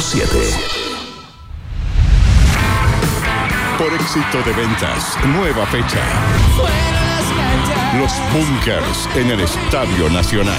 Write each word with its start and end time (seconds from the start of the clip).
7. 0.00 0.26
Por 3.78 3.92
éxito 3.94 4.42
de 4.44 4.52
ventas, 4.52 5.16
nueva 5.26 5.64
fecha. 5.66 6.02
Los 7.98 8.12
Bunkers 8.32 9.08
en 9.14 9.30
el 9.30 9.40
Estadio 9.40 10.10
Nacional. 10.10 10.58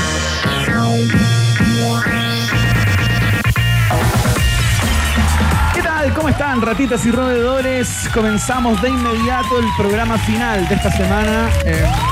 Están, 6.41 6.59
ratitas 6.59 7.05
y 7.05 7.11
roedores? 7.11 8.09
Comenzamos 8.11 8.81
de 8.81 8.89
inmediato 8.89 9.59
el 9.59 9.65
programa 9.77 10.17
final 10.17 10.67
de 10.67 10.73
esta 10.73 10.89
semana. 10.89 11.51
eh, 11.65 12.10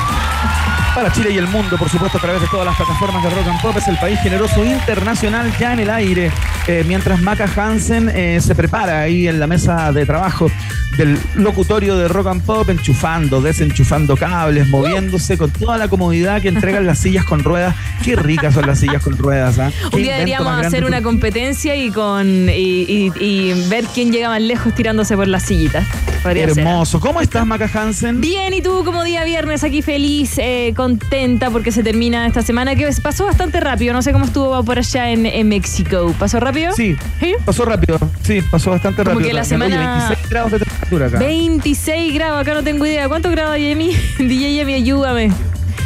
para 0.95 1.11
Chile 1.11 1.31
y 1.31 1.37
el 1.37 1.47
mundo, 1.47 1.77
por 1.77 1.89
supuesto, 1.89 2.17
a 2.17 2.21
través 2.21 2.41
de 2.41 2.47
todas 2.47 2.65
las 2.65 2.75
plataformas 2.75 3.23
de 3.23 3.29
Rock 3.29 3.47
and 3.47 3.61
Pop. 3.61 3.77
Es 3.77 3.87
el 3.87 3.97
país 3.97 4.19
generoso 4.21 4.63
internacional 4.65 5.51
ya 5.59 5.73
en 5.73 5.79
el 5.79 5.89
aire. 5.89 6.31
eh, 6.67 6.83
mientras 6.87 7.21
Maca 7.21 7.45
Hansen 7.55 8.09
eh, 8.13 8.39
se 8.41 8.53
prepara 8.55 9.01
ahí 9.01 9.27
en 9.27 9.39
la 9.39 9.47
mesa 9.47 9.91
de 9.91 10.05
trabajo 10.05 10.51
del 10.97 11.17
locutorio 11.35 11.97
de 11.97 12.07
Rock 12.09 12.27
and 12.27 12.41
Pop, 12.43 12.69
enchufando, 12.69 13.41
desenchufando 13.41 14.17
cables, 14.17 14.67
moviéndose 14.67 15.37
con 15.37 15.49
toda 15.49 15.77
la 15.77 15.87
comodidad 15.87 16.41
que 16.41 16.49
entregan 16.49 16.85
las 16.85 16.99
sillas 16.99 17.23
con 17.23 17.41
ruedas. 17.43 17.73
Qué 18.03 18.15
ricas 18.17 18.53
son 18.53 18.67
las 18.67 18.79
sillas 18.79 19.01
con 19.01 19.17
ruedas. 19.17 19.55
Qué 19.91 19.95
Un 19.95 20.03
día 20.03 20.13
deberíamos 20.15 20.65
hacer 20.65 20.83
una 20.83 21.01
competencia 21.01 21.75
y 21.75 21.89
con 21.91 22.49
y, 22.49 22.51
y- 22.83 23.11
y 23.19 23.67
ver 23.69 23.85
quién 23.93 24.11
llega 24.11 24.27
más 24.29 24.41
lejos 24.41 24.75
tirándose 24.75 25.15
por 25.15 25.27
las 25.27 25.43
sillitas. 25.43 25.85
Podría 26.21 26.49
ser. 26.49 26.59
Hermoso. 26.59 26.99
¿Cómo 26.99 27.21
estás, 27.21 27.45
Maca 27.45 27.69
Hansen? 27.73 28.19
Bien, 28.19 28.53
y 28.53 28.61
tú 28.61 28.83
como 28.83 29.03
día 29.05 29.23
viernes 29.23 29.63
aquí 29.63 29.81
feliz, 29.81 30.37
eh, 30.37 30.73
contenta 30.79 31.49
porque 31.49 31.73
se 31.73 31.83
termina 31.83 32.25
esta 32.25 32.41
semana 32.41 32.73
que 32.73 32.89
pasó 33.03 33.25
bastante 33.25 33.59
rápido. 33.59 33.91
No 33.91 34.01
sé 34.01 34.13
cómo 34.13 34.23
estuvo 34.23 34.63
por 34.63 34.77
allá 34.79 35.09
en, 35.09 35.25
en 35.25 35.49
México. 35.49 36.15
¿Pasó 36.17 36.39
rápido? 36.39 36.71
Sí, 36.71 36.95
¿Sí? 37.19 37.33
pasó 37.43 37.65
rápido. 37.65 37.99
Sí, 38.21 38.41
pasó 38.49 38.69
bastante 38.71 39.03
Como 39.03 39.15
rápido. 39.19 39.27
que 39.27 39.33
la 39.35 39.41
también. 39.43 39.73
Oye, 39.73 39.75
semana- 39.75 40.07
26 40.07 40.29
grados 40.29 40.51
de 40.53 40.59
temperatura 40.59 41.05
acá. 41.07 41.19
26 41.19 42.13
grados, 42.13 42.41
acá 42.41 42.53
no 42.53 42.63
tengo 42.63 42.85
idea. 42.85 43.09
¿Cuántos 43.09 43.29
grados, 43.33 43.57
Jamie? 43.57 43.93
DJ 44.19 44.73
ayúdame. 44.75 45.31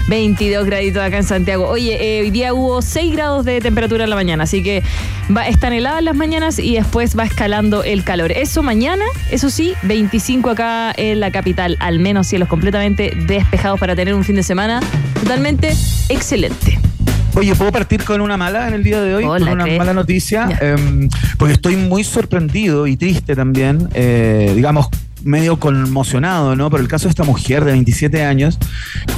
22 0.08 0.66
graditos 0.66 1.02
acá 1.02 1.18
en 1.18 1.24
Santiago. 1.24 1.68
Oye, 1.68 2.19
eh, 2.19 2.22
hoy 2.22 2.31
día 2.31 2.53
hubo 2.53 2.81
6 2.81 3.14
grados 3.14 3.46
de 3.46 3.62
temperatura 3.62 4.03
en 4.03 4.09
la 4.09 4.16
mañana, 4.16 4.44
así 4.44 4.62
que 4.62 4.84
va, 5.36 5.47
están 5.47 5.74
heladas 5.74 6.03
las 6.03 6.16
mañanas 6.16 6.59
y 6.59 6.75
después 6.75 7.18
va 7.18 7.24
escalando 7.24 7.84
el 7.84 8.03
calor. 8.03 8.31
Eso 8.31 8.63
mañana, 8.63 9.06
eso 9.31 9.50
sí, 9.50 9.74
25 9.84 10.50
acá 10.50 10.94
en 10.96 11.19
la 11.19 11.31
capital, 11.31 11.78
al 11.80 12.00
menos 12.00 12.28
cielos 12.28 12.50
completamente 12.50 13.13
despejados 13.28 13.80
para 13.80 13.96
tener 13.96 14.13
un 14.13 14.24
fin 14.24 14.36
de 14.36 14.44
semana 14.44 14.81
totalmente 15.22 15.74
excelente. 16.09 16.80
Oye, 17.36 17.56
¿puedo 17.56 17.72
partir 17.72 18.03
con 18.03 18.22
una 18.22 18.38
mala 18.38 18.68
en 18.68 18.75
el 18.75 18.84
día 18.84 19.02
de 19.02 19.16
hoy? 19.16 19.24
Hola, 19.24 19.46
con 19.47 19.53
una 19.56 19.66
¿qué? 19.66 19.78
mala 19.78 19.94
noticia. 19.94 20.47
Em, 20.62 21.09
porque 21.38 21.53
estoy 21.53 21.75
muy 21.75 22.03
sorprendido 22.03 22.86
y 22.86 22.96
triste 22.96 23.36
también, 23.36 23.90
eh, 23.94 24.53
digamos, 24.56 24.88
medio 25.23 25.59
conmocionado, 25.59 26.56
¿no? 26.56 26.69
Por 26.69 26.79
el 26.79 26.88
caso 26.88 27.06
de 27.06 27.11
esta 27.11 27.23
mujer 27.23 27.66
de 27.66 27.72
27 27.72 28.23
años 28.23 28.57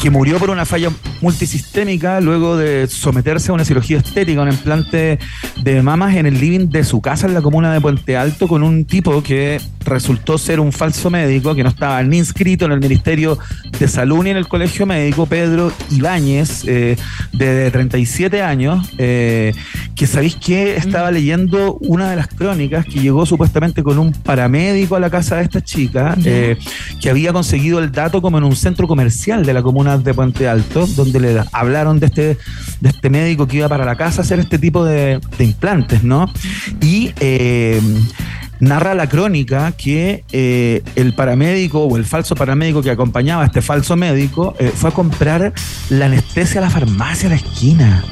que 0.01 0.09
murió 0.09 0.37
por 0.37 0.49
una 0.49 0.65
falla 0.65 0.89
multisistémica 1.21 2.21
luego 2.21 2.57
de 2.57 2.87
someterse 2.87 3.51
a 3.51 3.53
una 3.53 3.65
cirugía 3.65 3.97
estética, 3.97 4.41
un 4.41 4.49
implante 4.49 5.19
de 5.61 5.81
mamas 5.81 6.15
en 6.15 6.25
el 6.25 6.39
living 6.39 6.69
de 6.69 6.83
su 6.83 7.01
casa 7.01 7.27
en 7.27 7.33
la 7.33 7.41
comuna 7.41 7.73
de 7.73 7.81
Puente 7.81 8.17
Alto 8.17 8.47
con 8.47 8.63
un 8.63 8.85
tipo 8.85 9.21
que 9.23 9.59
resultó 9.85 10.37
ser 10.37 10.59
un 10.59 10.71
falso 10.71 11.09
médico 11.09 11.55
que 11.55 11.63
no 11.63 11.69
estaba 11.69 12.01
ni 12.03 12.17
inscrito 12.17 12.65
en 12.65 12.71
el 12.71 12.79
Ministerio 12.79 13.37
de 13.79 13.87
Salud 13.87 14.23
ni 14.23 14.31
en 14.31 14.37
el 14.37 14.47
Colegio 14.47 14.85
Médico, 14.85 15.25
Pedro 15.25 15.71
Ibáñez, 15.91 16.65
eh, 16.67 16.97
de 17.33 17.71
37 17.71 18.41
años, 18.41 18.89
eh, 18.97 19.53
que 19.95 20.07
sabéis 20.07 20.35
que 20.35 20.75
estaba 20.75 21.11
leyendo 21.11 21.75
una 21.81 22.09
de 22.09 22.15
las 22.15 22.27
crónicas 22.27 22.85
que 22.85 22.99
llegó 22.99 23.25
supuestamente 23.25 23.83
con 23.83 23.99
un 23.99 24.11
paramédico 24.11 24.95
a 24.95 24.99
la 24.99 25.09
casa 25.09 25.37
de 25.37 25.43
esta 25.43 25.61
chica, 25.61 25.94
eh, 26.23 26.57
que 27.01 27.09
había 27.09 27.33
conseguido 27.33 27.79
el 27.79 27.91
dato 27.91 28.21
como 28.21 28.37
en 28.37 28.43
un 28.43 28.55
centro 28.55 28.87
comercial 28.87 29.45
de 29.45 29.53
la 29.53 29.61
comuna 29.61 29.97
de 29.97 30.13
Puente 30.13 30.47
Alto, 30.47 30.87
donde 30.87 31.19
le 31.19 31.43
hablaron 31.51 31.99
de 31.99 32.07
este, 32.07 32.37
de 32.79 32.89
este 32.89 33.09
médico 33.09 33.47
que 33.47 33.57
iba 33.57 33.69
para 33.69 33.85
la 33.85 33.95
casa 33.95 34.21
a 34.21 34.23
hacer 34.23 34.39
este 34.39 34.59
tipo 34.59 34.83
de, 34.83 35.19
de 35.37 35.43
implantes, 35.43 36.03
¿no? 36.03 36.31
Y 36.81 37.11
eh, 37.19 37.81
narra 38.65 38.95
la 38.95 39.07
crónica 39.07 39.71
que 39.71 40.23
eh, 40.31 40.83
el 40.95 41.13
paramédico 41.15 41.83
o 41.83 41.97
el 41.97 42.05
falso 42.05 42.35
paramédico 42.35 42.81
que 42.81 42.91
acompañaba 42.91 43.43
a 43.43 43.45
este 43.45 43.61
falso 43.61 43.95
médico 43.95 44.55
eh, 44.59 44.71
fue 44.75 44.89
a 44.89 44.93
comprar 44.93 45.53
la 45.89 46.05
anestesia 46.05 46.59
a 46.59 46.63
la 46.65 46.69
farmacia 46.69 47.27
a 47.27 47.29
la 47.29 47.35
esquina. 47.35 48.03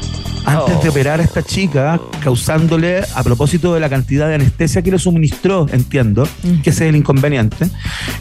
Antes 0.45 0.83
de 0.83 0.89
operar 0.89 1.21
a 1.21 1.23
esta 1.23 1.41
chica, 1.41 2.01
causándole, 2.21 3.01
a 3.15 3.23
propósito 3.23 3.73
de 3.73 3.79
la 3.79 3.89
cantidad 3.89 4.27
de 4.27 4.35
anestesia 4.35 4.81
que 4.81 4.91
le 4.91 4.99
suministró, 4.99 5.67
entiendo, 5.71 6.27
que 6.61 6.69
ese 6.69 6.83
es 6.83 6.89
el 6.89 6.97
inconveniente, 6.97 7.69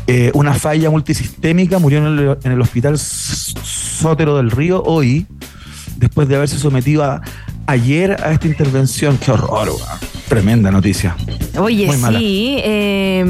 eh, 0.06 0.31
una 0.34 0.54
falla 0.54 0.88
multisistémica, 0.88 1.81
murió 1.81 1.99
en 1.99 2.06
el, 2.06 2.38
en 2.44 2.53
el 2.53 2.60
hospital 2.60 2.97
Sótero 2.97 4.37
del 4.37 4.53
Río 4.53 4.84
hoy, 4.84 5.26
después 5.97 6.28
de 6.28 6.37
haberse 6.37 6.60
sometido 6.60 7.03
a, 7.03 7.22
ayer 7.66 8.12
a 8.22 8.31
esta 8.31 8.47
intervención. 8.47 9.19
Qué 9.19 9.32
horror. 9.32 9.69
Tremenda 10.32 10.70
noticia. 10.70 11.15
Oye, 11.59 11.87
Muy 11.87 11.97
sí. 12.19 12.56
eh, 12.65 13.22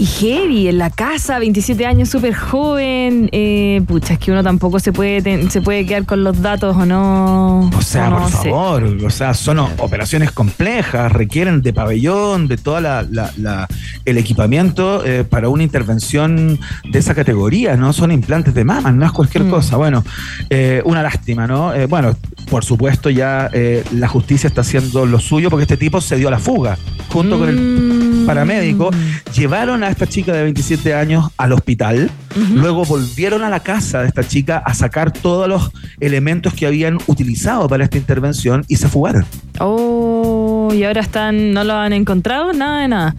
y 0.00 0.06
heavy 0.06 0.66
en 0.68 0.78
la 0.78 0.88
casa, 0.88 1.38
27 1.38 1.84
años, 1.84 2.08
súper 2.08 2.32
joven. 2.34 3.28
Eh, 3.32 3.82
pucha, 3.86 4.14
es 4.14 4.18
que 4.18 4.30
uno 4.32 4.42
tampoco 4.42 4.78
se 4.80 4.92
puede, 4.92 5.20
ten- 5.20 5.50
se 5.50 5.60
puede 5.60 5.84
quedar 5.84 6.06
con 6.06 6.24
los 6.24 6.40
datos 6.40 6.74
o 6.74 6.86
no. 6.86 7.68
O 7.76 7.82
sea, 7.82 8.06
o 8.08 8.10
no 8.10 8.18
por 8.20 8.30
sé. 8.30 8.48
favor, 8.50 8.84
o 9.04 9.10
sea, 9.10 9.34
son 9.34 9.58
operaciones 9.58 10.32
complejas, 10.32 11.12
requieren 11.12 11.60
de 11.60 11.74
pabellón, 11.74 12.48
de 12.48 12.56
todo 12.56 12.80
la, 12.80 13.02
la- 13.10 13.30
la- 13.36 13.68
el 14.06 14.16
equipamiento 14.16 15.04
eh, 15.04 15.24
para 15.24 15.50
una 15.50 15.64
intervención 15.64 16.58
de 16.90 16.98
esa 16.98 17.14
categoría, 17.14 17.76
¿no? 17.76 17.92
Son 17.92 18.10
implantes 18.10 18.54
de 18.54 18.64
mamas, 18.64 18.94
no 18.94 19.04
es 19.04 19.12
cualquier 19.12 19.44
Mm. 19.44 19.50
cosa. 19.50 19.76
Bueno, 19.76 20.02
eh, 20.48 20.80
una 20.86 21.02
lástima, 21.02 21.46
¿no? 21.46 21.74
Eh, 21.74 21.84
bueno, 21.84 22.16
por 22.50 22.64
supuesto 22.64 23.10
ya 23.10 23.50
eh, 23.52 23.84
la 23.92 24.08
justicia 24.08 24.48
está 24.48 24.62
haciendo 24.62 25.04
lo 25.04 25.20
suyo 25.20 25.50
porque 25.50 25.64
este 25.64 25.76
tipo 25.76 26.00
se 26.00 26.16
dio 26.16 26.28
a 26.28 26.30
la 26.30 26.38
fuga 26.38 26.78
junto 27.12 27.38
con 27.38 27.48
el 27.50 27.56
Mm. 27.56 28.26
paramédico, 28.26 28.90
llevaron 29.34 29.82
a 29.82 29.89
esta 29.90 30.06
chica 30.06 30.32
de 30.32 30.42
27 30.44 30.94
años 30.94 31.30
al 31.36 31.52
hospital, 31.52 32.10
luego 32.54 32.84
volvieron 32.84 33.42
a 33.42 33.50
la 33.50 33.60
casa 33.60 34.02
de 34.02 34.08
esta 34.08 34.26
chica 34.26 34.58
a 34.58 34.74
sacar 34.74 35.12
todos 35.12 35.48
los 35.48 35.70
elementos 36.00 36.54
que 36.54 36.66
habían 36.66 36.98
utilizado 37.06 37.68
para 37.68 37.84
esta 37.84 37.98
intervención 37.98 38.64
y 38.68 38.76
se 38.76 38.88
fugaron. 38.88 39.24
Oh, 39.58 40.49
y 40.74 40.84
ahora 40.84 41.00
están, 41.00 41.52
no 41.52 41.64
lo 41.64 41.74
han 41.74 41.92
encontrado, 41.92 42.52
nada 42.52 42.80
de 42.82 42.88
nada. 42.88 43.14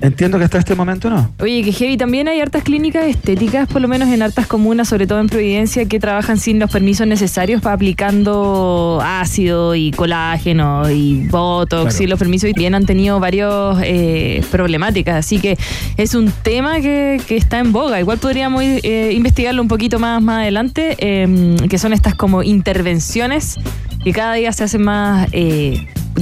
Entiendo 0.00 0.36
que 0.36 0.42
hasta 0.44 0.58
este 0.58 0.74
momento 0.74 1.08
no. 1.08 1.30
Oye, 1.38 1.62
que 1.62 1.70
heavy, 1.70 1.96
también 1.96 2.26
hay 2.26 2.40
hartas 2.40 2.64
clínicas 2.64 3.04
estéticas, 3.06 3.68
por 3.68 3.80
lo 3.80 3.86
menos 3.86 4.08
en 4.08 4.20
hartas 4.22 4.48
comunas, 4.48 4.88
sobre 4.88 5.06
todo 5.06 5.20
en 5.20 5.28
Providencia, 5.28 5.84
que 5.84 6.00
trabajan 6.00 6.38
sin 6.38 6.58
los 6.58 6.72
permisos 6.72 7.06
necesarios 7.06 7.62
para 7.62 7.76
aplicando 7.76 9.00
ácido 9.00 9.76
y 9.76 9.92
colágeno 9.92 10.90
y 10.90 11.28
botox 11.28 11.90
Claro. 11.94 12.02
y 12.02 12.06
los 12.08 12.18
permisos 12.18 12.50
y 12.50 12.52
bien 12.52 12.74
han 12.74 12.84
tenido 12.84 13.20
varios 13.20 13.78
eh, 13.84 14.42
problemáticas. 14.50 15.14
Así 15.14 15.38
que 15.38 15.56
es 15.96 16.16
un 16.16 16.32
tema 16.42 16.80
que, 16.80 17.20
que 17.28 17.36
está 17.36 17.60
en 17.60 17.70
boga. 17.70 18.00
Igual 18.00 18.18
podríamos 18.18 18.64
eh, 18.64 19.12
investigarlo 19.14 19.62
un 19.62 19.68
poquito 19.68 20.00
más, 20.00 20.20
más 20.20 20.40
adelante, 20.40 20.96
eh, 20.98 21.54
que 21.70 21.78
son 21.78 21.92
estas 21.92 22.16
como 22.16 22.42
intervenciones 22.42 23.54
que 24.02 24.12
cada 24.12 24.34
día 24.34 24.52
se 24.52 24.64
hacen 24.64 24.82
más 24.82 25.28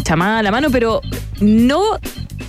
chamadas 0.02 0.40
a 0.40 0.42
la 0.42 0.50
mano, 0.50 0.68
pero 0.70 1.00
no 1.40 1.80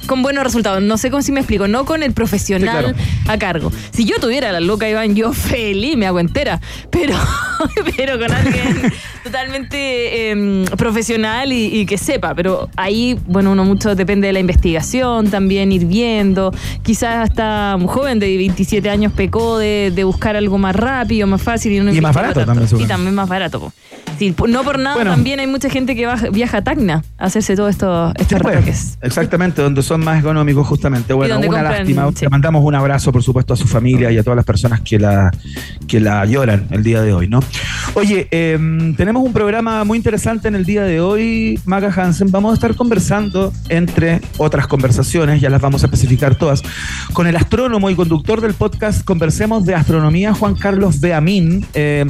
con 0.07 0.23
buenos 0.23 0.43
resultados. 0.43 0.81
No 0.81 0.97
sé 0.97 1.09
cómo 1.11 1.21
si 1.21 1.31
me 1.31 1.39
explico, 1.41 1.67
no 1.67 1.85
con 1.85 2.03
el 2.03 2.11
profesional 2.13 2.95
Sí, 2.97 3.03
a 3.29 3.37
cargo. 3.37 3.71
Si 3.91 4.03
yo 4.05 4.15
tuviera 4.19 4.51
la 4.51 4.59
loca 4.59 4.89
Iván, 4.89 5.15
yo 5.15 5.31
feliz 5.31 5.95
me 5.95 6.07
hago 6.07 6.19
entera, 6.19 6.59
pero, 6.89 7.13
pero 7.97 8.17
con 8.19 8.31
alguien 8.31 8.91
totalmente 9.23 10.31
em, 10.31 10.65
profesional 10.65 11.53
y, 11.53 11.65
y 11.81 11.85
que 11.85 11.97
sepa. 11.97 12.33
Pero 12.35 12.69
ahí, 12.75 13.17
bueno, 13.27 13.51
uno 13.51 13.63
mucho 13.63 13.95
depende 13.95 14.27
de 14.27 14.33
la 14.33 14.39
investigación, 14.39 15.29
también 15.29 15.71
ir 15.71 15.85
viendo. 15.85 16.53
Quizás 16.83 17.29
hasta 17.29 17.75
un 17.77 17.87
joven 17.87 18.19
de 18.19 18.35
27 18.37 18.89
años 18.89 19.13
pecó 19.13 19.57
de, 19.59 19.91
de 19.93 20.03
buscar 20.03 20.35
algo 20.35 20.57
más 20.57 20.75
rápido, 20.75 21.27
más 21.27 21.41
fácil. 21.41 21.71
Y, 21.73 21.79
no 21.79 21.93
Y 21.93 22.01
más 22.01 22.15
barato 22.15 22.43
tanto. 22.43 22.53
también, 22.61 22.81
Y 22.81 22.87
también 22.87 23.13
más 23.15 23.29
barato. 23.29 23.59
po. 23.59 23.73
No 24.47 24.63
por 24.63 24.79
nada, 24.79 24.95
Bueno. 24.95 25.11
también 25.11 25.39
hay 25.39 25.47
mucha 25.47 25.69
gente 25.69 25.95
que 25.95 26.05
baja- 26.05 26.29
viaja 26.29 26.57
a 26.57 26.63
Tacna 26.63 27.03
a 27.17 27.25
hacerse 27.25 27.55
todos 27.55 27.69
estos, 27.71 28.13
estos 28.17 28.37
Sí, 28.37 28.43
pues, 28.43 28.97
exactamente, 29.01 29.61
donde 29.61 29.81
son 29.83 30.03
más 30.03 30.19
económicos 30.19 30.67
justamente. 30.67 31.13
Bueno, 31.13 31.37
una 31.37 31.47
compran, 31.47 31.63
lástima. 31.79 32.07
sí. 32.15 32.25
Le 32.25 32.29
mandamos 32.29 32.63
un 32.63 32.75
abrazo, 32.75 33.11
por 33.11 33.23
supuesto, 33.23 33.53
a 33.53 33.57
su 33.57 33.67
familia 33.67 34.11
y 34.11 34.17
a 34.17 34.23
todas 34.23 34.35
las 34.37 34.45
personas 34.45 34.81
que 34.81 34.99
la, 34.99 35.31
que 35.87 35.99
la 35.99 36.25
lloran 36.25 36.67
el 36.71 36.83
día 36.83 37.01
de 37.01 37.13
hoy, 37.13 37.27
¿no? 37.27 37.39
Oye, 37.95 38.27
eh, 38.31 38.57
tenemos 38.97 39.23
un 39.23 39.33
programa 39.33 39.83
muy 39.83 39.97
interesante 39.97 40.47
en 40.47 40.55
el 40.55 40.65
día 40.65 40.83
de 40.83 41.01
hoy, 41.01 41.59
Maca 41.65 41.91
Hansen. 41.95 42.31
Vamos 42.31 42.51
a 42.51 42.53
estar 42.55 42.75
conversando, 42.75 43.51
entre 43.69 44.21
otras 44.37 44.67
conversaciones, 44.67 45.41
ya 45.41 45.49
las 45.49 45.61
vamos 45.61 45.83
a 45.83 45.87
especificar 45.87 46.35
todas, 46.35 46.61
con 47.13 47.27
el 47.27 47.35
astrónomo 47.35 47.89
y 47.89 47.95
conductor 47.95 48.41
del 48.41 48.53
podcast 48.53 49.03
Conversemos 49.03 49.65
de 49.65 49.75
Astronomía, 49.75 50.33
Juan 50.33 50.55
Carlos 50.55 50.99
Beamín, 50.99 51.65
eh, 51.73 52.05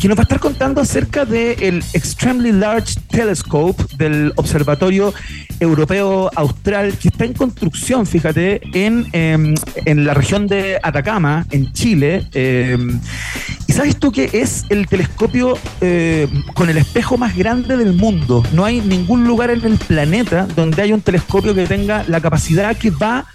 que 0.00 0.08
nos 0.08 0.16
va 0.16 0.22
a 0.22 0.24
estar 0.24 0.40
contando 0.40 0.80
acerca 0.80 1.24
del 1.24 1.82
Extremely 1.92 2.52
Large 2.52 2.94
Telescope 3.08 3.82
del 3.96 4.32
Observatorio 4.36 5.14
Europeo 5.60 6.30
Austral, 6.34 6.96
que 6.98 7.08
está 7.08 7.24
en 7.24 7.32
construcción, 7.32 8.06
fíjate, 8.06 8.60
en, 8.74 9.06
eh, 9.12 9.54
en 9.84 10.04
la 10.04 10.14
región 10.14 10.46
de 10.46 10.78
Atacama, 10.82 11.46
en 11.50 11.72
Chile. 11.72 12.26
eh, 12.32 12.76
y 13.66 13.72
sabes 13.72 13.96
tú 13.96 14.12
que 14.12 14.28
es 14.32 14.64
el 14.68 14.86
telescopio 14.86 15.56
eh, 15.80 16.28
con 16.54 16.68
el 16.68 16.76
espejo 16.76 17.16
más 17.16 17.34
grande 17.36 17.76
del 17.76 17.94
mundo. 17.94 18.42
No 18.52 18.64
hay 18.64 18.80
ningún 18.80 19.24
lugar 19.24 19.50
en 19.50 19.64
el 19.64 19.78
planeta 19.78 20.46
donde 20.54 20.82
haya 20.82 20.94
un 20.94 21.00
telescopio 21.00 21.54
que 21.54 21.66
tenga 21.66 22.04
la 22.08 22.20
capacidad 22.20 22.76
que 22.76 22.90
va 22.90 23.18
a 23.18 23.26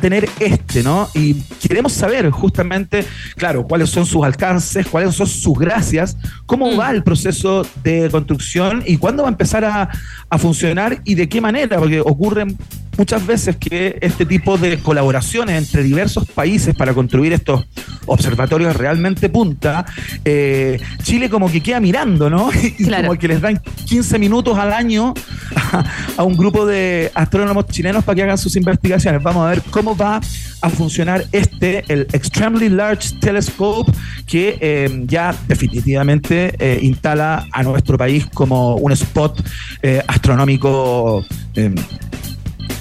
tener 0.00 0.28
este, 0.38 0.82
¿no? 0.82 1.08
Y 1.14 1.34
queremos 1.66 1.92
saber 1.92 2.30
justamente, 2.30 3.04
claro, 3.36 3.66
cuáles 3.66 3.90
son 3.90 4.06
sus 4.06 4.24
alcances, 4.24 4.86
cuáles 4.86 5.14
son 5.14 5.26
sus 5.26 5.58
gracias, 5.58 6.16
cómo 6.46 6.70
Mm. 6.72 6.78
va 6.78 6.90
el 6.90 7.02
proceso 7.02 7.66
de 7.82 8.08
construcción 8.10 8.82
y 8.86 8.96
cuándo 8.96 9.22
va 9.24 9.28
a 9.28 9.32
empezar 9.32 9.64
a, 9.64 9.88
a 10.28 10.38
funcionar 10.38 11.00
y 11.04 11.14
de 11.14 11.28
qué 11.28 11.40
manera, 11.40 11.78
porque 11.78 12.00
ocurren 12.00 12.56
muchas 13.00 13.26
veces 13.26 13.56
que 13.56 13.96
este 14.02 14.26
tipo 14.26 14.58
de 14.58 14.76
colaboraciones 14.76 15.56
entre 15.56 15.82
diversos 15.82 16.28
países 16.28 16.74
para 16.74 16.92
construir 16.92 17.32
estos 17.32 17.64
observatorios 18.04 18.76
realmente 18.76 19.30
punta, 19.30 19.86
eh, 20.22 20.78
Chile 21.02 21.30
como 21.30 21.50
que 21.50 21.62
queda 21.62 21.80
mirando, 21.80 22.28
¿no? 22.28 22.50
Y 22.78 22.84
Claro. 22.84 23.08
como 23.08 23.18
que 23.18 23.28
les 23.28 23.40
dan 23.40 23.58
15 23.86 24.18
minutos 24.18 24.58
al 24.58 24.74
año 24.74 25.14
a, 25.56 25.82
a 26.18 26.24
un 26.24 26.36
grupo 26.36 26.66
de 26.66 27.10
astrónomos 27.14 27.68
chilenos 27.68 28.04
para 28.04 28.16
que 28.16 28.22
hagan 28.22 28.36
sus 28.36 28.54
investigaciones. 28.56 29.22
Vamos 29.22 29.46
a 29.46 29.48
ver 29.48 29.62
cómo 29.70 29.96
va 29.96 30.20
a 30.60 30.68
funcionar 30.68 31.24
este, 31.32 31.82
el 31.88 32.02
Extremely 32.12 32.68
Large 32.68 33.18
Telescope, 33.18 33.90
que 34.26 34.58
eh, 34.60 35.04
ya 35.06 35.34
definitivamente 35.48 36.54
eh, 36.58 36.80
instala 36.82 37.46
a 37.50 37.62
nuestro 37.62 37.96
país 37.96 38.26
como 38.34 38.74
un 38.76 38.92
spot 38.92 39.42
eh, 39.82 40.02
astronómico 40.06 41.24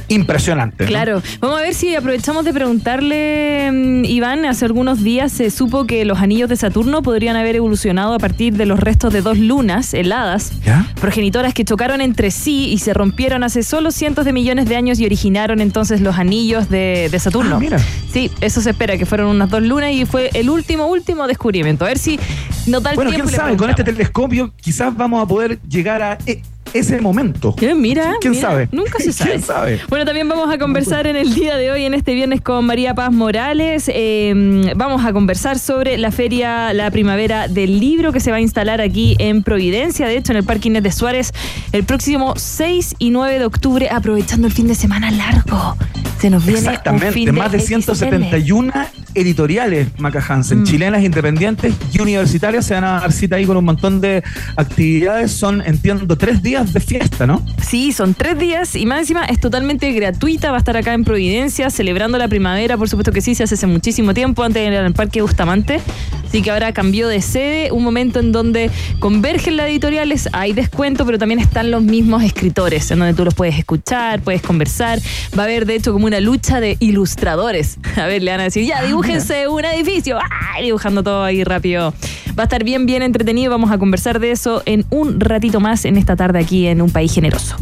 eh, 0.09 0.13
impresionante. 0.15 0.83
¿no? 0.83 0.89
Claro, 0.89 1.21
vamos 1.39 1.59
a 1.59 1.61
ver 1.63 1.73
si 1.73 1.95
aprovechamos 1.95 2.43
de 2.45 2.53
preguntarle, 2.53 3.69
mm, 3.71 4.05
Iván, 4.05 4.45
hace 4.45 4.65
algunos 4.65 5.03
días 5.03 5.31
se 5.31 5.49
supo 5.51 5.85
que 5.85 6.05
los 6.05 6.19
anillos 6.19 6.49
de 6.49 6.55
Saturno 6.55 7.01
podrían 7.01 7.35
haber 7.35 7.55
evolucionado 7.55 8.13
a 8.13 8.19
partir 8.19 8.53
de 8.53 8.65
los 8.65 8.79
restos 8.79 9.13
de 9.13 9.21
dos 9.21 9.37
lunas 9.37 9.93
heladas, 9.93 10.51
¿Ya? 10.65 10.85
progenitoras 10.99 11.53
que 11.53 11.63
chocaron 11.65 12.01
entre 12.01 12.31
sí 12.31 12.69
y 12.69 12.79
se 12.79 12.93
rompieron 12.93 13.43
hace 13.43 13.63
solo 13.63 13.91
cientos 13.91 14.25
de 14.25 14.33
millones 14.33 14.67
de 14.67 14.75
años 14.75 14.99
y 14.99 15.05
originaron 15.05 15.61
entonces 15.61 16.01
los 16.01 16.17
anillos 16.17 16.69
de, 16.69 17.09
de 17.11 17.19
Saturno. 17.19 17.57
Ah, 17.57 17.59
mira. 17.59 17.79
Sí, 18.11 18.31
eso 18.41 18.61
se 18.61 18.71
espera, 18.71 18.97
que 18.97 19.05
fueron 19.05 19.27
unas 19.29 19.49
dos 19.49 19.61
lunas 19.61 19.91
y 19.91 20.05
fue 20.05 20.29
el 20.33 20.49
último, 20.49 20.87
último 20.87 21.27
descubrimiento. 21.27 21.85
A 21.85 21.89
ver 21.89 21.99
si 21.99 22.19
nos 22.65 22.81
da 22.83 22.91
el 22.91 22.95
Bueno, 22.95 23.11
tiempo. 23.11 23.27
quién 23.27 23.39
sabe, 23.39 23.55
con 23.57 23.69
este 23.69 23.83
telescopio 23.83 24.51
quizás 24.59 24.95
vamos 24.95 25.23
a 25.23 25.27
poder 25.27 25.59
llegar 25.69 26.01
a 26.01 26.17
e- 26.25 26.41
ese 26.73 26.99
momento. 27.01 27.55
Eh, 27.61 27.73
Mira, 27.75 28.15
¿Quién 28.21 28.31
mira, 28.33 28.49
sabe? 28.49 28.69
Nunca 28.71 28.99
se 28.99 29.11
sabe. 29.13 29.31
¿Quién 29.31 29.43
sabe? 29.43 29.79
Bueno, 29.89 30.05
también 30.05 30.27
vamos 30.29 30.53
a 30.53 30.57
conversar 30.57 31.07
en 31.07 31.15
el 31.15 31.33
día 31.33 31.57
de 31.57 31.71
hoy, 31.71 31.85
en 31.85 31.93
este 31.93 32.13
viernes, 32.13 32.41
con 32.41 32.65
María 32.65 32.93
Paz 32.93 33.11
Morales. 33.11 33.89
Eh, 33.93 34.71
vamos 34.75 35.05
a 35.05 35.13
conversar 35.13 35.59
sobre 35.59 35.97
la 35.97 36.11
feria, 36.11 36.73
la 36.73 36.91
primavera 36.91 37.47
del 37.47 37.79
libro 37.79 38.11
que 38.11 38.19
se 38.19 38.31
va 38.31 38.37
a 38.37 38.41
instalar 38.41 38.81
aquí 38.81 39.15
en 39.19 39.43
Providencia, 39.43 40.07
de 40.07 40.17
hecho, 40.17 40.31
en 40.33 40.37
el 40.37 40.43
Parque 40.43 40.67
Inés 40.69 40.83
de 40.83 40.91
Suárez, 40.91 41.31
el 41.71 41.83
próximo 41.83 42.33
6 42.35 42.95
y 42.99 43.11
9 43.11 43.39
de 43.39 43.45
octubre, 43.45 43.89
aprovechando 43.91 44.47
el 44.47 44.53
fin 44.53 44.67
de 44.67 44.75
semana 44.75 45.11
largo. 45.11 45.75
Se 46.19 46.29
nos 46.29 46.43
viene 46.45 46.59
un 46.59 46.65
Exactamente, 46.67 47.11
fin 47.13 47.33
más 47.33 47.51
de 47.51 47.59
XL. 47.59 47.65
171 47.67 48.73
editoriales, 49.15 49.87
Maca 49.97 50.23
Hansen, 50.27 50.61
Mm. 50.61 50.63
chilenas, 50.65 51.03
independientes 51.03 51.73
y 51.93 52.01
universitarias 52.01 52.65
se 52.65 52.73
van 52.73 52.83
a 52.83 52.99
dar 52.99 53.11
cita 53.13 53.37
ahí 53.37 53.45
con 53.45 53.55
un 53.57 53.63
montón 53.65 54.01
de 54.01 54.21
actividades. 54.57 55.31
Son, 55.31 55.61
entiendo, 55.65 56.17
tres 56.17 56.43
días 56.43 56.58
de 56.65 56.79
fiesta, 56.81 57.25
¿no? 57.25 57.41
Sí, 57.61 57.93
son 57.93 58.13
tres 58.13 58.37
días 58.37 58.75
y 58.75 58.85
más 58.85 58.99
encima 58.99 59.25
es 59.25 59.39
totalmente 59.39 59.91
gratuita. 59.93 60.51
Va 60.51 60.57
a 60.57 60.59
estar 60.59 60.75
acá 60.75 60.93
en 60.93 61.03
Providencia 61.03 61.69
celebrando 61.69 62.17
la 62.17 62.27
primavera. 62.27 62.77
Por 62.77 62.89
supuesto 62.89 63.11
que 63.11 63.21
sí, 63.21 63.33
se 63.33 63.43
hace 63.43 63.55
hace 63.55 63.67
muchísimo 63.67 64.13
tiempo. 64.13 64.43
Antes 64.43 64.67
en 64.67 64.73
el 64.73 64.93
Parque 64.93 65.21
Bustamante. 65.21 65.79
Así 66.27 66.41
que 66.41 66.51
ahora 66.51 66.73
cambió 66.73 67.07
de 67.07 67.21
sede. 67.21 67.71
Un 67.71 67.83
momento 67.83 68.19
en 68.19 68.31
donde 68.31 68.69
convergen 68.99 69.57
las 69.57 69.67
editoriales, 69.67 70.29
hay 70.31 70.53
descuento, 70.53 71.05
pero 71.05 71.17
también 71.17 71.39
están 71.39 71.71
los 71.71 71.81
mismos 71.81 72.23
escritores, 72.23 72.91
en 72.91 72.99
donde 72.99 73.13
tú 73.13 73.25
los 73.25 73.33
puedes 73.33 73.57
escuchar, 73.57 74.21
puedes 74.21 74.41
conversar. 74.41 74.99
Va 75.37 75.43
a 75.43 75.45
haber, 75.45 75.65
de 75.65 75.75
hecho, 75.75 75.93
como 75.93 76.05
una 76.05 76.19
lucha 76.19 76.59
de 76.59 76.77
ilustradores. 76.79 77.77
A 77.95 78.05
ver, 78.05 78.21
le 78.21 78.31
van 78.31 78.41
a 78.41 78.43
decir, 78.43 78.65
ya, 78.65 78.83
dibújense 78.83 79.47
un 79.47 79.65
edificio. 79.65 80.19
¡Ay! 80.55 80.65
Dibujando 80.65 81.03
todo 81.03 81.23
ahí 81.23 81.43
rápido. 81.43 81.93
Va 82.37 82.43
a 82.43 82.45
estar 82.45 82.63
bien, 82.63 82.85
bien 82.85 83.01
entretenido. 83.01 83.51
Vamos 83.51 83.71
a 83.71 83.77
conversar 83.77 84.19
de 84.19 84.31
eso 84.31 84.61
en 84.65 84.85
un 84.89 85.19
ratito 85.19 85.59
más 85.59 85.83
en 85.85 85.97
esta 85.97 86.15
tarde 86.15 86.39
aquí 86.39 86.48
en 86.51 86.81
Un 86.81 86.89
País 86.89 87.13
Generoso. 87.13 87.57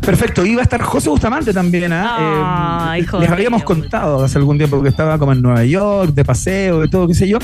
Perfecto, 0.00 0.44
iba 0.44 0.60
a 0.60 0.64
estar 0.64 0.80
José 0.82 1.08
Bustamante 1.08 1.52
también, 1.52 1.92
¿ah? 1.92 2.90
Ay, 2.92 3.02
Eh, 3.02 3.06
les 3.20 3.30
habíamos 3.30 3.62
contado 3.64 4.24
hace 4.24 4.38
algún 4.38 4.56
tiempo 4.56 4.82
que 4.82 4.88
estaba 4.88 5.18
como 5.18 5.32
en 5.32 5.42
Nueva 5.42 5.64
York, 5.64 6.12
de 6.12 6.24
paseo, 6.24 6.80
de 6.80 6.88
todo, 6.88 7.08
qué 7.08 7.14
sé 7.14 7.28
yo, 7.28 7.38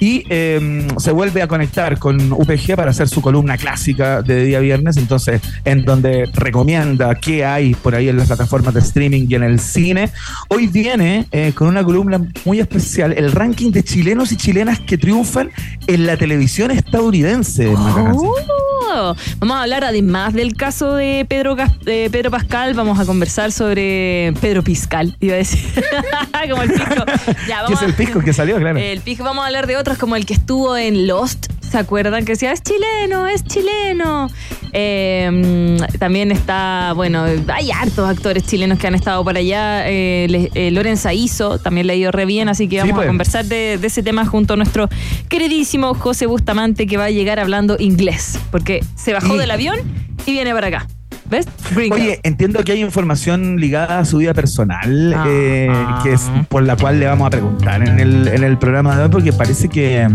y 0.00 0.24
eh, 0.28 0.86
se 0.98 1.12
vuelve 1.12 1.42
a 1.42 1.48
conectar 1.48 1.98
con 1.98 2.32
UPG 2.32 2.76
para 2.76 2.90
hacer 2.90 3.08
su 3.08 3.20
columna 3.20 3.56
clásica 3.56 4.22
de 4.22 4.44
día 4.44 4.60
viernes, 4.60 4.96
entonces, 4.96 5.40
en 5.64 5.84
donde 5.84 6.26
recomienda 6.32 7.14
qué 7.14 7.44
hay 7.44 7.74
por 7.74 7.94
ahí 7.94 8.08
en 8.08 8.16
las 8.16 8.28
plataformas 8.28 8.74
de 8.74 8.80
streaming 8.80 9.26
y 9.28 9.34
en 9.34 9.42
el 9.42 9.60
cine. 9.60 10.10
Hoy 10.48 10.66
viene 10.66 11.26
eh, 11.30 11.52
con 11.54 11.68
una 11.68 11.84
columna 11.84 12.20
muy 12.44 12.60
especial, 12.60 13.12
el 13.12 13.32
ranking 13.32 13.70
de 13.70 13.82
chilenos 13.82 14.32
y 14.32 14.36
chilenas 14.36 14.80
que 14.80 14.98
triunfan 14.98 15.50
en 15.86 16.06
la 16.06 16.16
televisión 16.16 16.70
estadounidense. 16.70 17.68
Maca 17.68 18.14
Vamos 19.38 19.56
a 19.56 19.62
hablar 19.62 19.84
además 19.84 20.34
del 20.34 20.54
caso 20.54 20.94
de 20.94 21.26
Pedro, 21.28 21.56
de 21.82 22.08
Pedro 22.10 22.30
Pascal, 22.30 22.74
vamos 22.74 22.98
a 22.98 23.04
conversar 23.04 23.52
sobre 23.52 24.32
Pedro 24.40 24.62
Piscal, 24.62 25.16
iba 25.20 25.34
a 25.34 25.38
decir. 25.38 25.60
como 26.50 26.62
el 26.62 26.70
pisco. 26.70 27.04
Ya, 27.46 27.66
Que 27.66 27.74
es 27.74 27.82
el 27.82 27.94
pisco 27.94 28.20
que 28.20 28.32
salió, 28.32 28.58
claro. 28.58 28.78
El 28.78 29.00
pisco, 29.00 29.24
vamos 29.24 29.44
a 29.44 29.46
hablar 29.46 29.66
de 29.66 29.76
otros 29.76 29.98
como 29.98 30.16
el 30.16 30.24
que 30.24 30.34
estuvo 30.34 30.76
en 30.76 31.06
Lost, 31.06 31.46
¿se 31.70 31.78
acuerdan? 31.78 32.24
Que 32.24 32.32
decía, 32.32 32.52
es 32.52 32.62
chileno, 32.62 33.26
es 33.26 33.44
chileno. 33.44 34.28
Eh, 34.72 35.76
también 35.98 36.30
está, 36.30 36.92
bueno, 36.94 37.24
hay 37.48 37.70
hartos 37.70 38.08
actores 38.08 38.44
chilenos 38.44 38.78
que 38.78 38.86
han 38.86 38.94
estado 38.94 39.22
por 39.24 39.36
allá. 39.36 39.88
Eh, 39.88 40.26
le- 40.28 40.50
eh, 40.54 40.70
Lorenza 40.70 41.12
Iso 41.14 41.58
también 41.58 41.86
le 41.86 41.94
ha 41.94 41.96
ido 41.96 42.10
re 42.12 42.24
bien, 42.26 42.48
así 42.48 42.68
que 42.68 42.76
Sí, 42.76 42.80
vamos 42.80 42.96
pues. 42.96 43.06
a 43.06 43.08
conversar 43.08 43.44
de, 43.46 43.78
de 43.78 43.86
ese 43.86 44.02
tema 44.02 44.24
junto 44.26 44.54
a 44.54 44.56
nuestro 44.56 44.88
queridísimo 45.28 45.94
José 45.94 46.26
Bustamante 46.26 46.86
que 46.86 46.96
va 46.96 47.04
a 47.04 47.10
llegar 47.10 47.38
hablando 47.40 47.76
inglés, 47.78 48.38
porque 48.50 48.84
se 48.96 49.12
bajó 49.12 49.32
Sí. 49.34 49.38
del 49.38 49.50
avión 49.50 49.78
y 50.26 50.32
viene 50.32 50.52
para 50.52 50.68
acá. 50.68 50.86
¿Ves? 51.30 51.46
Green 51.74 51.92
Oye, 51.92 52.20
entiendo 52.22 52.62
que 52.64 52.72
hay 52.72 52.80
información 52.82 53.56
ligada 53.60 53.98
a 53.98 54.04
su 54.04 54.18
vida 54.18 54.32
personal, 54.34 55.12
Ah. 55.14 55.24
eh, 55.28 55.70
que 56.02 56.12
es 56.14 56.30
por 56.48 56.62
la 56.62 56.76
cual 56.76 56.98
le 57.00 57.06
vamos 57.06 57.26
a 57.26 57.30
preguntar 57.30 57.86
en 57.86 58.00
el, 58.00 58.28
en 58.28 58.44
el 58.44 58.56
programa 58.58 58.96
de 58.96 59.04
hoy, 59.04 59.08
porque 59.10 59.32
parece 59.32 59.68
que, 59.68 60.08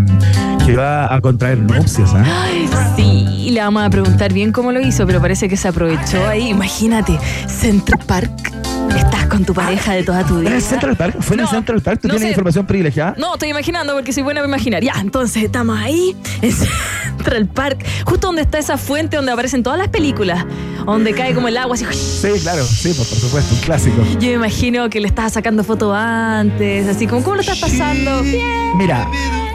que 0.65 0.75
va 0.75 1.13
a 1.13 1.22
contraer 1.22 1.60
nupcias. 1.60 2.13
Ay, 2.15 2.67
sí, 2.96 3.50
le 3.51 3.60
vamos 3.62 3.84
a 3.84 3.89
preguntar 3.89 4.34
bien 4.34 4.51
cómo 4.51 4.72
lo 4.72 4.82
hizo, 4.82 5.05
pero 5.05 5.22
parece 5.22 5.48
que 5.48 5.58
se 5.58 5.67
aprovechó 5.67 6.27
ahí. 6.27 6.50
Imagínate, 6.50 7.17
Central 7.48 8.00
Park, 8.08 8.32
con 9.34 9.46
tu 9.46 9.54
pareja 9.54 9.94
de 9.94 10.04
toda 10.04 10.24
tu 10.24 10.40
vida. 10.40 10.50
¿En 10.52 10.56
el 10.58 10.62
Central 10.62 10.96
Park? 10.96 11.16
¿Fue 11.20 11.36
en 11.36 11.42
el 11.42 11.48
Central 11.48 11.82
Park? 11.82 12.02
¿Tú 12.02 12.08
no 12.08 12.13
tienes 12.13 12.28
sé. 12.28 12.32
información 12.32 12.68
privilegiada? 12.68 13.16
No, 13.18 13.34
estoy 13.34 13.50
imaginando 13.50 13.94
porque 13.94 14.13
soy 14.13 14.22
buena 14.22 14.42
para 14.42 14.48
imaginar. 14.48 14.84
Ya, 14.84 14.94
entonces 15.00 15.44
estamos 15.44 15.80
ahí, 15.80 16.16
en 16.42 16.52
Central 17.18 17.48
Park, 17.48 17.84
justo 18.06 18.28
donde 18.28 18.44
está 18.44 18.60
esa 18.60 18.78
fuente 18.78 19.16
donde 19.16 19.32
aparecen 19.32 19.63
todas 19.63 19.80
las 19.80 19.88
películas, 19.88 20.46
donde 20.86 21.13
cae 21.13 21.34
como 21.34 21.48
el 21.48 21.58
agua 21.58 21.75
así. 21.75 21.86
Sí, 21.94 22.40
claro, 22.42 22.63
sí, 22.63 22.94
pues, 22.96 23.08
por 23.08 23.18
supuesto, 23.18 23.56
un 23.56 23.62
clásico. 23.62 24.04
Yo 24.20 24.28
me 24.28 24.34
imagino 24.34 24.90
que 24.90 25.00
le 25.00 25.08
estás 25.08 25.34
sacando 25.34 25.63
fotos 25.63 25.96
antes, 25.96 26.88
así 26.88 27.08
como, 27.08 27.24
¿cómo 27.24 27.36
lo 27.36 27.42
estás 27.42 27.60
pasando? 27.60 28.22
Bien. 28.22 28.78
Mira, 28.78 29.08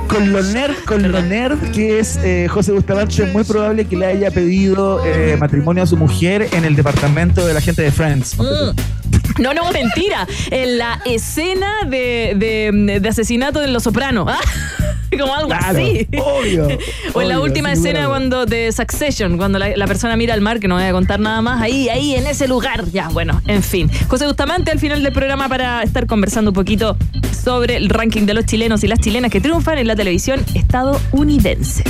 con 0.09 0.33
lo 0.33 0.43
nerd, 0.43 0.75
con 0.87 1.11
lo 1.11 1.23
nerd 1.23 1.71
que 1.73 2.01
es 2.01 2.17
eh, 2.17 2.49
José 2.49 2.73
Bustamante, 2.73 3.23
es 3.23 3.33
muy 3.33 3.45
probable 3.45 3.85
que 3.85 3.97
le 3.97 4.07
haya 4.07 4.31
pedido 4.31 5.05
eh, 5.05 5.37
matrimonio 5.39 5.83
a 5.83 5.87
su 5.87 5.97
mujer 5.97 6.49
en 6.53 6.65
el 6.65 6.75
departamento 6.75 7.47
de 7.47 7.55
la 7.55 7.61
gente 7.61 7.83
de 7.83 7.93
Friends. 7.93 8.37
Mm. 8.39 9.08
No, 9.38 9.54
no, 9.54 9.71
mentira. 9.73 10.26
En 10.50 10.78
la 10.78 11.00
escena 11.04 11.68
de, 11.87 12.35
de- 12.37 13.00
de 13.00 13.09
asesinato 13.09 13.61
de 13.61 13.68
Los 13.68 13.85
Sopranos. 13.85 14.26
¿ah? 14.28 14.38
Como 15.18 15.35
algo 15.35 15.49
Claro, 15.49 15.78
así. 15.78 16.07
obvio. 16.18 16.68
O 17.14 17.23
en 17.23 17.28
la 17.28 17.37
obvio, 17.38 17.45
última 17.45 17.73
escena 17.73 18.07
cuando 18.09 18.45
de 18.45 18.71
Succession, 18.73 19.38
cuando 19.38 19.59
la, 19.59 19.75
la 19.76 19.87
persona 19.87 20.16
mira 20.16 20.35
al 20.35 20.40
mar, 20.42 20.61
que 20.61 20.68
no 20.68 20.75
voy 20.75 20.85
a 20.85 20.92
contar 20.92 21.18
nada 21.18 21.40
más, 21.40 21.62
ahí, 21.62 21.88
ahí, 21.88 22.14
en 22.14 22.26
ese 22.26 22.47
lugar. 22.47 22.85
Ya, 22.92 23.09
bueno, 23.09 23.40
en 23.47 23.62
fin. 23.62 23.90
José 24.09 24.26
Bustamante 24.26 24.71
al 24.71 24.78
final 24.78 25.02
del 25.02 25.12
programa 25.12 25.49
para 25.49 25.83
estar 25.83 26.07
conversando 26.07 26.50
un 26.50 26.54
poquito 26.54 26.97
sobre 27.45 27.76
el 27.76 27.88
ranking 27.88 28.26
de 28.26 28.35
los 28.35 28.45
chilenos 28.45 28.85
y 28.85 28.88
las 28.88 28.99
chilenas 29.00 29.30
que 29.30 29.40
triunfan 29.40 29.78
en 29.78 29.87
la 29.87 29.97
televisión 29.97 30.45
estadounidense. 30.54 31.85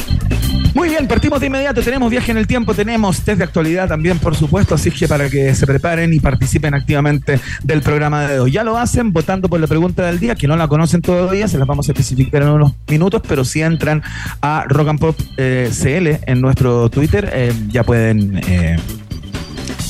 Muy 0.74 0.90
bien, 0.90 1.08
partimos 1.08 1.40
de 1.40 1.46
inmediato. 1.46 1.82
Tenemos 1.82 2.10
viaje 2.10 2.30
en 2.30 2.38
el 2.38 2.46
tiempo, 2.46 2.74
tenemos 2.74 3.20
test 3.22 3.38
de 3.38 3.44
actualidad 3.44 3.88
también, 3.88 4.18
por 4.18 4.36
supuesto. 4.36 4.74
Así 4.74 4.90
que 4.90 5.08
para 5.08 5.28
que 5.28 5.54
se 5.54 5.66
preparen 5.66 6.12
y 6.12 6.20
participen 6.20 6.74
activamente 6.74 7.40
del 7.62 7.82
programa 7.82 8.28
de 8.28 8.40
hoy. 8.40 8.52
Ya 8.52 8.64
lo 8.64 8.76
hacen 8.78 9.12
votando 9.12 9.48
por 9.48 9.60
la 9.60 9.66
pregunta 9.66 10.06
del 10.06 10.20
día, 10.20 10.34
que 10.34 10.46
no 10.46 10.56
la 10.56 10.68
conocen 10.68 11.00
todavía, 11.02 11.48
se 11.48 11.58
las 11.58 11.66
vamos 11.66 11.88
a 11.88 11.92
especificar 11.92 12.42
en 12.42 12.48
unos 12.48 12.72
minutos, 12.88 13.22
pero 13.26 13.44
si 13.44 13.62
entran 13.62 14.02
a 14.40 14.64
Rock 14.68 14.88
and 14.88 15.00
Pop 15.00 15.16
eh, 15.36 15.70
CL 15.72 16.30
en 16.30 16.40
nuestro 16.40 16.88
Twitter, 16.90 17.28
eh, 17.32 17.52
ya 17.68 17.82
pueden. 17.82 18.40
eh, 18.46 18.76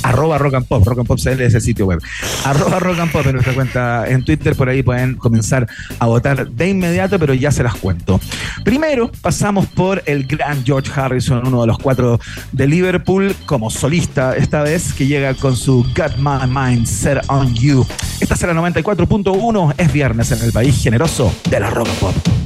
Arroba 0.03 0.39
Rock 0.39 0.55
and 0.55 0.67
Pop, 0.67 0.85
Rock 0.85 0.99
and 0.99 1.07
Pop 1.07 1.19
CL 1.19 1.41
es 1.41 1.55
el 1.55 1.61
sitio 1.61 1.87
web. 1.87 2.01
Arroba 2.45 2.79
Rock 2.79 2.99
and 2.99 3.13
Pop 3.13 3.27
en 3.27 3.33
nuestra 3.33 3.55
cuenta 3.55 4.09
en 4.09 4.25
Twitter, 4.25 4.55
por 4.55 4.69
ahí 4.69 4.83
pueden 4.83 5.17
comenzar 5.17 5.67
a 5.99 6.07
votar 6.07 6.49
de 6.49 6.69
inmediato, 6.69 7.19
pero 7.19 7.35
ya 7.35 7.51
se 7.51 7.63
las 7.63 7.75
cuento. 7.77 8.21
Primero 8.65 9.11
pasamos 9.21 9.67
por 9.67 10.03
el 10.07 10.27
gran 10.27 10.65
George 10.65 10.91
Harrison, 10.95 11.47
uno 11.47 11.61
de 11.63 11.67
los 11.67 11.79
cuatro 11.79 12.19
de 12.53 12.67
Liverpool, 12.67 13.35
como 13.47 13.71
solista, 13.71 14.37
esta 14.37 14.63
vez 14.63 14.93
que 14.93 15.07
llega 15.07 15.35
con 15.35 15.57
su 15.57 15.85
Got 15.97 16.17
My 16.19 16.47
Mind 16.49 16.87
Set 16.87 17.19
on 17.29 17.55
You. 17.55 17.87
Esta 18.21 18.37
será 18.37 18.55
94.1, 18.55 19.75
es 19.79 19.93
viernes 19.93 20.33
en 20.33 20.43
el 20.43 20.53
país 20.53 20.83
generoso 20.83 21.33
de 21.51 21.61
la 21.61 21.71
Rock 21.71 21.89
and 21.89 21.99
Pop. 21.99 22.38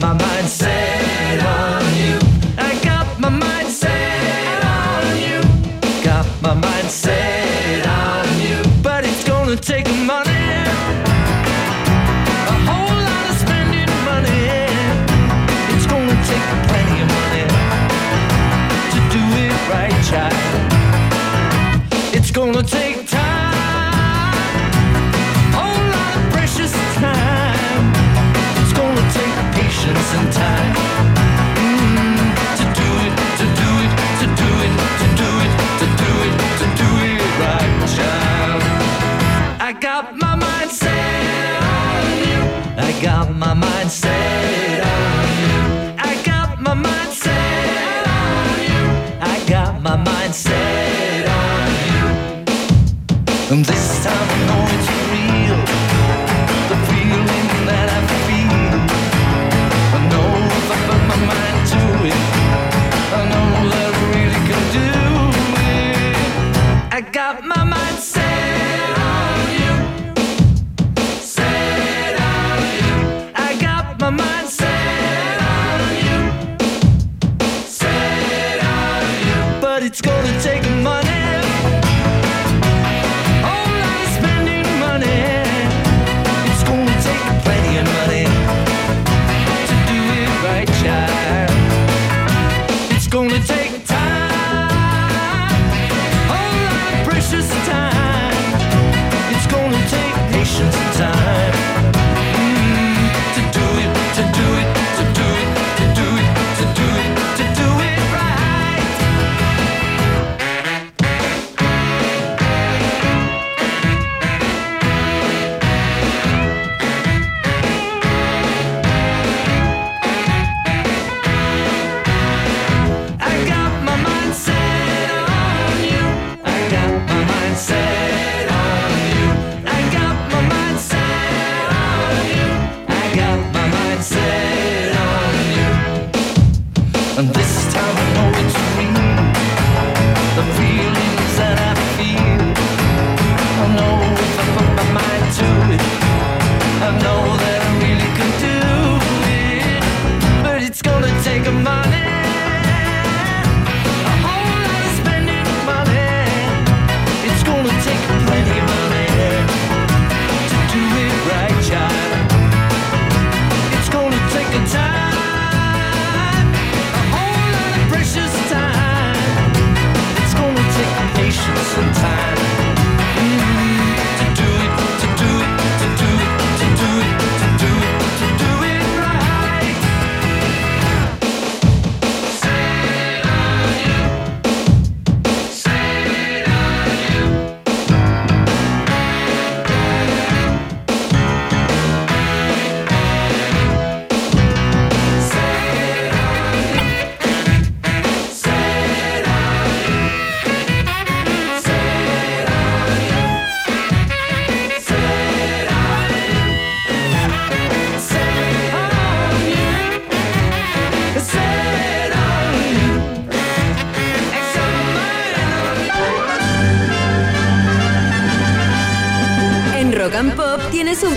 My 0.00 0.12
mind 0.12 0.37
got 43.08 43.34
my 43.36 43.54
mind 43.54 43.67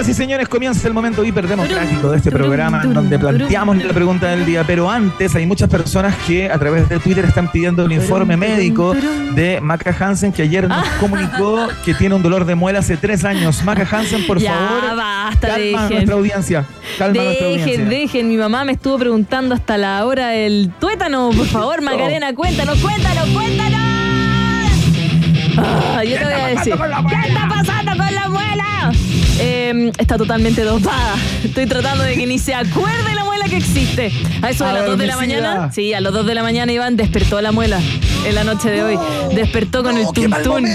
Señoras 0.00 0.08
y 0.08 0.14
señores, 0.14 0.48
comienza 0.48 0.88
el 0.88 0.94
momento 0.94 1.24
hiperdemocrático 1.24 2.10
de 2.10 2.16
este 2.16 2.30
programa 2.30 2.82
en 2.84 2.94
donde 2.94 3.18
planteamos 3.18 3.76
la 3.84 3.92
pregunta 3.92 4.28
del 4.28 4.46
día. 4.46 4.64
Pero 4.66 4.90
antes, 4.90 5.34
hay 5.34 5.44
muchas 5.46 5.68
personas 5.68 6.14
que 6.26 6.50
a 6.50 6.58
través 6.58 6.88
de 6.88 6.98
Twitter 7.00 7.24
están 7.24 7.50
pidiendo 7.52 7.84
el 7.84 7.92
informe 7.92 8.36
médico 8.36 8.94
de 9.34 9.60
Maca 9.60 9.94
Hansen, 9.98 10.32
que 10.32 10.42
ayer 10.42 10.66
nos 10.68 10.86
comunicó 11.00 11.68
que 11.84 11.92
tiene 11.94 12.14
un 12.14 12.22
dolor 12.22 12.44
de 12.46 12.54
muela 12.54 12.78
hace 12.78 12.96
tres 12.96 13.24
años. 13.24 13.62
Maca 13.64 13.86
Hansen, 13.90 14.26
por 14.26 14.38
Ya, 14.40 14.54
favor, 14.54 14.96
basta, 14.96 15.48
calma 15.48 15.56
a 15.58 15.66
dejen. 15.82 15.90
nuestra 15.96 16.14
audiencia. 16.14 16.64
Calma 16.98 17.20
a 17.20 17.24
nuestra 17.24 17.46
Dejen, 17.48 17.60
audiencia. 17.60 17.98
dejen. 17.98 18.28
Mi 18.28 18.36
mamá 18.36 18.64
me 18.64 18.72
estuvo 18.72 18.98
preguntando 18.98 19.54
hasta 19.54 19.76
la 19.76 20.04
hora 20.06 20.28
del 20.28 20.70
tuétano. 20.80 21.30
Por 21.36 21.46
favor, 21.46 21.82
Macarena, 21.82 22.34
cuéntanos, 22.34 22.78
cuéntanos, 22.78 23.28
cuéntanos. 23.28 23.80
Ah, 25.58 26.02
yo 26.04 26.16
te 26.16 26.24
voy 26.24 26.32
a 26.32 26.46
decir. 26.46 26.74
¿Qué 26.74 27.28
está 27.28 27.48
pasando 27.48 27.90
con 28.02 28.14
la 28.14 28.28
muela? 28.28 28.92
Eh, 29.42 29.90
está 29.98 30.18
totalmente 30.18 30.62
dopada. 30.62 31.14
Estoy 31.42 31.66
tratando 31.66 32.04
de 32.04 32.14
que 32.14 32.26
ni 32.26 32.38
se 32.38 32.54
acuerde 32.54 33.14
la 33.14 33.24
muela 33.24 33.46
que 33.46 33.56
existe. 33.56 34.12
A 34.42 34.50
eso 34.50 34.66
de 34.66 34.72
las 34.72 34.86
2 34.86 34.98
de 34.98 35.06
la 35.06 35.16
mañana. 35.16 35.72
Sí, 35.72 35.94
a 35.94 36.00
las 36.00 36.12
2 36.12 36.26
de 36.26 36.34
la 36.34 36.42
mañana 36.42 36.70
Iván 36.72 36.96
despertó 36.96 37.40
la 37.40 37.50
muela 37.50 37.80
en 38.26 38.34
la 38.34 38.44
noche 38.44 38.70
de 38.70 38.82
hoy. 38.82 38.98
Despertó 39.34 39.82
con 39.82 39.94
no, 39.94 40.00
el 40.00 40.06
tuntún. 40.12 40.66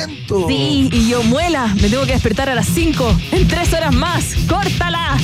Sí, 0.47 0.89
y 0.91 1.09
yo 1.09 1.21
muela. 1.23 1.73
Me 1.79 1.89
tengo 1.89 2.05
que 2.05 2.13
despertar 2.13 2.49
a 2.49 2.55
las 2.55 2.67
5. 2.67 3.17
En 3.33 3.47
3 3.47 3.73
horas 3.73 3.93
más. 3.93 4.35
¡Córtala! 4.47 5.17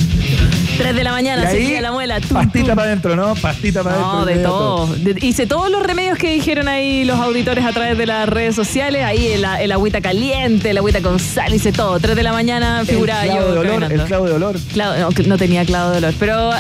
3 0.82 0.96
de 0.96 1.04
la 1.04 1.12
mañana 1.12 1.50
seguía 1.50 1.82
la 1.82 1.92
muela. 1.92 2.20
Tum, 2.20 2.30
pastita 2.30 2.66
tum. 2.68 2.76
para 2.76 2.88
adentro, 2.88 3.16
¿no? 3.16 3.36
Pastita 3.36 3.84
para 3.84 3.96
adentro. 3.96 4.14
No, 4.20 4.26
de 4.26 4.36
todo. 4.40 4.96
Hice 5.22 5.46
todos 5.48 5.70
los 5.70 5.84
remedios 5.84 6.18
que 6.18 6.34
dijeron 6.34 6.68
ahí 6.68 7.06
los 7.06 7.20
auditores 7.20 7.66
a 7.66 7.72
través 7.72 7.98
de 7.98 8.06
las 8.06 8.28
redes 8.28 8.56
sociales. 8.56 9.04
Ahí 9.04 9.28
el, 9.28 9.46
el 9.60 9.72
agüita 9.72 10.02
caliente, 10.02 10.72
el 10.72 10.78
agüita 10.78 11.02
con 11.02 11.20
sal, 11.20 11.54
hice 11.54 11.72
todo. 11.72 12.00
3 12.00 12.16
de 12.16 12.24
la 12.24 12.34
mañana 12.34 12.84
figuraba 12.86 13.24
el 13.24 13.30
clavo 13.32 13.46
yo. 13.48 13.54
de 13.54 13.60
olor, 13.60 13.92
el 13.92 14.02
clavo 14.04 14.26
de 14.28 14.34
olor. 14.34 14.60
Clavo- 14.74 15.28
no, 15.28 15.38
tenía 15.38 15.66
clavo 15.66 15.92
de 15.92 15.98
olor. 16.00 16.14
Pero 16.20 16.52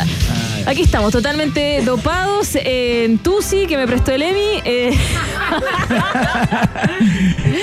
aquí 0.65 0.81
estamos, 0.83 1.11
totalmente 1.11 1.81
dopados. 1.83 2.49
En 2.55 3.17
Tusi, 3.19 3.65
que 3.67 3.77
me 3.77 3.87
prestó 3.87 4.11
el 4.11 4.21
Emi. 4.23 4.61
eh, 4.65 4.97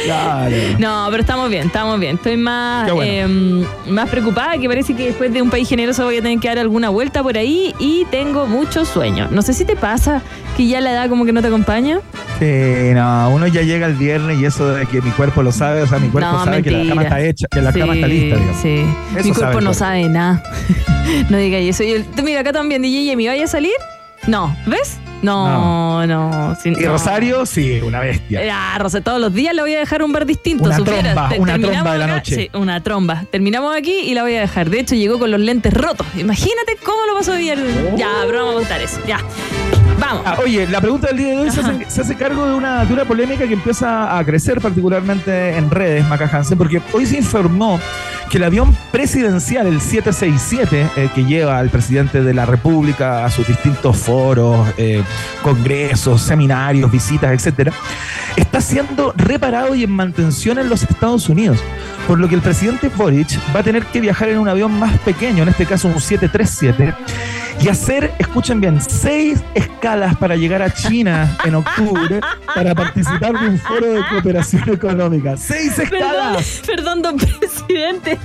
Claro. 0.05 0.57
no, 0.79 1.07
pero 1.11 1.21
estamos 1.23 1.51
bien, 1.51 1.67
estamos 1.67 1.99
bien. 2.01 2.17
Estoy 2.17 2.37
más, 2.37 2.91
bueno. 2.93 3.65
eh, 3.65 3.67
más 3.91 4.09
preocupada 4.09 4.57
que 4.59 4.69
parece 4.69 4.95
que 4.95 5.07
después 5.07 5.33
de 5.33 5.43
un 5.43 5.51
país 5.51 5.69
generoso 5.69 6.05
voy 6.05 6.19
a 6.19 6.23
tener 6.23 6.39
que 6.39 6.49
dar 6.49 6.59
alguna 6.59 6.89
vuelta 6.89 7.23
por 7.23 7.37
ahí 7.37 7.75
y 7.79 8.05
tengo 8.11 8.47
mucho 8.47 8.85
sueño. 8.85 9.29
No 9.31 9.43
sé 9.43 9.53
si 9.55 9.65
te 9.65 9.77
pasa 9.77 10.23
que 10.57 10.67
ya 10.67 10.81
la 10.81 10.93
edad 10.93 11.09
como 11.09 11.25
que 11.25 11.33
no 11.33 11.41
te 11.41 11.49
acompaña. 11.49 12.01
Sí, 12.39 12.47
no, 12.95 13.31
uno 13.31 13.47
ya 13.49 13.63
llega 13.63 13.87
el 13.87 13.95
viernes 13.95 14.39
y 14.41 14.45
eso 14.45 14.69
de 14.73 14.87
que 14.87 15.01
mi 15.03 15.11
cuerpo 15.11 15.43
lo 15.43 15.51
sabe, 15.53 15.83
o 15.83 15.87
sea, 15.87 15.99
mi 15.99 16.09
cuerpo 16.09 16.31
No, 16.31 16.45
sabe 16.45 16.63
que 16.63 16.71
la 16.71 16.89
cama 16.89 17.03
está 17.03 17.21
hecha, 17.21 17.47
que 17.51 17.61
la 17.61 17.73
cama 17.73 17.95
está 17.95 18.07
lista, 18.07 18.37
digamos. 18.37 18.63
Sí. 18.63 18.85
Eso 19.17 19.29
Mi 19.29 19.35
cuerpo 19.35 19.47
no 19.61 19.67
cuerpo. 19.71 19.75
sabe 19.75 20.09
nada. 20.09 20.43
no 21.31 21.37
diga 21.37 21.59
eso. 21.59 21.83
Y 21.83 21.91
el- 21.93 22.05
mira, 22.23 22.41
acá 22.41 22.53
también, 22.53 22.81
DJ 22.91 23.05
Yemi, 23.05 23.27
¿vaya 23.29 23.45
a 23.45 23.49
salir? 23.49 23.73
No. 24.27 24.57
¿Ves? 24.67 24.99
No, 25.23 26.07
no. 26.07 26.57
sí, 26.63 26.69
Y 26.69 26.83
no. 26.85 26.93
Rosario, 26.93 27.45
sí, 27.45 27.81
una 27.83 27.99
bestia. 28.01 28.41
Ah, 28.53 28.79
Rosa, 28.79 29.01
todos 29.01 29.21
los 29.21 29.35
días 29.35 29.53
la 29.55 29.63
voy 29.63 29.75
a 29.75 29.81
dejar 29.81 30.03
un 30.05 30.13
bar 30.13 30.27
distinto. 30.27 30.65
Una 30.65 30.77
supieras. 30.77 31.03
tromba, 31.15 31.29
Te- 31.29 31.41
una 31.41 31.59
tromba 31.59 31.93
de 31.93 31.99
la 31.99 32.05
acá- 32.05 32.15
noche. 32.15 32.35
Sí, 32.37 32.51
una 32.55 32.83
tromba. 32.83 33.25
Terminamos 33.31 33.77
aquí 33.77 33.93
y 33.99 34.15
la 34.15 34.23
voy 34.23 34.37
a 34.37 34.41
dejar. 34.41 34.71
De 34.71 34.79
hecho, 34.81 34.95
llegó 34.95 35.19
con 35.19 35.31
los 35.33 35.41
lentes 35.41 35.73
rotos. 35.75 36.07
Imagínate 36.17 36.77
cómo 36.85 36.99
lo 37.07 37.15
pasó 37.17 37.35
bien. 37.35 37.59
Ya, 37.97 38.11
pero 38.27 38.39
vamos 38.47 38.55
a 38.55 38.59
contar 38.61 38.81
eso. 38.81 39.01
Ya. 39.09 39.19
Vamos. 39.99 40.23
Ah, 40.25 40.39
oye, 40.43 40.67
la 40.67 40.81
pregunta 40.81 41.09
del 41.09 41.17
día 41.17 41.29
de 41.29 41.39
hoy 41.39 41.51
se 41.51 41.61
hace, 41.61 41.91
se 41.91 42.01
hace 42.01 42.15
cargo 42.15 42.47
de 42.47 42.55
una, 42.55 42.85
de 42.85 42.93
una 42.93 43.05
polémica 43.05 43.47
que 43.47 43.55
empieza 43.55 44.17
a 44.17 44.25
crecer 44.25 44.61
particularmente 44.61 45.57
en 45.57 45.71
redes, 45.71 46.07
Maca 46.09 46.29
Hansen, 46.31 46.57
porque 46.57 46.81
hoy 46.93 47.07
se 47.07 47.17
informó 47.19 47.81
que 48.29 48.37
el 48.37 48.45
avión 48.45 48.77
presidencial, 48.93 49.67
el 49.67 49.81
767, 49.81 50.91
eh, 50.97 51.11
que 51.15 51.25
lleva 51.25 51.59
al 51.59 51.71
presidente 51.71 52.23
de 52.23 52.35
la 52.35 52.45
República 52.45 53.25
a 53.25 53.31
sus 53.31 53.47
distintos 53.47 53.97
foros, 53.97 54.69
eh, 54.77 55.03
congresos, 55.43 56.23
seminarios, 56.23 56.91
visitas, 56.91 57.33
etcétera, 57.33 57.73
está 58.37 58.61
siendo 58.61 59.13
reparado 59.17 59.75
y 59.75 59.85
en 59.85 59.91
mantención 59.91 60.59
en 60.59 60.69
los 60.69 60.83
Estados 60.83 61.29
Unidos. 61.29 61.59
Por 62.07 62.19
lo 62.19 62.29
que 62.29 62.35
el 62.35 62.43
presidente 62.43 62.89
Boric 62.89 63.39
va 63.55 63.61
a 63.61 63.63
tener 63.63 63.85
que 63.87 64.01
viajar 64.01 64.29
en 64.29 64.39
un 64.39 64.49
avión 64.49 64.79
más 64.79 64.99
pequeño, 65.01 65.43
en 65.43 65.49
este 65.49 65.67
caso 65.67 65.89
un 65.89 66.01
737, 66.01 66.95
y 67.61 67.69
hacer, 67.69 68.13
escuchen 68.19 68.61
bien, 68.61 68.81
seis 68.81 69.41
escalas 69.55 70.17
para 70.17 70.37
llegar 70.37 70.63
a 70.63 70.73
China 70.73 71.37
en 71.45 71.55
octubre 71.57 72.21
para 72.55 72.75
participar 72.75 73.39
de 73.39 73.49
un 73.49 73.59
foro 73.59 73.87
de 73.95 74.01
cooperación 74.11 74.69
económica. 74.71 75.37
¡Seis 75.37 75.79
escalas! 75.79 76.63
perdón, 76.67 77.03
don 77.03 77.17
presidente. 77.17 78.19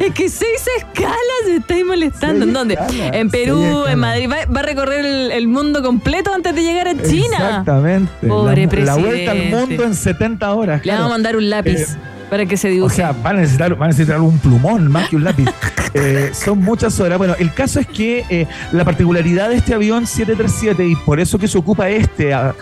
Es 0.00 0.14
que 0.14 0.28
seis 0.28 0.66
escalas 0.78 1.12
estáis 1.48 1.84
molestando. 1.84 2.44
¿En 2.44 2.52
dónde? 2.52 2.74
escalas, 2.74 3.14
En 3.14 3.30
Perú, 3.30 3.84
en 3.86 3.98
Madrid. 3.98 4.28
Va, 4.30 4.36
va 4.54 4.60
a 4.60 4.62
recorrer 4.64 5.04
el, 5.04 5.30
el 5.30 5.48
mundo 5.48 5.82
completo 5.82 6.32
antes 6.34 6.54
de 6.54 6.62
llegar 6.62 6.88
a 6.88 6.94
China. 7.02 7.36
Exactamente. 7.38 8.26
Pobre 8.26 8.66
la, 8.66 8.84
la 8.84 8.94
vuelta 8.96 9.30
al 9.30 9.36
presidente. 9.38 9.56
mundo 9.68 9.84
en 9.84 9.94
70 9.94 10.52
horas. 10.54 10.76
Le 10.78 10.82
claro. 10.82 10.98
vamos 11.02 11.12
a 11.12 11.14
mandar 11.14 11.36
un 11.36 11.50
lápiz 11.50 11.80
Eh, 11.92 11.96
para 12.30 12.44
que 12.46 12.56
se 12.56 12.68
O 12.68 12.70
dibuje. 12.70 12.96
sea, 12.96 13.12
van 13.12 13.36
a 13.36 13.40
necesitar, 13.40 13.74
van 13.74 13.84
a 13.84 13.86
necesitar 13.88 14.20
un 14.20 14.38
plumón 14.38 14.90
más 14.90 15.08
que 15.08 15.16
un 15.16 15.24
lápiz. 15.24 15.46
Eh, 15.94 16.32
son 16.34 16.58
muchas 16.58 17.00
horas. 17.00 17.16
Bueno, 17.16 17.34
el 17.38 17.52
caso 17.54 17.80
es 17.80 17.86
que 17.86 18.22
eh, 18.28 18.46
la 18.72 18.84
particularidad 18.84 19.48
de 19.48 19.56
este 19.56 19.72
avión 19.72 20.06
737, 20.06 20.86
y 20.86 20.94
por 20.94 21.18
eso 21.18 21.38
que 21.38 21.48
se 21.48 21.56
ocupa 21.56 21.88
este 21.88 22.34
a- 22.34 22.54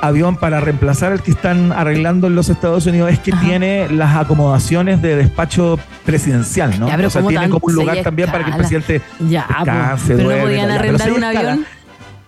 avión 0.00 0.36
para 0.36 0.58
reemplazar 0.58 1.12
al 1.12 1.22
que 1.22 1.30
están 1.30 1.70
arreglando 1.70 2.26
en 2.26 2.34
los 2.34 2.48
Estados 2.48 2.84
Unidos, 2.86 3.12
es 3.12 3.20
que 3.20 3.30
Ajá. 3.32 3.40
tiene 3.46 3.88
las 3.90 4.16
acomodaciones 4.16 5.00
de 5.00 5.14
despacho 5.14 5.78
presidencial, 6.04 6.78
¿no? 6.80 6.88
Ya, 6.88 6.96
pero 6.96 7.08
o 7.08 7.10
sea, 7.12 7.20
¿cómo 7.20 7.30
tiene 7.30 7.48
como 7.48 7.64
un 7.64 7.74
lugar 7.74 8.02
también 8.02 8.28
para 8.28 8.44
que 8.44 8.50
el 8.50 8.56
presidente 8.56 9.00
ya, 9.28 9.46
descanse, 9.48 10.06
pero 10.08 10.18
no 10.18 10.24
duerme, 10.24 10.42
podían 10.42 10.60
ya, 10.60 10.66
pero 10.66 10.78
arrendar 10.80 11.12
un 11.12 11.24
avión. 11.24 11.66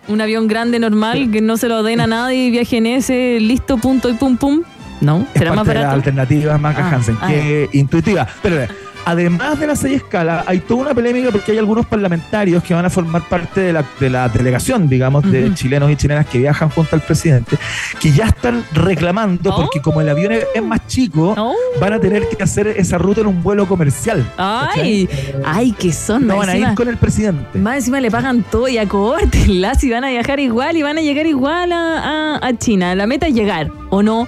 Un 0.08 0.20
avión 0.20 0.46
grande, 0.46 0.78
normal, 0.78 1.28
que 1.32 1.40
no 1.40 1.56
se 1.56 1.66
lo 1.68 1.82
den 1.82 2.00
a 2.00 2.06
nadie 2.06 2.46
y 2.46 2.50
viaje 2.52 2.76
en 2.76 2.86
ese, 2.86 3.38
listo, 3.40 3.78
punto 3.78 4.08
y 4.08 4.14
pum 4.14 4.36
pum. 4.36 4.62
No, 5.00 5.26
será 5.34 5.50
más 5.52 5.66
las 5.66 5.74
barato. 5.76 5.94
alternativas 5.94 6.60
Maca 6.60 6.86
Ah, 6.88 6.94
Hansen, 6.94 7.18
ah, 7.20 7.28
que 7.28 7.68
intuitiva. 7.72 8.26
Pero 8.42 8.62
eh, 8.62 8.68
además 9.04 9.58
de 9.60 9.66
las 9.68 9.78
seis 9.78 9.96
escalas, 9.96 10.44
hay 10.48 10.58
toda 10.60 10.80
una 10.82 10.94
polémica 10.94 11.30
porque 11.30 11.52
hay 11.52 11.58
algunos 11.58 11.86
parlamentarios 11.86 12.62
que 12.62 12.74
van 12.74 12.84
a 12.86 12.90
formar 12.90 13.22
parte 13.28 13.60
de 13.60 13.72
la, 13.72 13.84
de 14.00 14.10
la 14.10 14.28
delegación, 14.28 14.88
digamos, 14.88 15.30
de 15.30 15.52
chilenos 15.54 15.90
y 15.90 15.96
chilenas 15.96 16.26
que 16.26 16.38
viajan 16.38 16.70
junto 16.70 16.96
al 16.96 17.02
presidente, 17.02 17.56
que 18.00 18.10
ya 18.12 18.26
están 18.26 18.64
reclamando 18.72 19.50
Oh. 19.52 19.56
porque 19.62 19.80
como 19.80 20.00
el 20.00 20.08
avión 20.08 20.32
es, 20.32 20.62
más 20.62 20.86
chico, 20.88 21.34
Oh. 21.36 21.54
van 21.80 21.92
a 21.92 22.00
tener 22.00 22.26
que 22.28 22.42
hacer 22.42 22.66
esa 22.68 22.98
ruta 22.98 23.20
en 23.20 23.28
un 23.28 23.42
vuelo 23.42 23.66
comercial. 23.68 24.24
Ay, 24.38 25.08
ay, 25.44 25.72
que 25.72 25.92
son. 25.92 26.26
No 26.26 26.36
más 26.38 26.46
van 26.46 26.56
a 26.56 26.58
ir 26.70 26.74
con 26.74 26.88
el 26.88 26.96
presidente. 26.96 27.58
Más 27.58 27.76
encima 27.76 28.00
le 28.00 28.10
pagan 28.10 28.42
todo 28.50 28.66
y 28.68 28.78
acórtenla 28.78 29.74
si 29.78 29.90
van 29.90 30.04
a 30.04 30.08
viajar 30.08 30.40
igual 30.40 30.76
y 30.76 30.82
van 30.82 30.98
a 30.98 31.00
llegar 31.02 31.26
igual 31.26 31.70
a, 31.72 32.36
a- 32.38 32.46
a 32.46 32.58
China. 32.58 32.94
La 32.94 33.06
meta 33.06 33.26
es 33.28 33.34
llegar, 33.34 33.70
¿o 33.90 34.02
no? 34.02 34.26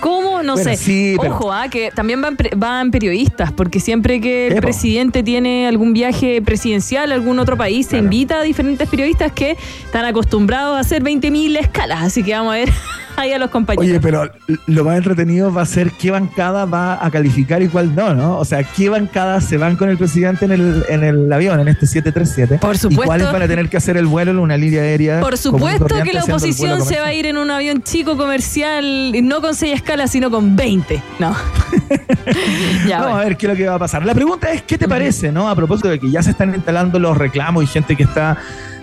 ¿Cómo? 0.00 0.42
No 0.42 0.54
Bueno, 0.54 0.70
sé. 0.70 0.76
sí, 0.76 1.16
pero- 1.20 1.34
Ojo, 1.34 1.52
ah, 1.52 1.68
que 1.68 1.90
también 1.92 2.20
van, 2.20 2.36
van 2.56 2.90
periodistas, 2.90 3.52
porque 3.52 3.80
siempre 3.80 4.20
que 4.20 4.48
el 4.48 4.60
presidente 4.60 5.22
tiene 5.22 5.66
algún 5.66 5.92
viaje 5.92 6.40
presidencial 6.42 7.10
a 7.12 7.14
algún 7.14 7.38
otro 7.38 7.56
país, 7.56 7.86
se 7.86 7.98
invita 7.98 8.38
a 8.38 8.42
diferentes 8.42 8.88
periodistas 8.88 9.32
que 9.32 9.56
están 9.84 10.04
acostumbrados 10.04 10.76
a 10.76 10.80
hacer 10.80 11.02
20.000 11.02 11.56
escalas. 11.58 12.02
Así 12.02 12.22
que 12.22 12.32
vamos 12.32 12.52
a 12.54 12.56
ver 12.58 12.70
ahí 13.16 13.32
a 13.32 13.38
los 13.38 13.50
compañeros. 13.50 13.88
Oye, 13.88 14.00
pero 14.00 14.30
lo 14.66 14.84
más 14.84 14.96
entretenido 14.96 15.52
va 15.52 15.62
a 15.62 15.66
ser 15.66 15.90
qué 15.92 16.10
bancada 16.12 16.64
va 16.66 17.04
a 17.04 17.10
calificar 17.10 17.60
y 17.62 17.68
cuál 17.68 17.94
no, 17.96 18.14
¿no? 18.14 18.38
O 18.38 18.44
sea, 18.44 18.62
qué 18.62 18.88
bancadas 18.88 19.44
se 19.44 19.56
van 19.56 19.74
con 19.76 19.90
el 19.90 19.98
presidente 19.98 20.44
en 20.44 20.52
el, 20.52 20.84
en 20.88 21.02
el 21.02 21.32
avión, 21.32 21.58
en 21.58 21.66
este 21.68 21.86
737. 21.86 22.58
Por 22.58 22.78
supuesto. 22.78 23.02
¿Y 23.02 23.06
cuáles 23.06 23.32
van 23.32 23.42
a 23.42 23.48
tener 23.48 23.68
que 23.68 23.76
hacer 23.76 23.96
el 23.96 24.06
vuelo 24.06 24.30
en 24.30 24.38
una 24.38 24.56
línea 24.56 24.82
aérea? 24.82 25.20
Por 25.20 25.36
supuesto 25.36 25.86
que 26.04 26.12
la 26.12 26.22
oposición 26.24 26.84
se 26.84 27.00
va 27.00 27.06
a 27.06 27.12
ir 27.12 27.26
en 27.26 27.36
un 27.38 27.50
avión 27.50 27.82
chico 27.82 28.16
comercial, 28.16 29.12
no 29.24 29.40
con 29.40 29.54
6 29.54 29.82
sino 30.06 30.30
con 30.30 30.54
20. 30.56 31.02
No. 31.18 31.34
ya, 32.86 32.98
Vamos 33.00 33.12
bueno. 33.12 33.16
a 33.16 33.24
ver 33.24 33.36
qué 33.36 33.46
es 33.46 33.50
lo 33.52 33.56
que 33.56 33.66
va 33.68 33.74
a 33.76 33.78
pasar. 33.78 34.04
La 34.04 34.14
pregunta 34.14 34.50
es, 34.50 34.62
¿qué 34.62 34.76
te 34.78 34.88
parece, 34.88 35.32
no? 35.32 35.48
A 35.48 35.54
propósito 35.56 35.88
de 35.88 35.98
que 35.98 36.10
ya 36.10 36.22
se 36.22 36.30
están 36.30 36.54
instalando 36.54 36.98
los 36.98 37.16
reclamos 37.16 37.64
y 37.64 37.66
gente 37.66 37.96
que 37.96 38.02
está 38.04 38.36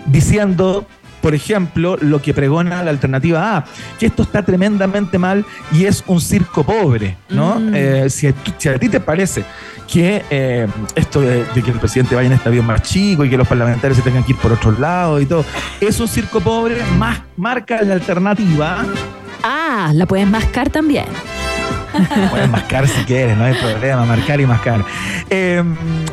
diciendo, 0.06 0.86
por 1.20 1.34
ejemplo, 1.34 1.96
lo 2.00 2.20
que 2.22 2.34
pregona 2.34 2.82
la 2.82 2.90
alternativa 2.90 3.56
A, 3.56 3.64
que 3.98 4.06
esto 4.06 4.22
está 4.22 4.42
tremendamente 4.44 5.18
mal 5.18 5.44
y 5.72 5.84
es 5.84 6.04
un 6.06 6.20
circo 6.20 6.64
pobre, 6.64 7.16
¿no? 7.28 7.58
Mm. 7.60 7.70
Eh, 7.74 8.10
si, 8.10 8.26
a, 8.28 8.32
tú- 8.32 8.52
si 8.58 8.68
a 8.68 8.78
ti 8.78 8.88
te 8.88 9.00
parece 9.00 9.44
que 9.90 10.24
eh, 10.30 10.66
esto 10.96 11.20
de, 11.20 11.44
de 11.54 11.62
que 11.62 11.70
el 11.70 11.78
presidente 11.78 12.14
vaya 12.16 12.26
en 12.26 12.32
este 12.32 12.48
avión 12.48 12.66
más 12.66 12.82
chico 12.82 13.24
y 13.24 13.30
que 13.30 13.36
los 13.36 13.46
parlamentarios 13.46 13.96
se 13.96 14.02
tengan 14.02 14.24
que 14.24 14.32
ir 14.32 14.38
por 14.38 14.52
otros 14.52 14.78
lados 14.80 15.22
y 15.22 15.26
todo, 15.26 15.44
es 15.80 15.98
un 16.00 16.08
circo 16.08 16.40
pobre, 16.40 16.76
más 16.98 17.20
marca 17.36 17.80
la 17.82 17.94
alternativa 17.94 18.84
Ah, 19.42 19.90
la 19.94 20.06
puedes 20.06 20.26
mascar 20.26 20.70
también. 20.70 21.06
Puedes 22.30 22.50
mascar 22.50 22.86
si 22.86 23.04
quieres, 23.04 23.36
no 23.36 23.44
hay 23.44 23.54
problema, 23.54 24.04
marcar 24.04 24.40
y 24.40 24.46
mascar. 24.46 24.84
Eh, 25.30 25.62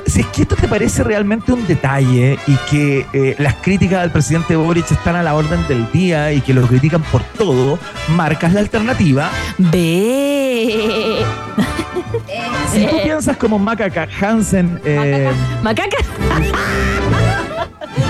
si 0.05 0.21
es 0.21 0.27
que 0.27 0.43
esto 0.43 0.55
te 0.55 0.67
parece 0.67 1.03
realmente 1.03 1.51
un 1.51 1.65
detalle 1.67 2.37
y 2.47 2.55
que 2.69 3.05
eh, 3.13 3.35
las 3.39 3.55
críticas 3.55 4.01
al 4.01 4.11
presidente 4.11 4.55
Boric 4.55 4.89
están 4.91 5.15
a 5.15 5.23
la 5.23 5.35
orden 5.35 5.67
del 5.67 5.91
día 5.91 6.31
y 6.31 6.41
que 6.41 6.53
lo 6.53 6.65
critican 6.67 7.01
por 7.03 7.21
todo, 7.23 7.79
marcas 8.09 8.53
la 8.53 8.61
alternativa. 8.61 9.29
Ve. 9.57 11.17
Si 12.71 12.85
tú 12.85 13.01
piensas 13.03 13.37
como 13.37 13.59
Macaca 13.59 14.07
Hansen, 14.21 14.79
eh, 14.85 15.29
Macaca. 15.61 15.97
¿es 15.99 16.83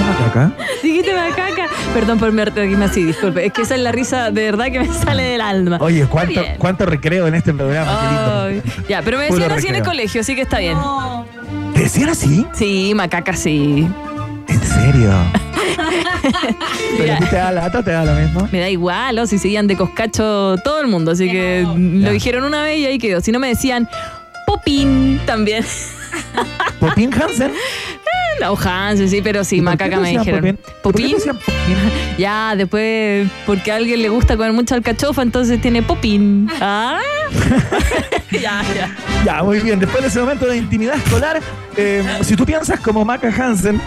Macaca? 0.08 0.52
Dijiste 0.82 1.14
macaca. 1.14 1.68
Perdón 1.94 2.20
por 2.20 2.32
mi 2.32 2.44
reírme 2.44 2.86
así, 2.86 3.04
disculpe. 3.04 3.46
Es 3.46 3.54
que 3.54 3.62
esa 3.64 3.76
es 3.76 3.82
la 3.82 3.92
risa 3.92 4.32
de 4.32 4.44
verdad 4.44 4.66
que 4.72 4.80
me 4.80 4.88
sale 4.94 5.24
del 5.24 5.42
alma. 5.42 5.78
Oye, 5.82 6.06
¿cuánto, 6.08 6.42
bien. 6.42 6.56
cuánto 6.58 6.86
recreo 6.86 7.28
en 7.28 7.36
este 7.36 7.54
programa? 7.54 8.00
Qué 8.00 8.08
lindo. 8.08 8.42
Ay, 8.44 8.86
Ya, 8.90 9.02
pero 9.02 9.18
me 9.18 9.28
Puro 9.28 9.40
decían 9.40 9.58
así 9.58 9.68
en 9.68 9.76
el 9.76 9.84
colegio, 9.84 10.22
así 10.22 10.36
que 10.36 10.42
está 10.42 10.60
bien. 10.60 10.78
¿Te 11.74 11.82
decían 11.82 12.10
así? 12.10 12.46
Sí, 12.54 12.94
macaca 12.96 13.34
sí. 13.36 13.88
¿En 14.48 14.62
serio? 14.62 15.12
¿Pero 16.98 17.04
Mira. 17.04 17.16
a 17.16 17.20
ti 17.20 17.26
te 17.26 17.36
da 17.36 17.52
lata? 17.52 17.84
¿Te 17.84 17.92
da 17.92 18.06
lo 18.06 18.14
mismo? 18.14 18.48
Me 18.52 18.60
da 18.60 18.70
igual, 18.70 19.18
o 19.20 19.26
si 19.28 19.38
seguían 19.38 19.68
de 19.68 19.76
coscacho 19.78 20.56
todo 20.64 20.82
el 20.82 20.88
mundo, 20.88 21.12
así 21.12 21.30
que 21.30 21.64
lo 21.66 21.78
Ya. 22.08 22.12
dijeron 22.12 22.44
una 22.44 22.64
vez 22.64 22.80
y 22.80 22.86
ahí 22.86 22.98
quedó. 23.00 23.22
Si 23.22 23.32
no 23.32 23.40
me 23.40 23.48
decían 23.48 23.88
Popín 24.46 25.20
también. 25.26 25.66
¿Popín 26.80 27.12
Hansen? 27.14 27.52
No, 28.42 28.56
Hansen, 28.58 29.10
sí, 29.10 29.22
pero 29.24 29.44
sí, 29.44 29.58
¿Y 29.58 29.62
por 29.62 29.78
qué 29.78 29.86
macaca 29.86 30.00
me 30.02 30.10
dijeron. 30.18 30.42
¿Por 30.42 30.52
qué 30.52 30.54
te 30.54 30.82
¿Popín? 30.82 31.16
decían 31.18 31.38
Popín? 31.38 31.78
Ya, 32.18 32.56
después, 32.56 33.28
porque 33.46 33.72
a 33.72 33.76
alguien 33.76 34.02
le 34.02 34.10
gusta 34.10 34.36
comer 34.38 34.54
mucha 34.54 34.76
alcachofa, 34.76 35.22
entonces 35.22 35.62
tiene 35.62 35.82
Popín. 35.82 36.50
Ah. 36.62 37.00
ya, 38.32 38.62
ya. 38.76 38.96
Ya, 39.26 39.44
muy 39.44 39.60
bien. 39.60 39.80
Después 39.80 40.04
de 40.04 40.10
ese 40.10 40.20
momento 40.20 40.46
de 40.46 40.58
intimidad 40.58 40.96
escolar, 40.96 41.40
eh, 41.76 42.04
si 42.22 42.36
tú 42.36 42.46
piensas 42.46 42.80
como 42.80 43.04
Maca 43.04 43.28
Hansen 43.30 43.82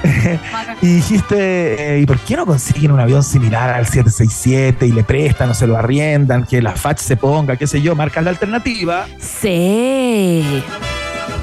y 0.83 0.87
dijiste, 0.97 1.97
eh, 1.97 2.01
¿y 2.01 2.07
por 2.07 2.19
qué 2.21 2.37
no 2.37 2.45
consiguen 2.45 2.91
un 2.91 2.99
avión 3.01 3.23
similar 3.23 3.71
al 3.71 3.87
767 3.87 4.87
y 4.87 4.93
le 4.93 5.05
prestan 5.05 5.51
o 5.51 5.55
se 5.55 5.67
lo 5.67 5.77
arriendan, 5.77 6.45
que 6.45 6.61
la 6.61 6.73
FACH 6.73 6.99
se 6.99 7.17
ponga, 7.17 7.57
qué 7.57 7.67
sé 7.67 7.81
yo, 7.81 7.95
marcas 7.95 8.25
la 8.25 8.31
alternativa? 8.31 9.07
Sí. 9.21 10.63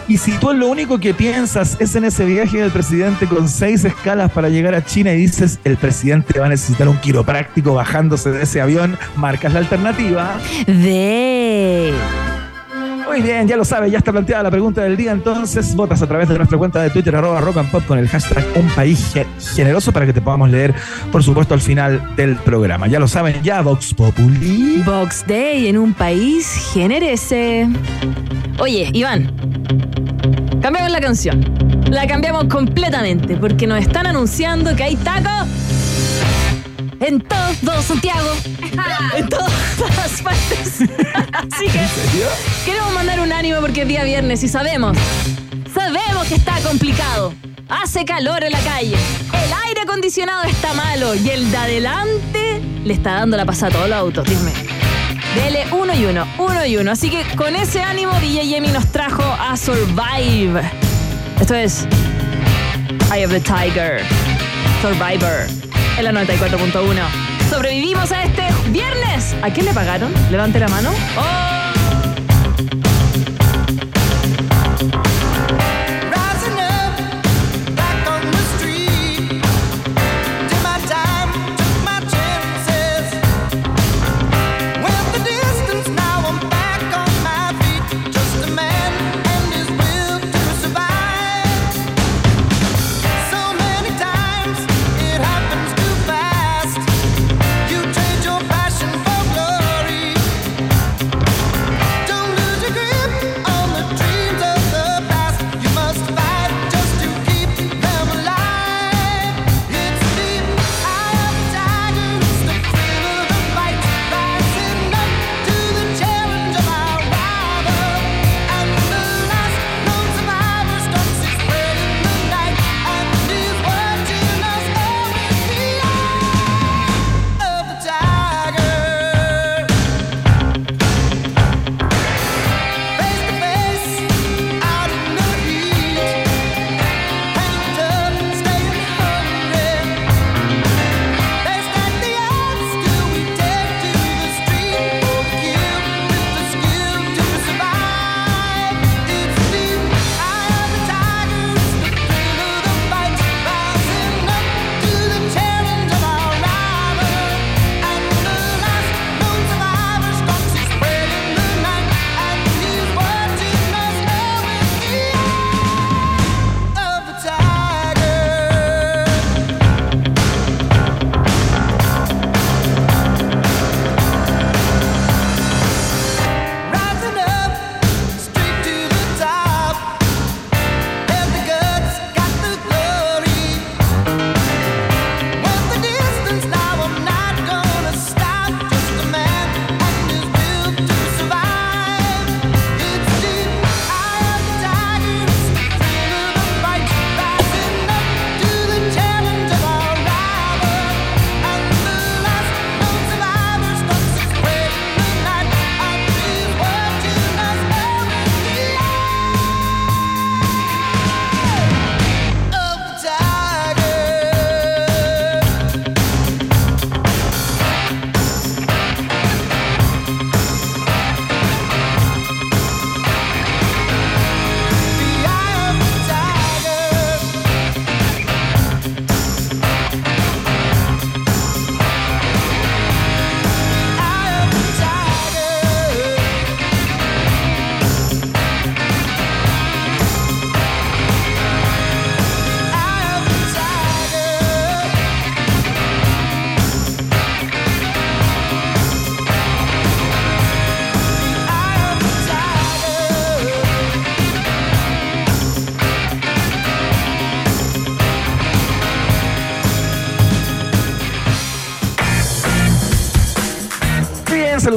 Y 0.07 0.17
si 0.17 0.31
tú 0.33 0.53
lo 0.53 0.67
único 0.67 0.99
que 0.99 1.13
piensas 1.13 1.77
es 1.79 1.95
en 1.95 2.05
ese 2.05 2.25
viaje 2.25 2.59
del 2.59 2.71
presidente 2.71 3.25
con 3.27 3.47
seis 3.47 3.85
escalas 3.85 4.31
para 4.31 4.49
llegar 4.49 4.75
a 4.75 4.83
China 4.83 5.13
y 5.13 5.17
dices, 5.17 5.59
el 5.63 5.77
presidente 5.77 6.39
va 6.39 6.47
a 6.47 6.49
necesitar 6.49 6.87
un 6.87 6.97
quiropráctico 6.97 7.73
bajándose 7.73 8.31
de 8.31 8.43
ese 8.43 8.61
avión, 8.61 8.97
marcas 9.15 9.53
la 9.53 9.59
alternativa. 9.59 10.37
De. 10.67 11.93
Muy 13.07 13.21
bien, 13.21 13.47
ya 13.47 13.55
lo 13.57 13.65
sabes, 13.65 13.91
ya 13.91 13.99
está 13.99 14.11
planteada 14.11 14.43
la 14.43 14.51
pregunta 14.51 14.81
del 14.81 14.97
día, 14.97 15.11
entonces 15.11 15.75
votas 15.75 16.01
a 16.01 16.07
través 16.07 16.27
de 16.29 16.35
nuestra 16.37 16.57
cuenta 16.57 16.81
de 16.81 16.89
Twitter, 16.89 17.15
arroba 17.15 17.41
rock 17.41 17.57
and 17.57 17.69
pop 17.71 17.85
con 17.85 17.99
el 17.99 18.07
hashtag 18.07 18.43
un 18.55 18.67
país 18.69 19.11
ge- 19.13 19.27
generoso 19.55 19.91
para 19.91 20.05
que 20.05 20.13
te 20.13 20.21
podamos 20.21 20.49
leer, 20.49 20.73
por 21.11 21.23
supuesto, 21.23 21.53
al 21.53 21.61
final 21.61 22.15
del 22.15 22.35
programa. 22.37 22.87
Ya 22.87 22.99
lo 22.99 23.07
saben, 23.07 23.41
ya 23.43 23.61
Vox 23.61 23.93
Populi. 23.93 24.81
Box 24.85 25.25
Day 25.27 25.67
en 25.67 25.77
un 25.77 25.93
país 25.93 26.47
generese. 26.73 27.67
Oye, 28.59 28.89
Iván, 28.93 29.31
cambiamos 30.61 30.91
la 30.91 30.99
canción. 31.01 31.43
La 31.91 32.07
cambiamos 32.07 32.45
completamente 32.45 33.35
porque 33.35 33.67
nos 33.67 33.79
están 33.79 34.07
anunciando 34.07 34.75
que 34.75 34.83
hay 34.83 34.95
tacos 34.95 35.47
en 37.05 37.21
todo 37.21 37.81
Santiago. 37.81 38.29
En 39.15 39.29
todas 39.29 40.21
partes. 40.23 40.81
Así 41.33 41.67
que 41.67 41.85
queremos 42.65 42.93
mandar 42.93 43.19
un 43.19 43.31
ánimo 43.31 43.59
porque 43.59 43.83
es 43.83 43.87
día 43.87 44.03
viernes 44.03 44.43
y 44.43 44.47
sabemos, 44.47 44.97
sabemos 45.71 46.27
que 46.27 46.35
está 46.35 46.59
complicado. 46.61 47.33
Hace 47.69 48.05
calor 48.05 48.43
en 48.43 48.51
la 48.51 48.59
calle. 48.59 48.95
El 48.95 49.53
aire 49.65 49.81
acondicionado 49.81 50.43
está 50.43 50.73
malo 50.73 51.13
y 51.15 51.29
el 51.29 51.51
de 51.51 51.57
adelante 51.57 52.61
le 52.83 52.93
está 52.93 53.13
dando 53.13 53.37
la 53.37 53.45
pasada 53.45 53.67
a 53.67 53.71
todos 53.75 53.89
los 53.89 53.97
autos. 53.97 54.27
Dime. 54.27 54.51
Dele 55.35 55.65
uno 55.71 55.93
y 55.93 56.05
uno, 56.05 56.25
uno 56.39 56.65
y 56.65 56.77
uno. 56.77 56.91
Así 56.91 57.09
que 57.09 57.23
con 57.35 57.55
ese 57.55 57.81
ánimo, 57.81 58.13
DJ 58.19 58.47
Yemi 58.47 58.69
nos 58.69 58.87
trajo 58.91 59.23
a 59.23 59.55
Survive. 59.55 60.61
Esto 61.39 61.53
es 61.53 61.87
Eye 63.13 63.25
of 63.25 63.31
the 63.31 63.39
Tiger. 63.39 64.01
Survivor. 64.81 65.72
En 65.97 66.05
la 66.05 66.11
94.1. 66.11 67.49
Sobrevivimos 67.49 68.11
a 68.11 68.23
este 68.23 68.47
viernes. 68.69 69.35
¿A 69.41 69.51
quién 69.51 69.65
le 69.65 69.73
pagaron? 69.73 70.11
Levante 70.31 70.59
la 70.59 70.67
mano. 70.67 70.91
¡Oh! 71.17 71.52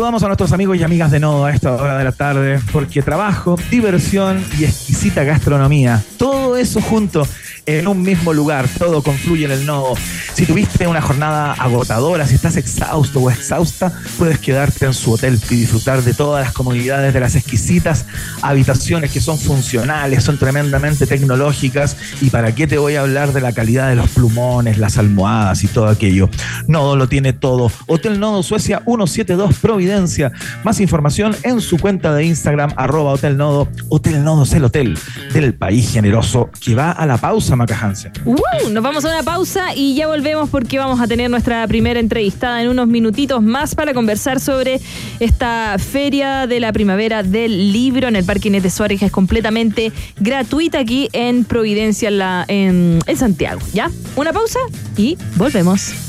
Saludamos 0.07 0.23
a 0.23 0.27
nuestros 0.29 0.53
amigos 0.53 0.77
y 0.77 0.85
amigas 0.85 1.11
de 1.11 1.19
Nodo 1.19 1.47
a 1.47 1.51
esta 1.51 1.75
hora 1.75 1.99
de 1.99 2.05
la 2.05 2.13
tarde, 2.13 2.61
porque 2.73 3.03
trabajo, 3.03 3.59
diversión 3.73 4.41
y 4.57 4.63
exquisita 4.63 5.25
gastronomía, 5.25 6.01
todo 6.17 6.57
eso 6.57 6.81
junto 6.81 7.27
en 7.67 7.89
un 7.89 8.03
mismo 8.03 8.33
lugar, 8.33 8.69
todo 8.79 9.03
confluye 9.03 9.45
en 9.45 9.51
el 9.51 9.67
Nodo. 9.67 9.95
Si 10.35 10.47
tuviste 10.47 10.87
una 10.87 11.03
jornada 11.03 11.53
agotadora, 11.53 12.27
si 12.27 12.37
estás 12.37 12.57
exhausto 12.57 13.21
o 13.21 13.31
exhausta, 13.31 13.93
puedes 14.19 14.39
quedarte 14.39 14.87
en 14.87 14.95
su 14.95 15.13
hotel 15.13 15.41
y 15.51 15.57
disfrutar 15.57 16.03
de 16.03 16.15
todas 16.15 16.45
las 16.45 16.55
comodidades 16.55 17.13
de 17.13 17.21
las 17.21 17.35
exquisitas 17.35 18.07
habitaciones 18.43 19.11
que 19.11 19.21
son 19.21 19.39
funcionales, 19.39 20.23
son 20.23 20.39
tremendamente 20.39 21.07
tecnológicas 21.07 21.97
y 22.21 22.31
para 22.31 22.55
qué 22.55 22.67
te 22.67 22.79
voy 22.79 22.95
a 22.95 23.01
hablar 23.01 23.33
de 23.33 23.41
la 23.41 23.53
calidad 23.53 23.89
de 23.89 23.97
los 23.97 24.11
plumones, 24.11 24.79
las 24.79 24.97
almohadas 24.99 25.65
y 25.65 25.69
todo 25.69 25.89
aquello. 25.89 26.31
Nodo 26.69 26.97
lo 26.97 27.09
tiene 27.09 27.33
todo. 27.33 27.73
Hotel 27.87 28.21
Nodo 28.21 28.43
Suecia 28.43 28.83
172 28.85 29.59
Providencia. 29.59 30.31
Más 30.63 30.81
información 30.81 31.35
en 31.43 31.61
su 31.61 31.79
cuenta 31.79 32.15
de 32.15 32.25
Instagram, 32.25 32.73
arroba 32.77 33.13
Hotel 33.13 33.37
Nodo. 33.37 33.69
Hotel 33.89 34.23
Nodo 34.23 34.45
es 34.45 34.53
el 34.53 34.65
hotel 34.65 34.97
del 35.33 35.55
país 35.55 35.91
generoso 35.91 36.51
que 36.61 36.75
va 36.75 36.93
a 36.93 37.07
la 37.07 37.17
pausa, 37.17 37.56
Maca 37.57 37.79
Hansen. 37.81 38.13
¡Uh! 38.25 38.37
nos 38.71 38.83
vamos 38.83 39.05
a 39.05 39.09
una 39.09 39.23
pausa 39.23 39.75
y 39.75 39.95
ya 39.95 40.07
volvemos 40.07 40.49
porque 40.51 40.79
vamos 40.79 41.01
a 41.01 41.07
tener 41.07 41.31
nuestra 41.31 41.67
primera 41.67 41.99
entrevistada 42.01 42.63
en 42.63 42.69
unos 42.69 42.87
minutitos 42.87 43.43
más 43.43 43.75
para 43.75 43.93
conversar 43.95 44.41
sobre 44.41 44.81
esta 45.21 45.77
feria 45.79 46.47
de 46.47 46.61
la 46.61 46.73
primavera 46.73 47.23
del 47.23 47.73
libro 47.73 48.09
en 48.09 48.17
el 48.17 48.25
Parque 48.25 48.49
Inés 48.49 48.63
de 48.63 48.71
Suárez, 48.71 49.01
que 49.01 49.07
es 49.07 49.13
completamente 49.13 49.93
gratuita 50.21 50.79
aquí 50.81 51.09
en 51.13 51.45
Providencia, 51.45 52.09
en, 52.09 52.19
la- 52.19 52.45
en- 52.49 52.99
en 53.07 53.17
Santiago. 53.17 53.61
¿Ya? 53.73 53.91
Una 54.17 54.33
pausa 54.33 54.59
y 54.97 55.17
volvemos. 55.37 56.06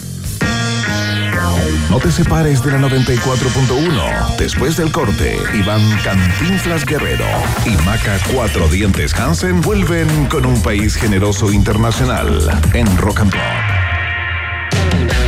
No 1.89 1.99
te 1.99 2.11
separes 2.11 2.63
de 2.63 2.71
la 2.71 2.79
94.1. 2.79 4.37
Después 4.37 4.77
del 4.77 4.91
corte, 4.91 5.37
Iván 5.53 5.81
Cantinflas 6.03 6.85
Guerrero 6.85 7.25
y 7.65 7.71
Maca 7.85 8.17
Cuatro 8.33 8.67
Dientes 8.67 9.13
Hansen 9.13 9.61
vuelven 9.61 10.07
con 10.27 10.45
un 10.45 10.61
país 10.61 10.95
generoso 10.95 11.51
internacional 11.51 12.49
en 12.73 12.97
Rock 12.97 13.19
and 13.21 13.31
Pop. 13.31 13.41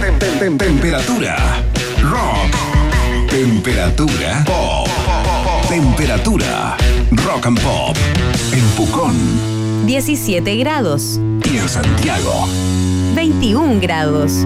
Tem- 0.02 0.18
tem- 0.20 0.40
tem- 0.40 0.58
Temperatura. 0.58 1.38
Rock. 2.02 3.30
Temperatura. 3.30 4.44
Pop. 4.46 4.88
Temperatura. 5.70 6.78
Rock 7.12 7.46
and 7.48 7.60
Pop. 7.62 7.96
En 8.52 8.66
Pucón 8.76 9.16
17 9.86 10.56
grados, 10.58 11.20
y 11.52 11.58
en 11.58 11.68
Santiago. 11.70 12.48
21 13.16 13.80
grados. 13.82 14.46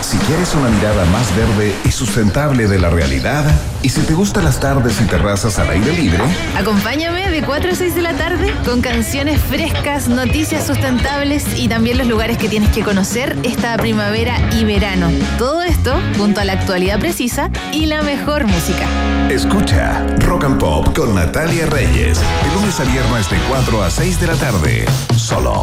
Si 0.00 0.16
quieres 0.18 0.54
una 0.54 0.68
mirada 0.68 1.04
más 1.06 1.34
verde 1.36 1.74
y 1.84 1.90
sustentable 1.90 2.68
de 2.68 2.78
la 2.78 2.90
realidad, 2.90 3.44
y 3.82 3.88
si 3.88 4.00
te 4.02 4.14
gustan 4.14 4.44
las 4.44 4.60
tardes 4.60 5.00
y 5.00 5.04
terrazas 5.04 5.58
al 5.58 5.70
aire 5.70 5.92
libre, 5.92 6.22
Acompáñame 6.56 7.30
de 7.30 7.42
4 7.42 7.70
a 7.70 7.74
6 7.74 7.94
de 7.94 8.02
la 8.02 8.12
tarde 8.14 8.54
con 8.64 8.80
canciones 8.80 9.40
frescas, 9.40 10.08
noticias 10.08 10.66
sustentables 10.66 11.44
y 11.56 11.68
también 11.68 11.98
los 11.98 12.06
lugares 12.06 12.38
que 12.38 12.48
tienes 12.48 12.70
que 12.70 12.82
conocer 12.82 13.36
esta 13.42 13.76
primavera 13.76 14.36
y 14.52 14.64
verano. 14.64 15.08
Todo 15.38 15.62
esto 15.62 15.98
junto 16.16 16.40
a 16.40 16.44
la 16.44 16.52
actualidad 16.52 17.00
precisa 17.00 17.50
y 17.72 17.86
la 17.86 18.02
mejor 18.02 18.46
música. 18.46 18.86
escucha 19.30 20.06
Rock 20.20 20.44
and 20.44 20.58
Pop 20.58 20.96
con 20.96 21.14
Natalia 21.14 21.66
Reyes. 21.66 22.18
De 22.18 22.54
lunes 22.54 22.78
a 22.80 22.84
viernes 22.84 23.30
de 23.30 23.38
4 23.48 23.82
a 23.82 23.90
6 23.90 24.20
de 24.20 24.26
la 24.26 24.34
tarde. 24.34 24.86
Solo 25.16 25.55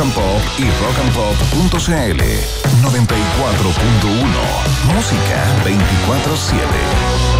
Rock 0.00 0.06
and 0.06 0.14
Pop 0.14 0.40
y 0.58 0.64
rockandpop.cl 0.80 2.20
94.1. 2.80 4.94
Música 4.94 5.44
24-7. 5.62 7.39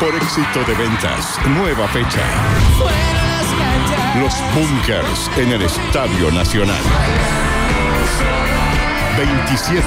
Por 0.00 0.14
éxito 0.14 0.64
de 0.64 0.74
ventas, 0.76 1.38
nueva 1.46 1.86
fecha. 1.88 2.22
Los 4.18 4.34
Bunkers 4.54 5.30
en 5.36 5.52
el 5.52 5.60
Estadio 5.60 6.30
Nacional. 6.32 6.80
27 9.18 9.84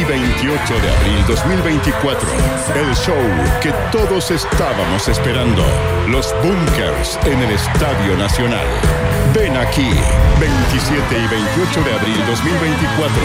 y 0.00 0.04
28 0.04 0.80
de 0.80 0.90
abril 0.96 1.24
2024. 1.26 2.28
El 2.74 2.96
show 2.96 3.20
que 3.60 3.70
todos 3.92 4.30
estábamos 4.30 5.08
esperando. 5.08 5.62
Los 6.08 6.34
Bunkers 6.42 7.18
en 7.26 7.38
el 7.40 7.50
Estadio 7.50 8.16
Nacional. 8.16 8.66
Ven 9.34 9.54
aquí, 9.58 9.90
27 10.40 11.18
y 11.18 11.26
28 11.26 11.82
de 11.82 11.92
abril 11.92 12.26
2024. 12.26 13.16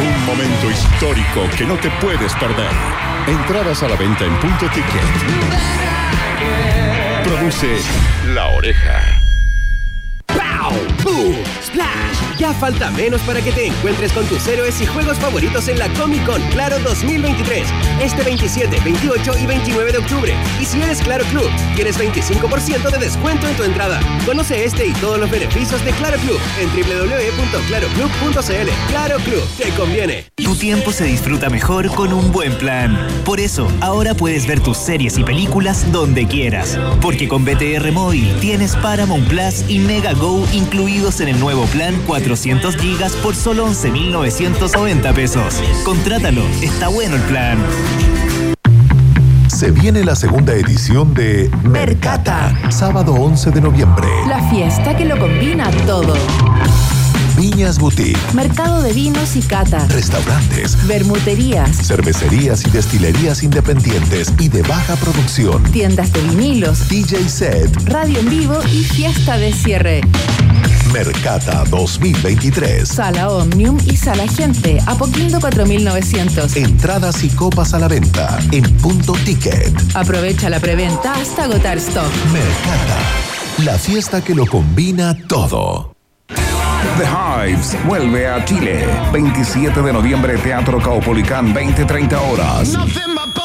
Un 0.00 0.26
momento 0.26 0.70
histórico 0.70 1.48
que 1.56 1.64
no 1.64 1.76
te 1.76 1.90
puedes 1.92 2.34
perder. 2.34 3.11
Entradas 3.26 3.82
a 3.82 3.88
la 3.88 3.96
venta 3.96 4.24
en 4.24 4.36
punto 4.38 4.66
ticket. 4.66 5.02
Produce 7.24 7.78
La 8.34 8.48
Oreja. 8.48 9.21
¡Pow! 10.62 10.78
¡Boom! 11.02 11.34
¡Splash! 11.60 12.38
Ya 12.38 12.52
falta 12.52 12.92
menos 12.92 13.20
para 13.22 13.40
que 13.40 13.50
te 13.52 13.66
encuentres 13.66 14.12
con 14.12 14.24
tus 14.26 14.46
héroes 14.46 14.80
y 14.80 14.86
juegos 14.86 15.18
favoritos 15.18 15.66
en 15.68 15.78
la 15.78 15.88
Comic 15.94 16.24
Con 16.24 16.40
Claro 16.50 16.78
2023. 16.80 17.66
Este 18.00 18.22
27, 18.22 18.80
28 18.84 19.38
y 19.38 19.46
29 19.46 19.92
de 19.92 19.98
octubre. 19.98 20.34
Y 20.60 20.64
si 20.64 20.80
eres 20.80 21.02
Claro 21.02 21.24
Club, 21.26 21.50
tienes 21.74 21.98
25% 21.98 22.90
de 22.90 22.98
descuento 22.98 23.48
en 23.48 23.56
tu 23.56 23.64
entrada. 23.64 24.00
Conoce 24.24 24.64
este 24.64 24.86
y 24.86 24.92
todos 24.94 25.18
los 25.18 25.30
beneficios 25.30 25.84
de 25.84 25.90
Claro 25.92 26.16
Club 26.18 26.38
en 26.60 26.68
www.claroclub.cl. 26.70 28.70
Claro 28.88 29.16
Club, 29.18 29.44
te 29.58 29.68
conviene. 29.70 30.26
Tu 30.36 30.54
tiempo 30.54 30.92
se 30.92 31.04
disfruta 31.04 31.50
mejor 31.50 31.92
con 31.94 32.12
un 32.12 32.30
buen 32.30 32.56
plan. 32.58 32.96
Por 33.24 33.40
eso, 33.40 33.66
ahora 33.80 34.14
puedes 34.14 34.46
ver 34.46 34.60
tus 34.60 34.78
series 34.78 35.18
y 35.18 35.24
películas 35.24 35.90
donde 35.92 36.26
quieras. 36.26 36.78
Porque 37.00 37.28
con 37.28 37.44
BTR 37.44 37.92
Móvil 37.92 38.34
tienes 38.40 38.74
Paramount 38.76 39.28
Plus 39.28 39.64
y 39.68 39.78
Mega 39.78 40.12
Go 40.14 40.46
incluidos 40.52 41.20
en 41.20 41.28
el 41.28 41.40
nuevo 41.40 41.64
plan 41.66 41.94
400 42.06 42.76
gigas 42.76 43.12
por 43.16 43.34
solo 43.34 43.66
11.990 43.68 45.14
pesos. 45.14 45.62
Contrátalo, 45.84 46.42
está 46.62 46.88
bueno 46.88 47.16
el 47.16 47.22
plan. 47.22 47.58
Se 49.48 49.70
viene 49.70 50.04
la 50.04 50.16
segunda 50.16 50.54
edición 50.54 51.14
de 51.14 51.50
Mercata, 51.62 52.52
sábado 52.70 53.14
11 53.14 53.50
de 53.50 53.60
noviembre. 53.60 54.08
La 54.26 54.42
fiesta 54.50 54.96
que 54.96 55.04
lo 55.04 55.18
combina 55.18 55.70
todo. 55.86 56.14
Viñas 57.42 57.80
Boutique, 57.80 58.16
Mercado 58.34 58.82
de 58.82 58.92
vinos 58.92 59.34
y 59.34 59.40
cata. 59.40 59.84
restaurantes, 59.88 60.76
Bermuterías. 60.86 61.76
cervecerías 61.76 62.64
y 62.64 62.70
destilerías 62.70 63.42
independientes 63.42 64.32
y 64.38 64.48
de 64.48 64.62
baja 64.62 64.94
producción. 64.94 65.60
Tiendas 65.72 66.12
de 66.12 66.20
vinilos. 66.20 66.88
DJ 66.88 67.28
Set, 67.28 67.88
Radio 67.88 68.20
en 68.20 68.30
vivo 68.30 68.60
y 68.72 68.84
fiesta 68.84 69.38
de 69.38 69.52
cierre. 69.52 70.02
Mercata 70.92 71.64
2023. 71.68 72.88
Sala 72.88 73.28
Omnium 73.28 73.76
y 73.86 73.96
Sala 73.96 74.28
Gente. 74.28 74.78
Apoquindo 74.86 75.40
4900. 75.40 76.54
Entradas 76.54 77.24
y 77.24 77.28
copas 77.30 77.74
a 77.74 77.80
la 77.80 77.88
venta 77.88 78.38
en 78.52 78.62
punto 78.76 79.14
ticket. 79.24 79.74
Aprovecha 79.94 80.48
la 80.48 80.60
preventa 80.60 81.12
hasta 81.14 81.42
agotar 81.42 81.78
stock. 81.78 82.12
Mercata, 82.32 83.00
la 83.64 83.76
fiesta 83.80 84.22
que 84.22 84.32
lo 84.36 84.46
combina 84.46 85.18
todo. 85.26 85.91
The 86.98 87.04
Hives 87.04 87.76
vuelve 87.86 88.28
a 88.28 88.44
Chile. 88.44 88.86
27 89.12 89.80
de 89.80 89.92
noviembre, 89.92 90.36
Teatro 90.38 90.78
Caupolicán, 90.78 91.54
20-30 91.54 92.18
horas. 92.30 92.76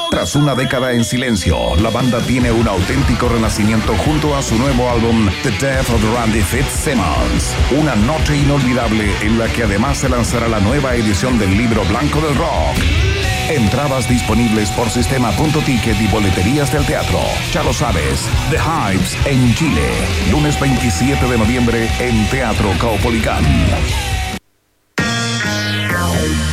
Tras 0.10 0.36
una 0.36 0.55
década 0.55 0.93
en 0.93 1.05
silencio, 1.05 1.75
la 1.77 1.89
banda 1.89 2.19
tiene 2.21 2.51
un 2.51 2.67
auténtico 2.67 3.29
renacimiento 3.29 3.95
junto 4.05 4.36
a 4.36 4.41
su 4.41 4.55
nuevo 4.57 4.89
álbum 4.89 5.29
The 5.43 5.51
Death 5.51 5.89
of 5.89 6.03
Randy 6.15 6.41
Fitzsimmons. 6.41 7.55
Una 7.77 7.95
noche 7.95 8.38
inolvidable 8.38 9.12
en 9.21 9.38
la 9.38 9.47
que 9.47 9.63
además 9.63 9.99
se 9.99 10.10
lanzará 10.10 10.47
la 10.47 10.60
nueva 10.60 10.95
edición 10.95 11.38
del 11.39 11.57
libro 11.57 11.86
blanco 11.86 12.19
del 12.19 12.36
rock. 12.36 13.27
Entradas 13.49 14.10
disponibles 14.10 14.69
por 14.71 14.89
sistema.ticket 14.89 16.01
y 16.01 16.07
boleterías 16.07 16.71
del 16.71 16.86
teatro. 16.86 17.19
Ya 17.53 17.63
lo 17.63 17.71
sabes, 17.71 18.27
The 18.49 18.57
Hypes 18.57 19.17
en 19.25 19.55
Chile. 19.55 19.89
Lunes 20.31 20.60
27 20.60 21.25
de 21.25 21.38
noviembre 21.38 21.89
en 21.99 22.27
Teatro 22.29 22.69
Caupolicán. 22.79 23.43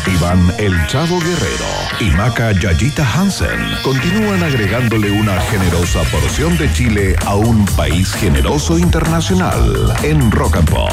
Iván 0.06 0.54
El 0.58 0.86
Chavo 0.86 1.18
Guerrero 1.18 1.64
y 1.98 2.10
Maca 2.10 2.52
Yayita 2.52 3.04
Hansen 3.04 3.58
continúan 3.82 4.44
agregándole 4.44 5.10
una 5.10 5.40
generosa 5.40 6.02
porción 6.04 6.56
de 6.58 6.72
Chile 6.72 7.16
a 7.26 7.34
un 7.34 7.64
país 7.76 8.12
generoso 8.14 8.78
internacional 8.78 9.92
en 10.04 10.30
Rock 10.30 10.56
and 10.56 10.70
Pop. 10.70 10.92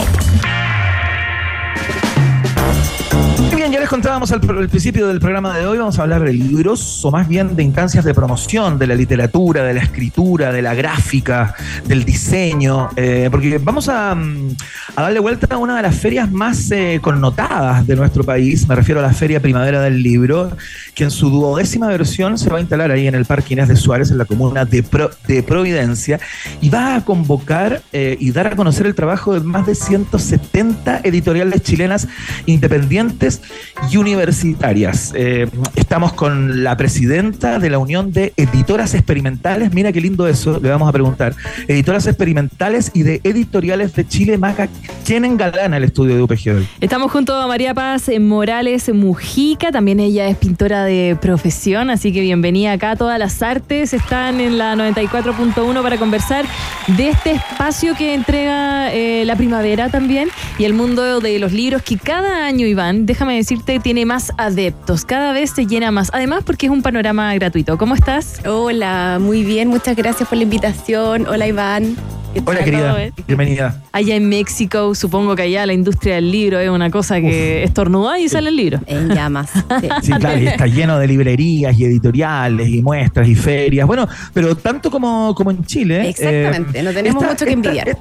Les 3.81 3.89
contábamos 3.89 4.31
al, 4.31 4.39
principio 4.69 5.07
del 5.07 5.19
programa 5.19 5.57
de 5.57 5.65
hoy, 5.65 5.79
vamos 5.79 5.97
a 5.97 6.03
hablar 6.03 6.23
de 6.23 6.31
libros, 6.33 7.03
o 7.03 7.09
más 7.09 7.27
bien 7.27 7.55
de 7.55 7.63
instancias 7.63 8.05
de 8.05 8.13
promoción 8.13 8.77
de 8.77 8.85
la 8.85 8.93
literatura, 8.93 9.63
de 9.63 9.73
la 9.73 9.81
escritura, 9.81 10.51
de 10.51 10.61
la 10.61 10.75
gráfica, 10.75 11.55
del 11.87 12.05
diseño, 12.05 12.89
eh, 12.95 13.27
porque 13.31 13.57
vamos 13.57 13.89
a, 13.89 14.13
mm, 14.13 14.55
a 14.97 15.01
darle 15.01 15.19
vuelta 15.19 15.47
a 15.55 15.57
una 15.57 15.77
de 15.77 15.81
las 15.81 15.95
ferias 15.95 16.31
más 16.31 16.69
eh, 16.69 16.99
connotadas 17.01 17.87
de 17.87 17.95
nuestro 17.95 18.23
país, 18.23 18.67
me 18.69 18.75
refiero 18.75 18.99
a 18.99 19.03
la 19.03 19.13
Feria 19.13 19.41
Primavera 19.41 19.81
del 19.81 20.03
Libro, 20.03 20.55
que 20.93 21.05
en 21.05 21.11
su 21.11 21.31
duodécima 21.31 21.87
versión 21.87 22.37
se 22.37 22.51
va 22.51 22.57
a 22.57 22.61
instalar 22.61 22.91
ahí 22.91 23.07
en 23.07 23.15
el 23.15 23.25
Parque 23.25 23.55
Inés 23.55 23.67
de 23.67 23.75
Suárez, 23.75 24.11
en 24.11 24.19
la 24.19 24.25
comuna 24.25 24.63
de, 24.63 24.83
Pro- 24.83 25.09
de 25.27 25.41
Providencia, 25.41 26.19
y 26.61 26.69
va 26.69 26.97
a 26.97 27.03
convocar 27.03 27.81
eh, 27.93 28.15
y 28.19 28.29
dar 28.29 28.45
a 28.45 28.55
conocer 28.55 28.85
el 28.85 28.93
trabajo 28.93 29.33
de 29.33 29.39
más 29.39 29.65
de 29.65 29.73
170 29.73 31.01
editoriales 31.03 31.63
chilenas 31.63 32.07
independientes 32.45 33.41
y 33.89 33.97
universitarias. 33.97 35.13
Eh, 35.15 35.47
estamos 35.75 36.13
con 36.13 36.63
la 36.63 36.77
presidenta 36.77 37.59
de 37.59 37.69
la 37.69 37.77
Unión 37.77 38.11
de 38.11 38.33
Editoras 38.37 38.93
Experimentales, 38.93 39.73
mira 39.73 39.91
qué 39.91 40.01
lindo 40.01 40.27
eso, 40.27 40.59
le 40.59 40.69
vamos 40.69 40.89
a 40.89 40.91
preguntar. 40.91 41.35
Editoras 41.67 42.07
Experimentales 42.07 42.91
y 42.93 43.03
de 43.03 43.21
Editoriales 43.23 43.93
de 43.93 44.07
Chile, 44.07 44.37
Maca, 44.37 44.69
¿quién 45.05 45.25
engalana 45.25 45.77
el 45.77 45.83
estudio 45.83 46.15
de 46.15 46.21
UPG 46.23 46.55
hoy? 46.55 46.67
Estamos 46.79 47.11
junto 47.11 47.35
a 47.35 47.47
María 47.47 47.73
Paz 47.73 48.09
Morales 48.19 48.93
Mujica, 48.93 49.71
también 49.71 49.99
ella 49.99 50.27
es 50.27 50.37
pintora 50.37 50.83
de 50.85 51.17
profesión, 51.21 51.89
así 51.89 52.11
que 52.11 52.21
bienvenida 52.21 52.73
acá. 52.73 52.95
Todas 52.95 53.19
las 53.19 53.41
artes 53.41 53.93
están 53.93 54.39
en 54.39 54.57
la 54.57 54.75
94.1 54.75 55.81
para 55.81 55.97
conversar 55.97 56.45
de 56.87 57.09
este 57.09 57.31
espacio 57.31 57.95
que 57.95 58.13
entrega 58.13 58.93
eh, 58.93 59.23
la 59.25 59.35
primavera 59.35 59.89
también 59.89 60.29
y 60.57 60.65
el 60.65 60.73
mundo 60.73 61.19
de 61.19 61.39
los 61.39 61.51
libros 61.51 61.81
que 61.81 61.97
cada 61.97 62.45
año, 62.45 62.65
Iván, 62.65 63.05
déjame 63.05 63.35
decirte, 63.35 63.60
tiene 63.61 64.05
más 64.05 64.33
adeptos, 64.37 65.05
cada 65.05 65.33
vez 65.33 65.51
se 65.51 65.65
llena 65.65 65.91
más. 65.91 66.09
Además 66.13 66.43
porque 66.45 66.65
es 66.65 66.71
un 66.71 66.81
panorama 66.81 67.33
gratuito. 67.35 67.77
¿Cómo 67.77 67.95
estás? 67.95 68.41
Hola, 68.45 69.19
muy 69.21 69.43
bien, 69.43 69.67
muchas 69.67 69.95
gracias 69.95 70.27
por 70.27 70.37
la 70.37 70.43
invitación. 70.43 71.27
Hola 71.27 71.47
Iván. 71.47 71.95
¿Qué 72.33 72.41
Hola 72.45 72.63
querida, 72.63 73.03
eh. 73.03 73.11
bienvenida. 73.27 73.81
Allá 73.91 74.15
en 74.15 74.29
México, 74.29 74.95
supongo 74.95 75.35
que 75.35 75.41
allá 75.41 75.65
la 75.65 75.73
industria 75.73 76.15
del 76.15 76.31
libro 76.31 76.59
es 76.59 76.69
una 76.69 76.89
cosa 76.89 77.19
que 77.19 77.63
estornuda 77.63 78.19
y 78.19 78.29
sale 78.29 78.49
el 78.49 78.55
libro. 78.55 78.79
En 78.85 79.09
llamas. 79.09 79.51
sí. 79.51 79.89
Sí, 80.01 80.11
claro, 80.13 80.39
y 80.39 80.47
está 80.47 80.65
lleno 80.65 80.97
de 80.97 81.07
librerías 81.07 81.77
y 81.77 81.85
editoriales 81.85 82.69
y 82.69 82.81
muestras 82.81 83.27
y 83.27 83.35
ferias. 83.35 83.85
Bueno, 83.85 84.07
pero 84.33 84.55
tanto 84.55 84.89
como, 84.89 85.35
como 85.35 85.51
en 85.51 85.63
Chile. 85.65 86.09
Exactamente, 86.09 86.81
no 86.81 86.91
tenemos 86.91 87.23
mucho 87.23 87.45
que 87.45 87.51
envidiar. 87.51 87.97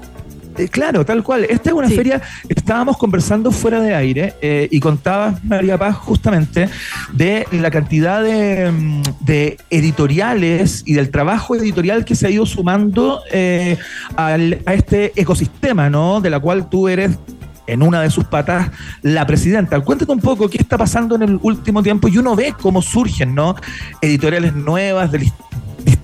Eh, 0.57 0.69
claro, 0.69 1.05
tal 1.05 1.23
cual. 1.23 1.45
Esta 1.49 1.71
es 1.71 1.75
una 1.75 1.89
Sí. 1.89 1.97
feria, 1.97 2.21
estábamos 2.49 2.97
conversando 2.97 3.51
fuera 3.51 3.81
de 3.81 3.95
aire 3.95 4.35
eh, 4.43 4.69
y 4.71 4.81
contaba 4.81 5.39
María 5.45 5.79
Paz 5.79 5.97
justamente 5.97 6.69
de 7.13 7.47
la 7.53 7.71
cantidad 7.71 8.23
de, 8.23 8.71
mm, 8.71 9.03
de 9.21 9.57
editoriales 9.71 10.83
y 10.87 10.95
del 10.95 11.11
trabajo 11.11 11.55
editorial 11.57 12.05
que 12.05 12.15
se 12.15 12.27
ha 12.27 12.31
ido 12.31 12.47
sumando 12.47 13.21
eh, 13.33 13.77
al- 14.17 14.61
a 14.67 14.75
este 14.75 15.13
ecosistema, 15.21 15.91
¿no? 15.91 16.21
De 16.21 16.31
la 16.31 16.41
cual 16.41 16.69
tú 16.69 16.89
eres 16.89 17.19
en 17.67 17.83
una 17.83 18.01
de 18.03 18.11
sus 18.11 18.25
patas 18.25 18.71
la 19.03 19.25
presidenta. 19.27 19.79
Cuéntate 19.81 20.11
un 20.11 20.19
poco 20.21 20.49
qué 20.49 20.59
está 20.59 20.77
pasando 20.77 21.15
en 21.15 21.23
el 21.23 21.39
último 21.43 21.83
tiempo 21.83 22.09
y 22.09 22.19
uno 22.19 22.35
ve 22.35 22.53
cómo 22.61 22.83
surgen, 22.83 23.35
¿no? 23.35 23.55
Editoriales 24.01 24.55
nuevas 24.55 25.13
de 25.13 25.21
lis- 25.21 25.33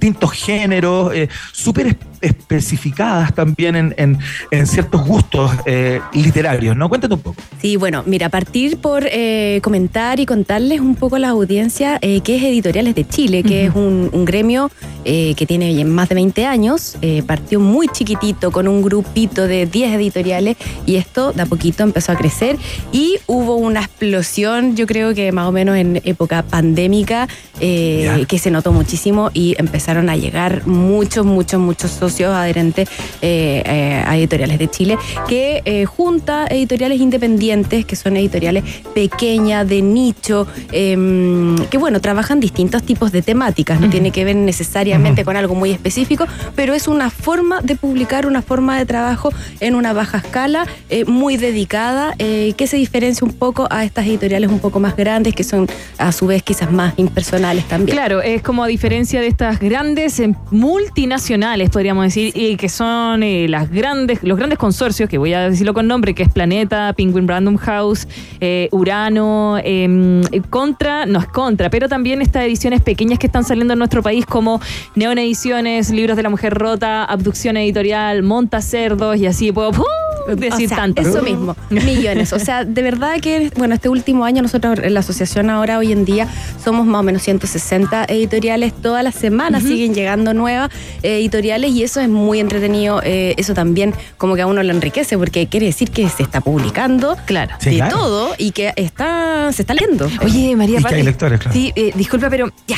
distintos 0.07 0.33
géneros, 0.33 1.12
eh, 1.14 1.29
súper 1.53 1.88
es- 1.88 1.97
especificadas 2.21 3.35
también 3.35 3.77
en, 3.77 3.95
en- 3.99 4.19
en 4.51 4.66
ciertos 4.66 5.05
gustos 5.07 5.51
eh, 5.66 6.01
literarios, 6.12 6.77
¿no? 6.77 6.88
Cuéntate 6.88 7.14
un 7.14 7.21
poco. 7.21 7.42
Sí, 7.61 7.77
bueno, 7.77 8.03
mira, 8.07 8.29
partir 8.29 8.79
por 8.79 9.05
eh, 9.11 9.61
comentar 9.62 10.19
y 10.21 10.27
contarles 10.27 10.81
un 10.81 10.95
poco 10.95 11.16
a 11.16 11.19
la 11.19 11.29
audiencia 11.31 11.99
eh, 12.03 12.21
qué 12.23 12.37
es 12.37 12.42
Editoriales 12.45 12.95
de 12.95 13.07
Chile, 13.07 13.42
que 13.42 13.66
es 13.66 13.75
un, 13.75 14.09
un 14.12 14.25
gremio 14.25 14.71
eh, 15.05 15.35
que 15.37 15.45
tiene 15.47 15.85
más 15.85 16.09
de 16.09 16.14
20 16.14 16.47
años, 16.47 16.97
partió 17.27 17.61
muy 17.61 17.88
chiquitito 17.88 18.51
con 18.51 18.66
un 18.69 18.83
grupito 18.83 19.47
de 19.47 19.66
10 19.66 19.95
editoriales 19.95 20.57
y 20.87 20.97
esto 20.97 21.33
de 21.33 21.42
a 21.42 21.47
poquito 21.47 21.83
empezó 21.83 22.12
a 22.12 22.16
crecer 22.16 22.57
y 22.92 23.16
hubo 23.27 23.57
una 23.57 23.81
explosión, 23.81 24.75
yo 24.77 24.87
creo 24.87 25.14
que 25.14 25.31
más 25.33 25.47
o 25.49 25.53
menos 25.53 25.77
en 25.77 26.01
época 26.05 26.42
pandémica, 26.42 27.29
que 27.61 28.38
se 28.38 28.51
notó 28.51 28.73
muchísimo 28.73 29.31
y 29.33 29.55
empezaron 29.59 29.95
a 29.96 30.16
llegar 30.16 30.66
muchos, 30.66 31.24
muchos, 31.24 31.61
muchos 31.61 31.90
socios 31.90 32.35
adherentes 32.35 32.88
eh, 33.22 33.62
eh, 33.64 34.04
a 34.06 34.16
editoriales 34.16 34.59
de 34.59 34.68
Chile, 34.68 34.98
que 35.28 35.62
eh, 35.64 35.85
junta 35.85 36.46
editoriales 36.48 37.00
independientes, 37.00 37.85
que 37.85 37.96
son 37.96 38.16
editoriales 38.16 38.64
pequeñas, 38.94 39.66
de 39.68 39.82
nicho, 39.82 40.46
em, 40.72 41.56
que 41.70 41.78
bueno, 41.78 42.00
trabajan 42.00 42.40
distintos 42.40 42.82
tipos 42.82 43.12
de 43.12 43.22
temáticas, 43.22 43.80
no 43.80 43.88
tiene 43.88 44.11
que 44.11 44.24
ver 44.24 44.37
necesariamente 44.37 45.24
con 45.24 45.37
algo 45.37 45.54
muy 45.54 45.70
específico, 45.70 46.26
pero 46.54 46.74
es 46.74 46.88
una 46.88 47.11
forma 47.11 47.61
de 47.62 47.76
publicar, 47.76 48.26
una 48.26 48.42
forma 48.42 48.78
de 48.78 48.86
trabajo 48.86 49.30
en 49.61 49.74
una 49.74 49.92
baja 49.92 50.18
escala, 50.18 50.66
eh, 50.90 51.05
muy 51.05 51.36
dedicada, 51.36 52.14
eh, 52.18 52.55
que 52.57 52.66
se 52.66 52.76
diferencia 52.76 53.26
un 53.26 53.32
poco 53.32 53.66
a 53.70 53.84
estas 53.84 54.07
editoriales 54.07 54.51
un 54.51 54.59
poco 54.59 54.80
más 54.80 54.97
grandes, 54.97 55.34
que 55.34 55.44
son 55.44 55.66
a 55.99 56.12
su 56.12 56.26
vez 56.26 56.42
quizás 56.42 56.70
más 56.72 56.94
impersonales 56.97 57.64
también. 57.66 57.97
Claro, 57.97 58.22
es 58.22 58.42
como 58.42 58.64
a 58.64 58.66
diferencia 58.66 59.20
de 59.20 59.26
estas 59.26 59.61
grandes 59.61 59.76
eh, 59.77 60.35
multinacionales, 60.53 61.68
podríamos 61.68 62.05
decir, 62.05 62.33
y 62.35 62.57
que 62.57 62.70
son 62.70 63.22
eh, 63.22 63.47
las 63.47 63.70
grandes, 63.70 64.22
los 64.22 64.39
grandes 64.39 64.59
consorcios, 64.59 65.07
que 65.07 65.18
voy 65.18 65.35
a 65.35 65.51
decirlo 65.51 65.74
con 65.74 65.87
nombre, 65.87 66.14
que 66.14 66.22
es 66.22 66.31
Planeta, 66.31 66.95
Penguin 66.95 67.29
Random 67.29 67.59
House, 67.59 68.09
eh, 68.41 68.70
Urano, 68.72 69.59
eh, 69.62 70.22
Contra, 70.49 71.05
no 71.05 71.18
es 71.18 71.27
Contra, 71.27 71.68
pero 71.68 71.91
también 71.91 72.22
estas 72.22 72.45
ediciones 72.45 72.81
pequeñas 72.81 73.18
que 73.18 73.27
están 73.27 73.45
saliendo 73.45 73.74
en 73.74 73.79
nuestro 73.79 74.03
país 74.03 74.24
como 74.24 74.62
Neon 74.95 75.18
Ediciones, 75.18 75.91
Libros 75.91 76.16
de 76.16 76.22
la 76.22 76.31
Mujer 76.31 76.55
Rota, 76.55 77.05
Abducción 77.05 77.59
Editorial, 77.59 78.22
Monta 78.22 78.62
Cerdos 78.62 79.18
y 79.18 79.27
así 79.27 79.53
puedo 79.53 79.70
¡uh! 79.70 80.16
decir 80.37 80.66
O 80.66 80.68
sea, 80.68 80.77
tanto. 80.77 81.03
Eso 81.03 81.22
mismo, 81.22 81.57
millones. 81.70 82.33
O 82.33 82.39
sea, 82.39 82.64
de 82.64 82.83
verdad 82.83 83.20
que, 83.20 83.51
bueno, 83.57 83.74
este 83.74 83.89
último 83.89 84.24
año 84.24 84.43
nosotros 84.43 84.79
en 84.83 84.95
la 84.95 85.01
asociación 85.01 85.51
ahora, 85.51 85.79
hoy 85.79 85.93
en 85.93 86.05
día, 86.05 86.29
somos 86.62 86.87
más 86.87 87.01
o 87.01 87.03
menos 87.03 87.22
160 87.22 88.05
editoriales. 88.09 88.72
Todas 88.72 89.03
las 89.05 89.14
semanas 89.14 89.62
siguen 89.62 89.95
llegando 89.95 90.35
nuevas 90.35 90.70
eh, 91.03 91.16
editoriales 91.18 91.70
y 91.70 91.83
eso 91.83 92.01
es 92.01 92.09
muy 92.09 92.41
entretenido. 92.41 93.01
eh, 93.05 93.35
eso 93.37 93.55
también 93.55 93.95
como 94.16 94.35
que 94.35 94.43
a 94.43 94.47
uno 94.47 94.62
lo 94.62 94.70
enriquece 94.72 95.16
porque 95.18 95.47
quiere 95.47 95.66
decir 95.66 95.91
que 95.91 96.09
se 96.09 96.22
está 96.22 96.41
publicando 96.41 97.16
Claro. 97.27 97.55
Sí, 97.61 97.70
de 97.70 97.77
claro. 97.77 97.97
todo 97.97 98.35
y 98.39 98.51
que 98.53 98.72
está 98.77 99.53
se 99.53 99.62
está 99.62 99.74
leyendo. 99.74 100.09
Oye, 100.22 100.57
María 100.57 100.81
Paz, 100.81 100.93
lectores, 100.93 101.41
claro. 101.41 101.53
Sí, 101.53 101.72
eh, 101.77 101.93
disculpa, 101.95 102.31
pero 102.31 102.51
ya. 102.66 102.77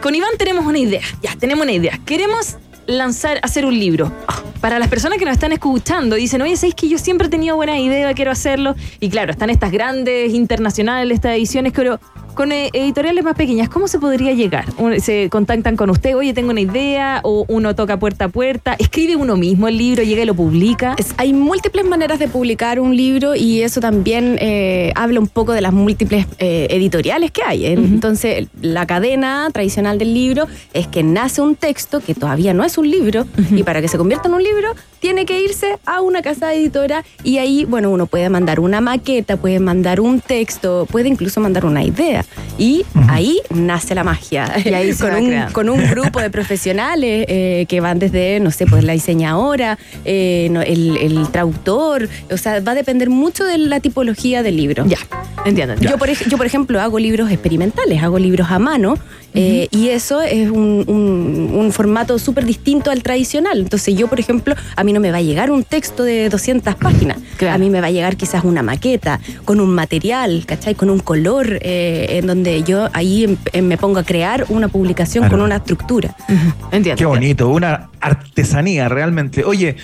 Con 0.00 0.14
Iván 0.14 0.30
tenemos 0.38 0.64
una 0.64 0.78
idea. 0.78 1.00
Ya, 1.22 1.34
tenemos 1.36 1.64
una 1.64 1.72
idea. 1.72 1.98
Queremos 2.04 2.56
lanzar, 2.86 3.38
hacer 3.42 3.66
un 3.66 3.78
libro. 3.78 4.12
Ah, 4.28 4.42
Para 4.60 4.78
las 4.78 4.88
personas 4.88 5.18
que 5.18 5.24
nos 5.24 5.34
están 5.34 5.52
escuchando, 5.52 6.16
dicen, 6.16 6.42
oye, 6.42 6.56
¿sabéis 6.56 6.74
que 6.74 6.88
yo 6.88 6.98
siempre 6.98 7.26
he 7.26 7.30
tenido 7.30 7.56
buena 7.56 7.78
idea, 7.78 8.12
quiero 8.14 8.30
hacerlo? 8.30 8.74
Y 9.00 9.08
claro, 9.10 9.32
están 9.32 9.50
estas 9.50 9.70
grandes 9.70 10.32
internacionales, 10.32 11.16
estas 11.16 11.32
ediciones, 11.32 11.72
pero 11.74 12.00
con 12.36 12.52
eh, 12.52 12.70
editoriales 12.72 13.24
más 13.24 13.34
pequeñas, 13.34 13.68
¿cómo 13.68 13.88
se 13.88 13.98
podría 13.98 14.32
llegar? 14.34 14.66
¿Se 15.00 15.28
contactan 15.30 15.74
con 15.76 15.90
usted? 15.90 16.14
Oye, 16.16 16.34
tengo 16.34 16.50
una 16.50 16.60
idea, 16.60 17.20
o 17.24 17.44
uno 17.48 17.74
toca 17.74 17.98
puerta 17.98 18.26
a 18.26 18.28
puerta, 18.28 18.76
escribe 18.78 19.16
uno 19.16 19.36
mismo 19.36 19.66
el 19.68 19.78
libro, 19.78 20.02
llega 20.04 20.22
y 20.22 20.26
lo 20.26 20.34
publica. 20.34 20.94
Es- 20.98 21.14
hay 21.16 21.32
múltiples 21.32 21.84
maneras 21.86 22.18
de 22.18 22.28
publicar 22.28 22.78
un 22.78 22.94
libro 22.94 23.34
y 23.34 23.62
eso 23.62 23.80
también 23.80 24.36
eh, 24.40 24.92
habla 24.94 25.18
un 25.18 25.28
poco 25.28 25.52
de 25.52 25.62
las 25.62 25.72
múltiples 25.72 26.26
eh, 26.38 26.66
editoriales 26.70 27.30
que 27.30 27.42
hay. 27.42 27.64
Entonces, 27.66 28.48
la 28.60 28.86
cadena 28.86 29.48
tradicional 29.50 29.98
del 29.98 30.12
libro 30.12 30.46
es 30.74 30.86
que 30.86 31.02
nace 31.02 31.40
un 31.40 31.56
texto 31.56 32.00
que 32.00 32.14
todavía 32.14 32.52
no 32.52 32.62
es 32.64 32.76
un 32.76 32.90
libro 32.90 33.24
y 33.50 33.62
para 33.62 33.80
que 33.80 33.88
se 33.88 33.96
convierta 33.96 34.28
en 34.28 34.34
un 34.34 34.42
libro 34.42 34.74
tiene 35.00 35.24
que 35.24 35.40
irse 35.40 35.78
a 35.86 36.02
una 36.02 36.20
casa 36.20 36.52
editora 36.52 37.02
y 37.24 37.38
ahí, 37.38 37.64
bueno, 37.64 37.90
uno 37.90 38.04
puede 38.06 38.28
mandar 38.28 38.60
una 38.60 38.82
maqueta, 38.82 39.38
puede 39.38 39.58
mandar 39.58 40.00
un 40.00 40.20
texto, 40.20 40.86
puede 40.90 41.08
incluso 41.08 41.40
mandar 41.40 41.64
una 41.64 41.82
idea. 41.82 42.25
Y 42.58 42.84
ahí 43.08 43.40
nace 43.50 43.94
la 43.94 44.04
magia. 44.04 44.50
Y 44.64 44.68
ahí 44.72 44.92
se 44.94 45.04
con, 45.04 45.12
va 45.12 45.18
un, 45.18 45.26
creando. 45.26 45.52
con 45.52 45.68
un 45.68 45.90
grupo 45.90 46.20
de 46.20 46.30
profesionales 46.30 47.26
eh, 47.28 47.66
que 47.68 47.80
van 47.80 47.98
desde, 47.98 48.40
no 48.40 48.50
sé, 48.50 48.66
pues 48.66 48.84
la 48.84 48.92
diseñadora, 48.92 49.78
eh, 50.04 50.48
no, 50.50 50.62
el, 50.62 50.96
el 50.96 51.28
traductor. 51.30 52.08
O 52.30 52.36
sea, 52.36 52.60
va 52.60 52.72
a 52.72 52.74
depender 52.74 53.10
mucho 53.10 53.44
de 53.44 53.58
la 53.58 53.80
tipología 53.80 54.42
del 54.42 54.56
libro. 54.56 54.86
Ya, 54.86 54.98
entiendo. 55.44 55.74
entiendo. 55.74 55.90
Yo 55.90 55.98
por, 55.98 56.10
yo, 56.10 56.36
por 56.36 56.46
ejemplo, 56.46 56.80
hago 56.80 56.98
libros 56.98 57.30
experimentales, 57.30 58.02
hago 58.02 58.18
libros 58.18 58.50
a 58.50 58.58
mano 58.58 58.98
eh, 59.36 59.68
y 59.70 59.88
eso 59.90 60.20
es 60.22 60.50
un, 60.50 60.84
un- 60.86 61.50
un 61.54 61.72
formato 61.72 62.18
súper 62.18 62.44
distinto 62.44 62.90
al 62.90 63.02
tradicional. 63.02 63.58
Entonces 63.60 63.94
yo, 63.94 64.08
por 64.08 64.18
ejemplo, 64.18 64.54
a 64.74 64.82
mí 64.84 64.92
no 64.92 65.00
me 65.00 65.10
va 65.10 65.18
a 65.18 65.22
llegar 65.22 65.50
un 65.50 65.62
texto 65.62 66.02
de 66.02 66.28
200 66.28 66.74
páginas. 66.76 67.18
A 67.50 67.58
mí 67.58 67.70
me 67.70 67.80
va 67.80 67.88
a 67.88 67.90
llegar 67.90 68.16
quizás 68.16 68.44
una 68.44 68.62
maqueta 68.62 69.20
con 69.44 69.60
un 69.60 69.70
material, 69.74 70.44
¿cachai? 70.46 70.74
Con 70.74 70.90
un 70.90 71.00
color 71.00 71.58
eh, 71.62 72.06
en 72.18 72.26
donde 72.26 72.62
yo 72.62 72.88
ahí 72.92 73.24
em- 73.24 73.36
em- 73.52 73.66
me 73.66 73.76
pongo 73.76 73.98
a 73.98 74.04
crear 74.04 74.46
una 74.48 74.68
publicación 74.68 75.22
Claro. 75.22 75.36
con 75.36 75.44
una 75.44 75.56
estructura. 75.56 76.16
Entiendo. 76.72 76.98
Qué 76.98 77.04
bonito, 77.06 77.48
una 77.48 77.90
artesanía 78.00 78.88
realmente. 78.88 79.44
Oye, 79.44 79.76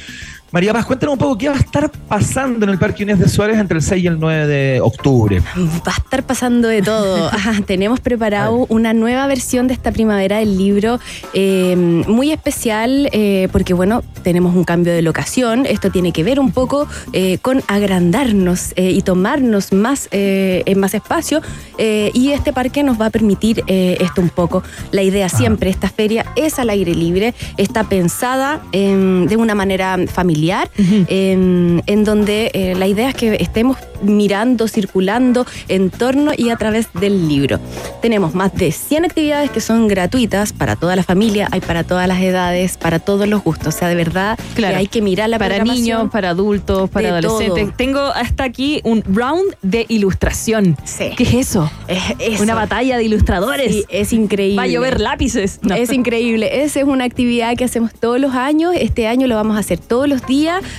María 0.52 0.74
Paz, 0.74 0.84
cuéntanos 0.84 1.14
un 1.14 1.18
poco 1.18 1.38
qué 1.38 1.48
va 1.48 1.54
a 1.54 1.58
estar 1.58 1.90
pasando 1.90 2.66
en 2.66 2.70
el 2.72 2.78
Parque 2.78 3.04
Inés 3.04 3.18
de 3.18 3.26
Suárez 3.26 3.56
entre 3.56 3.78
el 3.78 3.82
6 3.82 4.04
y 4.04 4.06
el 4.06 4.20
9 4.20 4.46
de 4.46 4.80
octubre. 4.82 5.40
Va 5.56 5.92
a 5.92 5.96
estar 5.96 6.24
pasando 6.24 6.68
de 6.68 6.82
todo. 6.82 7.30
Tenemos 7.66 8.00
preparado 8.00 8.66
una 8.68 8.92
nueva 8.92 9.26
versión 9.26 9.66
de 9.66 9.72
esta 9.72 9.92
primavera 9.92 10.40
del 10.40 10.58
libro, 10.58 11.00
eh, 11.32 11.74
muy 11.74 12.32
especial, 12.32 13.08
eh, 13.12 13.48
porque 13.50 13.72
bueno, 13.72 14.02
tenemos 14.22 14.54
un 14.54 14.64
cambio 14.64 14.92
de 14.92 15.00
locación. 15.00 15.64
Esto 15.64 15.90
tiene 15.90 16.12
que 16.12 16.22
ver 16.22 16.38
un 16.38 16.52
poco 16.52 16.86
eh, 17.14 17.38
con 17.38 17.62
agrandarnos 17.66 18.74
y 18.76 19.00
tomarnos 19.00 19.72
más, 19.72 20.08
en 20.12 20.78
más 20.78 20.92
espacio. 20.92 21.40
y 21.78 22.32
este 22.32 22.52
parque 22.52 22.82
nos 22.82 23.00
va 23.00 23.06
a 23.06 23.10
permitir 23.10 23.64
esto 23.66 24.20
un 24.20 24.28
poco. 24.28 24.62
La 24.90 25.02
idea 25.02 25.30
siempre, 25.30 25.70
esta 25.70 25.88
feria 25.88 26.26
es 26.36 26.58
al 26.58 26.68
aire 26.68 26.94
libre, 26.94 27.32
está 27.56 27.84
pensada 27.84 28.60
em, 28.72 29.26
de 29.26 29.36
una 29.36 29.54
manera 29.54 29.96
familiar, 30.12 30.41
en 30.50 32.04
donde 32.04 32.50
eh, 32.54 32.74
la 32.76 32.86
idea 32.86 33.08
es 33.08 33.14
que 33.14 33.36
estemos 33.40 33.76
mirando, 34.02 34.66
circulando 34.66 35.46
en 35.68 35.90
torno 35.90 36.32
y 36.36 36.50
a 36.50 36.56
través 36.56 36.88
del 36.94 37.28
libro. 37.28 37.60
Tenemos 38.00 38.34
más 38.34 38.52
de 38.54 38.72
100 38.72 39.04
actividades 39.04 39.50
que 39.50 39.60
son 39.60 39.86
gratuitas 39.86 40.52
para 40.52 40.74
toda 40.76 40.96
la 40.96 41.04
familia, 41.04 41.48
hay 41.52 41.60
para 41.60 41.84
todas 41.84 42.08
las 42.08 42.20
edades, 42.20 42.76
para 42.76 42.98
todos 42.98 43.28
los 43.28 43.44
gustos. 43.44 43.74
O 43.74 43.78
sea, 43.78 43.88
de 43.88 43.94
verdad 43.94 44.38
Claro. 44.54 44.74
que 44.74 44.78
hay 44.80 44.86
que 44.88 45.02
mirar 45.02 45.28
la 45.28 45.38
para 45.38 45.62
niños, 45.62 46.10
para 46.10 46.30
adultos, 46.30 46.90
para 46.90 47.10
adolescentes. 47.10 47.64
todo. 47.66 47.74
Tengo 47.76 48.00
hasta 48.00 48.44
aquí 48.44 48.80
un 48.84 49.02
round 49.04 49.54
de 49.62 49.86
ilustración. 49.88 50.76
¿Qué 51.16 51.22
es 51.22 51.34
eso? 51.34 51.70
eso. 52.18 52.42
Una 52.42 52.54
batalla 52.54 52.96
de 52.96 53.04
ilustradores. 53.04 53.72
Sí, 53.72 53.84
es 53.88 54.12
increíble. 54.12 54.56
Va 54.56 54.64
a 54.64 54.66
llover 54.66 55.00
lápices. 55.00 55.60
No. 55.62 55.74
Es 55.76 55.92
increíble. 55.92 56.64
Esa 56.64 56.80
es 56.80 56.86
una 56.86 57.04
actividad 57.04 57.56
que 57.56 57.64
hacemos 57.64 57.92
todos 57.94 58.20
los 58.20 58.34
años. 58.34 58.74
Este 58.76 59.06
año 59.06 59.26
lo 59.28 59.36
vamos 59.36 59.56
a 59.56 59.60
hacer 59.60 59.78
todos 59.78 60.08
los 60.08 60.26
días 60.26 60.31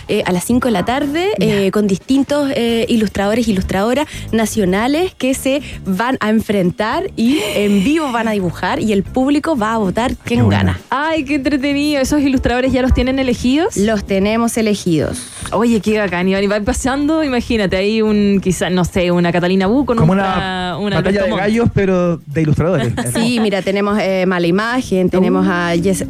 eh, 0.07 0.23
a 0.25 0.31
las 0.31 0.45
5 0.45 0.67
de 0.67 0.71
la 0.71 0.83
tarde 0.83 1.29
eh, 1.39 1.69
con 1.69 1.85
distintos 1.85 2.49
eh, 2.55 2.87
ilustradores 2.89 3.47
e 3.47 3.51
ilustradoras 3.51 4.07
nacionales 4.31 5.13
que 5.13 5.35
se 5.35 5.61
van 5.85 6.17
a 6.21 6.31
enfrentar 6.31 7.11
y 7.15 7.39
en 7.55 7.83
vivo 7.83 8.11
van 8.11 8.27
a 8.27 8.31
dibujar 8.31 8.79
y 8.79 8.93
el 8.93 9.03
público 9.03 9.55
va 9.55 9.75
a 9.75 9.77
votar 9.77 10.15
quién 10.23 10.49
gana. 10.49 10.79
Ay, 10.89 11.23
qué 11.23 11.35
entretenido. 11.35 12.01
¿Esos 12.01 12.21
ilustradores 12.21 12.73
ya 12.73 12.81
los 12.81 12.95
tienen 12.95 13.19
elegidos? 13.19 13.77
Los 13.77 14.05
tenemos 14.05 14.57
elegidos. 14.57 15.21
Oye, 15.51 15.79
qué 15.81 15.99
bacán. 15.99 16.27
Y 16.27 16.47
va 16.47 16.59
pasando, 16.61 17.23
imagínate, 17.23 17.77
ahí 17.77 18.01
un, 18.01 18.41
quizás, 18.43 18.71
no 18.71 18.83
sé, 18.85 19.11
una 19.11 19.31
Catalina 19.31 19.67
Bu 19.67 19.85
con 19.85 19.97
Como 19.97 20.13
una, 20.13 20.77
una, 20.79 20.95
batalla 20.95 21.25
de 21.25 21.29
gallos, 21.29 21.69
pero 21.73 22.17
de 22.17 22.41
ilustradores. 22.41 22.91
Sí, 23.13 23.39
mira, 23.39 23.61
tenemos 23.61 23.99
eh, 23.99 24.25
Mala 24.25 24.47
Imagen, 24.47 25.09
tenemos 25.09 25.45
a 25.47 25.75
Yes- 25.75 26.05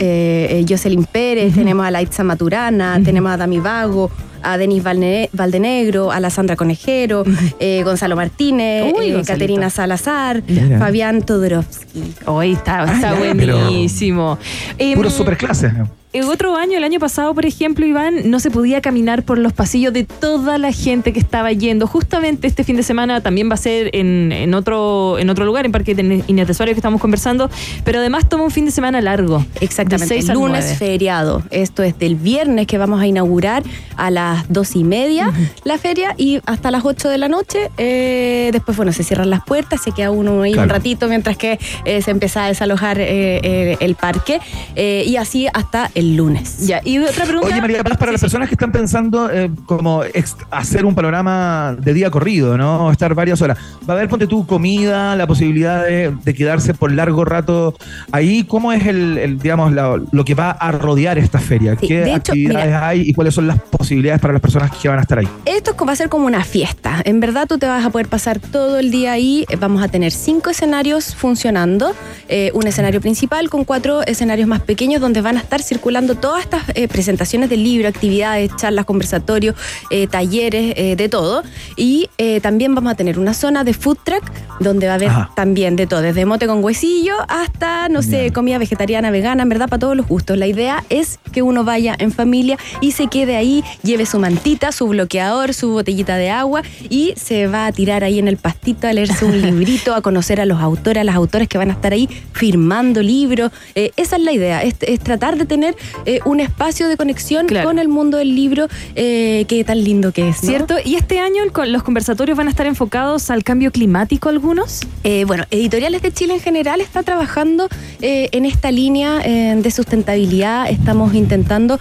Jocelyn 0.67 1.03
Pérez, 1.03 1.53
tenemos 1.53 1.85
a 1.85 1.91
Laitza 1.91 2.23
Maturana, 2.23 3.01
tenemos 3.03 3.32
a 3.33 3.37
Dami 3.37 3.59
Vago, 3.59 4.09
a 4.41 4.57
Denis 4.57 4.83
Valne- 4.83 5.29
Valdenegro, 5.33 6.11
a 6.11 6.19
la 6.19 6.29
Sandra 6.29 6.55
Conejero, 6.55 7.23
eh, 7.59 7.81
Gonzalo 7.83 8.15
Martínez, 8.15 8.93
Uy, 8.97 9.11
eh. 9.11 9.21
Caterina 9.25 9.69
Salazar, 9.69 10.43
Mira. 10.47 10.79
Fabián 10.79 11.21
Todorovsky. 11.21 12.13
Hoy 12.25 12.53
está, 12.53 12.83
está 12.85 13.11
Ah, 13.11 13.13
ya, 13.13 13.33
buenísimo. 13.33 14.37
Em, 14.77 14.95
Puro 14.95 15.09
superclase. 15.09 15.71
El 16.13 16.25
otro 16.25 16.55
año, 16.55 16.77
el 16.77 16.83
año 16.83 16.99
pasado, 16.99 17.33
por 17.33 17.43
ejemplo, 17.43 17.87
Iván, 17.87 18.29
no 18.29 18.39
se 18.39 18.51
podía 18.51 18.81
caminar 18.81 19.23
por 19.23 19.39
los 19.39 19.51
pasillos 19.51 19.91
de 19.93 20.03
toda 20.03 20.59
la 20.59 20.71
gente 20.71 21.11
que 21.11 21.19
estaba 21.19 21.51
yendo. 21.51 21.87
Justamente 21.87 22.45
este 22.45 22.63
fin 22.63 22.75
de 22.75 22.83
semana 22.83 23.21
también 23.21 23.49
va 23.49 23.55
a 23.55 23.57
ser 23.57 23.89
en, 23.93 24.31
en 24.31 24.53
otro, 24.53 25.17
en 25.17 25.31
otro 25.31 25.43
lugar, 25.43 25.65
en 25.65 25.71
Parque 25.71 25.95
de 25.95 26.23
Inés 26.27 26.47
de 26.47 26.53
Suárez 26.53 26.75
que 26.75 26.79
estamos 26.79 27.01
conversando, 27.01 27.49
pero 27.83 27.97
además 27.97 28.29
toma 28.29 28.43
un 28.43 28.51
fin 28.51 28.65
de 28.65 28.71
semana 28.71 29.01
largo. 29.01 29.43
Exactamente, 29.59 30.19
al 30.19 30.35
lunes 30.35 30.65
nueve. 30.65 30.75
feriado. 30.77 31.41
Esto 31.49 31.81
es 31.81 31.97
del 31.97 32.15
viernes 32.15 32.67
que 32.67 32.77
vamos 32.77 33.01
a 33.01 33.07
inaugurar 33.07 33.63
a 33.95 34.11
las 34.11 34.45
dos 34.49 34.75
y 34.75 34.83
media 34.83 35.31
la 35.63 35.79
feria 35.79 36.13
y 36.17 36.41
hasta 36.45 36.69
las 36.69 36.85
8 36.85 37.09
de 37.09 37.17
la 37.17 37.27
noche. 37.27 37.71
eh, 37.77 38.49
después, 38.51 38.77
bueno, 38.77 38.91
se 38.93 39.03
cierran 39.03 39.31
las 39.31 39.43
puertas, 39.43 39.81
se 39.81 39.91
queda 39.91 40.11
uno 40.11 40.43
ahí 40.43 40.53
un 40.53 40.69
ratito 40.69 41.07
mientras 41.07 41.37
que 41.37 41.57
eh, 41.85 42.03
se 42.03 42.11
empieza 42.11 42.45
a 42.45 42.47
desalojar 42.49 42.99
eh, 42.99 43.39
eh, 43.43 43.77
el 43.79 43.95
parque 43.95 44.39
eh, 44.75 45.03
y 45.07 45.15
así 45.15 45.47
hasta 45.53 45.89
el 45.95 46.02
lunes. 46.15 46.65
Ya, 46.67 46.81
y 46.83 46.97
otra 46.99 47.25
pregunta. 47.25 47.47
Oye, 47.47 47.61
María 47.61 47.83
Paz, 47.83 47.97
para 47.97 48.11
las 48.11 48.21
personas 48.21 48.47
que 48.49 48.55
están 48.55 48.71
pensando 48.71 49.29
eh, 49.31 49.49
como 49.65 50.03
hacer 50.51 50.85
un 50.85 50.95
panorama 50.95 51.75
de 51.79 51.93
día 51.93 52.09
corrido, 52.11 52.57
¿no? 52.57 52.91
Estar 52.91 53.13
varias 53.15 53.41
horas. 53.41 53.57
Va 53.89 53.93
a 53.93 53.97
haber, 53.97 54.09
ponte 54.09 54.27
tú, 54.27 54.45
comida, 54.45 55.15
la 55.15 55.27
posibilidad 55.27 55.83
de, 55.83 56.13
de 56.23 56.33
quedarse 56.33 56.73
por 56.73 56.91
largo 56.91 57.25
rato 57.25 57.75
ahí. 58.11 58.43
¿Cómo 58.43 58.71
es 58.73 58.85
el, 58.87 59.17
el, 59.17 59.39
digamos, 59.39 59.71
la- 59.73 60.01
lo 60.11 60.25
que 60.25 60.35
va 60.35 60.51
a 60.51 60.71
rodear 60.71 61.17
esta 61.17 61.39
feria? 61.39 61.75
Sí, 61.79 61.87
¿Qué 61.87 61.99
de 62.01 62.09
hecho, 62.11 62.31
actividades 62.33 62.65
mira. 62.67 62.87
hay 62.87 63.01
y 63.01 63.13
cuáles 63.13 63.33
son 63.33 63.47
las 63.47 63.59
posibilidades 63.61 64.21
para 64.21 64.33
las 64.33 64.41
personas 64.41 64.71
que 64.77 64.87
van 64.89 64.99
a 64.99 65.01
estar 65.01 65.19
ahí? 65.19 65.27
Esto 65.45 65.75
va 65.85 65.93
a 65.93 65.95
ser 65.95 66.09
como 66.09 66.25
una 66.25 66.43
fiesta. 66.43 67.01
En 67.05 67.19
verdad 67.19 67.47
tú 67.47 67.57
te 67.57 67.65
vas 67.67 67.85
a 67.85 67.89
poder 67.89 68.07
pasar 68.07 68.39
todo 68.39 68.79
el 68.79 68.91
día 68.91 69.11
ahí. 69.13 69.45
Eh, 69.49 69.57
Vamos 69.63 69.81
a 69.81 69.87
tener 69.87 70.11
cinco 70.11 70.49
escenarios 70.49 71.15
funcionando. 71.15 71.93
Eh, 72.27 72.51
un 72.53 72.67
escenario 72.67 72.99
principal 73.01 73.49
con 73.49 73.63
cuatro 73.65 74.01
escenarios 74.05 74.47
más 74.47 74.61
pequeños 74.61 74.99
donde 75.01 75.21
van 75.21 75.37
a 75.37 75.39
estar 75.39 75.61
circulando 75.61 75.92
todas 76.19 76.43
estas 76.43 76.63
eh, 76.73 76.87
presentaciones 76.87 77.49
del 77.49 77.63
libro, 77.63 77.87
actividades, 77.87 78.55
charlas, 78.55 78.85
conversatorios, 78.85 79.55
eh, 79.91 80.07
talleres, 80.07 80.73
eh, 80.75 80.95
de 80.95 81.09
todo. 81.09 81.43
Y 81.77 82.09
también 82.41 82.73
vamos 82.73 82.93
a 82.93 82.95
tener 82.95 83.19
una 83.19 83.33
zona 83.33 83.63
de 83.63 83.73
food 83.73 83.97
truck 84.03 84.23
donde 84.59 84.87
va 84.87 84.93
a 84.93 84.95
haber 84.95 85.09
Ajá. 85.09 85.31
también 85.35 85.75
de 85.75 85.87
todo, 85.87 86.01
desde 86.01 86.25
mote 86.25 86.47
con 86.47 86.63
huesillo 86.63 87.15
hasta, 87.27 87.89
no 87.89 88.01
sé, 88.01 88.31
comida 88.31 88.57
vegetariana, 88.57 89.11
vegana, 89.11 89.43
en 89.43 89.49
verdad, 89.49 89.67
para 89.67 89.79
todos 89.79 89.95
los 89.95 90.07
gustos. 90.07 90.37
La 90.37 90.47
idea 90.47 90.83
es 90.89 91.19
que 91.31 91.41
uno 91.41 91.63
vaya 91.63 91.95
en 91.97 92.11
familia 92.11 92.57
y 92.81 92.91
se 92.91 93.07
quede 93.07 93.35
ahí, 93.35 93.63
lleve 93.83 94.05
su 94.05 94.19
mantita, 94.19 94.71
su 94.71 94.87
bloqueador, 94.87 95.53
su 95.53 95.71
botellita 95.71 96.15
de 96.15 96.29
agua 96.29 96.63
y 96.89 97.13
se 97.17 97.47
va 97.47 97.65
a 97.65 97.71
tirar 97.71 98.03
ahí 98.03 98.19
en 98.19 98.27
el 98.27 98.37
pastito 98.37 98.87
a 98.87 98.93
leerse 98.93 99.25
un 99.25 99.41
librito, 99.41 99.93
a 99.93 100.01
conocer 100.01 100.39
a 100.39 100.45
los 100.45 100.61
autores, 100.61 101.01
a 101.01 101.03
las 101.03 101.15
autores 101.15 101.47
que 101.47 101.57
van 101.57 101.69
a 101.69 101.73
estar 101.73 101.93
ahí 101.93 102.07
firmando 102.31 103.01
libros. 103.01 103.51
Eh, 103.75 103.91
esa 103.97 104.15
es 104.15 104.21
la 104.21 104.31
idea, 104.31 104.63
es, 104.63 104.75
es 104.81 104.99
tratar 104.99 105.37
de 105.37 105.45
tener 105.45 105.75
eh, 106.05 106.19
un 106.25 106.39
espacio 106.39 106.87
de 106.87 106.97
conexión 106.97 107.47
Claro. 107.47 107.67
con 107.67 107.79
el 107.79 107.87
mundo 107.87 108.17
del 108.17 108.35
libro 108.35 108.67
eh, 108.95 109.45
que 109.47 109.63
tan 109.63 109.83
lindo 109.83 110.11
que 110.11 110.29
es. 110.29 110.43
¿no? 110.43 110.49
¿Cierto? 110.49 110.75
¿Y 110.83 110.95
este 110.95 111.19
año 111.19 111.43
el 111.43 111.71
los 111.71 111.83
conversatorios 111.83 112.37
van 112.37 112.47
a 112.47 112.49
estar 112.49 112.65
enfocados 112.65 113.29
al 113.29 113.43
cambio 113.43 113.71
climático 113.71 114.29
algunos? 114.29 114.81
Eh, 115.03 115.25
bueno, 115.25 115.45
Editoriales 115.51 116.01
de 116.01 116.11
Chile 116.11 116.33
en 116.35 116.39
general 116.39 116.81
está 116.81 117.03
trabajando 117.03 117.67
eh, 118.01 118.29
en 118.31 118.45
esta 118.45 118.71
línea 118.71 119.19
de 119.19 119.71
sustentabilidad. 119.71 120.69
Estamos 120.69 121.13
intentando 121.13 121.79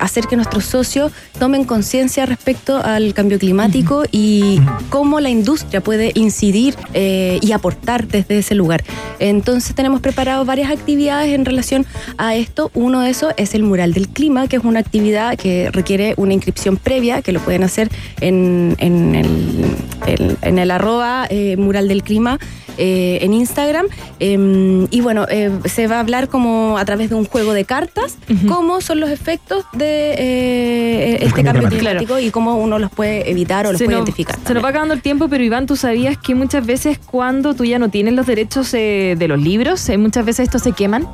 hacer 0.00 0.26
que 0.26 0.36
nuestros 0.36 0.64
socios 0.64 1.12
tomen 1.38 1.64
conciencia 1.64 2.26
respecto 2.26 2.76
al 2.76 3.14
cambio 3.14 3.38
climático 3.38 4.04
y 4.10 4.60
cómo 4.90 5.20
la 5.20 5.30
industria 5.30 5.80
puede 5.80 6.12
incidir 6.14 6.76
y 6.94 7.52
aportar 7.52 8.06
desde 8.06 8.38
ese 8.38 8.54
lugar. 8.54 8.84
Entonces 9.18 9.74
tenemos 9.74 10.00
preparado 10.00 10.44
varias 10.44 10.70
actividades 10.70 11.34
en 11.34 11.44
relación 11.44 11.86
a 12.18 12.34
esto. 12.36 12.70
Uno 12.74 12.95
de 13.00 13.10
esos 13.10 13.32
es 13.36 13.54
el 13.54 13.62
mural 13.62 13.92
del 13.92 14.08
clima, 14.08 14.48
que 14.48 14.56
es 14.56 14.64
una 14.64 14.80
actividad 14.80 15.36
que 15.36 15.70
requiere 15.72 16.14
una 16.16 16.34
inscripción 16.34 16.76
previa, 16.76 17.22
que 17.22 17.32
lo 17.32 17.40
pueden 17.40 17.62
hacer 17.62 17.88
en, 18.20 18.74
en 18.78 19.14
el, 19.14 19.64
el- 20.06 20.36
en 20.42 20.58
el 20.58 20.70
arroba 20.70 21.26
eh, 21.30 21.56
mural 21.56 21.88
del 21.88 22.02
clima. 22.02 22.38
eh, 22.78 23.20
en 23.22 23.32
Instagram 23.32 23.86
eh, 24.20 24.86
y 24.90 25.00
bueno 25.00 25.24
eh, 25.30 25.50
se 25.64 25.86
va 25.86 25.96
a 25.96 26.00
hablar 26.00 26.28
como 26.28 26.76
a 26.76 26.84
través 26.84 27.08
de 27.08 27.14
un 27.14 27.24
juego 27.24 27.54
de 27.54 27.64
cartas 27.64 28.18
cómo 28.46 28.82
son 28.82 29.00
los 29.00 29.08
efectos 29.08 29.64
de 29.72 30.12
eh, 30.18 31.18
este 31.22 31.42
cambio 31.42 31.68
climático. 31.70 31.78
climático 31.80 32.18
y 32.18 32.30
cómo 32.30 32.56
uno 32.58 32.78
los 32.78 32.90
puede 32.90 33.30
evitar 33.30 33.66
o 33.66 33.72
los 33.72 33.78
se 33.78 33.86
puede 33.86 33.96
nos, 33.96 34.06
identificar 34.06 34.38
se 34.46 34.52
nos 34.52 34.62
va 34.62 34.68
acabando 34.68 34.92
el 34.92 35.00
tiempo, 35.00 35.26
pero 35.28 35.42
Iván, 35.42 35.64
¿tú 35.64 35.74
sabías 35.74 36.18
que 36.18 36.34
muchas 36.34 36.66
veces 36.66 36.98
cuando 36.98 37.54
tú 37.54 37.64
ya 37.64 37.78
no 37.78 37.88
tienes 37.88 38.12
los 38.12 38.26
derechos 38.26 38.74
eh, 38.74 39.14
de 39.18 39.26
los 39.26 39.40
libros, 39.40 39.88
eh, 39.88 39.96
muchas 39.96 40.26
veces 40.26 40.44
estos 40.44 40.60
se 40.60 40.72
queman? 40.72 41.06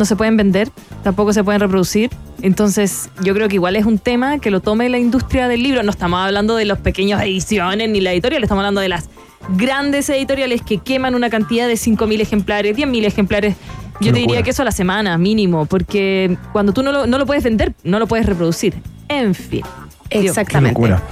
No 0.00 0.06
se 0.06 0.16
pueden 0.16 0.38
vender, 0.38 0.70
tampoco 1.04 1.32
se 1.34 1.44
pueden 1.44 1.60
reproducir. 1.60 2.10
Entonces, 2.40 3.10
yo 3.22 3.34
creo 3.34 3.48
que 3.48 3.56
igual 3.56 3.76
es 3.76 3.84
un 3.84 3.98
tema 3.98 4.38
que 4.38 4.50
lo 4.50 4.60
tome 4.60 4.88
la 4.88 4.98
industria 4.98 5.46
del 5.46 5.62
libro. 5.62 5.82
No 5.82 5.90
estamos 5.90 6.18
hablando 6.20 6.56
de 6.56 6.64
los 6.64 6.78
pequeños 6.78 7.20
ediciones 7.20 7.90
ni 7.90 8.00
la 8.00 8.12
editorial, 8.12 8.42
estamos 8.42 8.62
hablando 8.62 8.80
de 8.80 8.88
las 8.88 9.10
grandes 9.50 10.08
editoriales 10.08 10.62
que 10.62 10.78
queman 10.78 11.14
una 11.14 11.28
cantidad 11.28 11.68
de 11.68 11.74
5.000 11.74 12.18
ejemplares, 12.20 12.74
10.000 12.76 13.04
ejemplares. 13.04 13.56
Yo 14.00 14.14
te 14.14 14.20
diría 14.20 14.42
que 14.42 14.50
eso 14.50 14.62
a 14.62 14.64
la 14.64 14.72
semana, 14.72 15.18
mínimo, 15.18 15.66
porque 15.66 16.38
cuando 16.52 16.72
tú 16.72 16.82
no 16.82 16.92
lo, 16.92 17.06
no 17.06 17.18
lo 17.18 17.26
puedes 17.26 17.44
vender, 17.44 17.74
no 17.84 17.98
lo 17.98 18.06
puedes 18.06 18.24
reproducir. 18.24 18.74
En 19.08 19.34
fin. 19.34 19.62
Qué 20.08 20.20
Exactamente. 20.20 20.80
locura. 20.80 21.02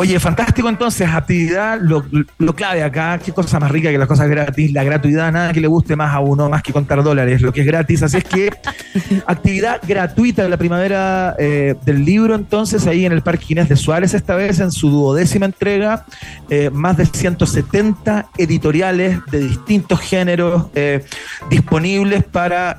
Oye, 0.00 0.18
fantástico 0.18 0.66
entonces, 0.70 1.06
actividad, 1.06 1.78
lo, 1.78 2.02
lo 2.38 2.54
clave 2.54 2.82
acá, 2.82 3.20
qué 3.22 3.32
cosa 3.32 3.60
más 3.60 3.70
rica 3.70 3.90
que 3.90 3.98
las 3.98 4.08
cosas 4.08 4.30
gratis, 4.30 4.72
la 4.72 4.82
gratuidad, 4.82 5.30
nada 5.30 5.52
que 5.52 5.60
le 5.60 5.66
guste 5.68 5.94
más 5.94 6.14
a 6.14 6.20
uno, 6.20 6.48
más 6.48 6.62
que 6.62 6.72
contar 6.72 7.02
dólares, 7.02 7.42
lo 7.42 7.52
que 7.52 7.60
es 7.60 7.66
gratis. 7.66 8.02
Así 8.02 8.16
es 8.16 8.24
que 8.24 8.50
actividad 9.26 9.78
gratuita 9.86 10.42
de 10.42 10.48
la 10.48 10.56
primavera 10.56 11.36
eh, 11.38 11.74
del 11.84 12.02
libro, 12.02 12.34
entonces 12.34 12.86
ahí 12.86 13.04
en 13.04 13.12
el 13.12 13.20
Parque 13.20 13.44
Inés 13.50 13.68
de 13.68 13.76
Suárez, 13.76 14.14
esta 14.14 14.36
vez 14.36 14.58
en 14.60 14.72
su 14.72 14.88
duodécima 14.88 15.44
entrega, 15.44 16.06
eh, 16.48 16.70
más 16.70 16.96
de 16.96 17.04
170 17.04 18.30
editoriales 18.38 19.18
de 19.30 19.40
distintos 19.40 20.00
géneros 20.00 20.68
eh, 20.74 21.04
disponibles 21.50 22.24
para... 22.24 22.78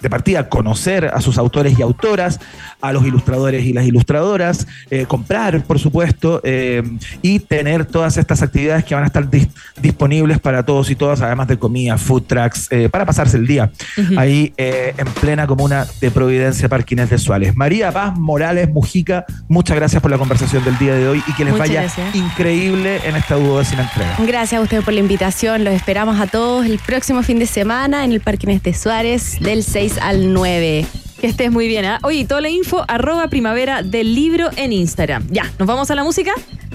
de 0.00 0.10
partida 0.10 0.48
conocer 0.48 1.06
a 1.12 1.20
sus 1.20 1.38
autores 1.38 1.78
y 1.78 1.82
autoras, 1.82 2.38
a 2.80 2.92
los 2.92 3.04
ilustradores 3.04 3.64
y 3.64 3.72
las 3.72 3.84
ilustradoras, 3.86 4.66
eh, 4.90 5.06
comprar, 5.06 5.62
por 5.64 5.78
supuesto, 5.78 6.40
eh, 6.44 6.82
y 7.22 7.40
tener 7.40 7.84
todas 7.84 8.16
estas 8.16 8.42
actividades 8.42 8.84
que 8.84 8.94
van 8.94 9.04
a 9.04 9.08
estar 9.08 9.28
dis- 9.28 9.48
disponibles 9.80 10.38
para 10.38 10.64
todos 10.64 10.90
y 10.90 10.94
todas, 10.94 11.20
además 11.20 11.48
de 11.48 11.58
comida, 11.58 11.98
food 11.98 12.22
trucks, 12.22 12.68
eh, 12.70 12.88
para 12.88 13.04
pasarse 13.06 13.36
el 13.36 13.46
día 13.46 13.70
ahí 14.16 14.52
en 14.56 15.06
plena 15.20 15.46
comuna 15.46 15.86
de 16.00 16.10
Providencia, 16.10 16.68
Parquines 16.68 17.10
de 17.10 17.18
Suárez. 17.18 17.56
María 17.56 17.90
Paz 17.90 18.16
Morales 18.18 18.68
Mujica, 18.70 19.24
muchas 19.48 19.76
gracias 19.76 20.00
por 20.00 20.10
la 20.10 20.18
conversación 20.18 20.64
del 20.64 20.78
día 20.78 20.94
de 20.94 21.08
hoy 21.08 21.22
y 21.26 21.32
que 21.34 21.44
les 21.44 21.52
Muchas 21.54 21.68
vaya 21.68 21.80
gracias. 21.82 22.14
increíble 22.14 23.00
en 23.04 23.16
esta 23.16 23.34
duodécima 23.34 23.82
entrega. 23.82 24.16
Gracias 24.26 24.60
a 24.60 24.62
ustedes 24.62 24.84
por 24.84 24.94
la 24.94 25.00
invitación. 25.00 25.64
Los 25.64 25.74
esperamos 25.74 26.20
a 26.20 26.26
todos 26.26 26.66
el 26.66 26.78
próximo 26.78 27.22
fin 27.22 27.38
de 27.38 27.46
semana 27.46 28.04
en 28.04 28.12
el 28.12 28.20
Parque 28.20 28.46
Inés 28.48 28.62
de 28.62 28.74
Suárez 28.74 29.38
del 29.40 29.62
6 29.64 29.87
al 29.96 30.34
9. 30.34 30.86
Que 31.20 31.26
estés 31.26 31.50
muy 31.50 31.66
bien. 31.66 31.84
¿ah? 31.84 31.98
Oye, 32.02 32.26
toda 32.26 32.40
la 32.40 32.50
info, 32.50 32.84
arroba 32.86 33.28
primavera 33.28 33.82
del 33.82 34.14
libro 34.14 34.50
en 34.56 34.72
Instagram. 34.72 35.26
Ya, 35.30 35.50
¿nos 35.58 35.66
vamos 35.66 35.90
a 35.90 35.94
la 35.94 36.04
música? 36.04 36.32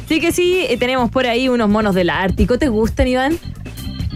Sí 0.07 0.19
que 0.19 0.31
sí, 0.31 0.65
eh, 0.67 0.77
tenemos 0.77 1.11
por 1.11 1.27
ahí 1.27 1.47
unos 1.49 1.69
monos 1.69 1.95
del 1.95 2.09
Ártico. 2.09 2.57
¿Te 2.57 2.67
gustan, 2.67 3.07
Iván? 3.07 3.37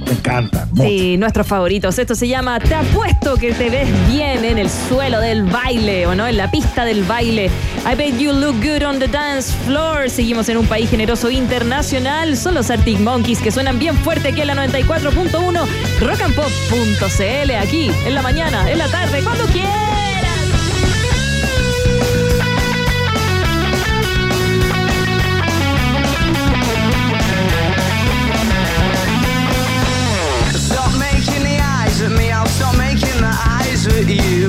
Me 0.08 0.14
encanta. 0.14 0.66
mucho. 0.72 0.84
Sí, 0.84 1.18
nuestros 1.18 1.46
favoritos. 1.48 2.00
Esto 2.00 2.16
se 2.16 2.28
llama 2.28 2.60
Te 2.60 2.74
apuesto 2.76 3.36
que 3.36 3.52
te 3.54 3.70
ves 3.70 3.88
bien 4.08 4.46
en 4.46 4.58
el 4.58 4.70
suelo 4.70 5.20
del 5.20 5.44
baile, 5.44 6.08
¿o 6.08 6.16
no? 6.16 6.26
En 6.28 6.38
la 6.38 6.50
pista 6.50 6.86
del 6.86 7.04
baile. 7.04 7.50
I 7.86 7.96
bet 7.96 8.18
you 8.18 8.32
look 8.32 8.56
good 8.62 8.84
on 8.84 9.00
the 9.00 9.08
dance 9.08 9.54
floor. 9.66 10.10
Seguimos 10.10 10.48
en 10.50 10.58
un 10.58 10.66
país 10.66 10.90
generoso 10.90 11.30
internacional. 11.30 12.38
Son 12.38 12.54
los 12.54 12.70
Arctic 12.70 13.00
Monkeys 13.00 13.40
que 13.40 13.52
suenan 13.52 13.80
bien 13.80 13.96
fuerte 13.98 14.30
aquí 14.30 14.42
en 14.42 14.48
la 14.48 14.56
94.1 14.56 15.66
rockandpop.cl. 16.00 17.52
Aquí, 17.52 17.92
en 18.06 18.16
la 18.16 18.22
mañana, 18.22 18.70
en 18.72 18.78
la 18.78 18.88
tarde, 18.88 19.22
cuando 19.24 19.46
quieras. 19.48 19.87
At 33.94 34.08
you. 34.10 34.48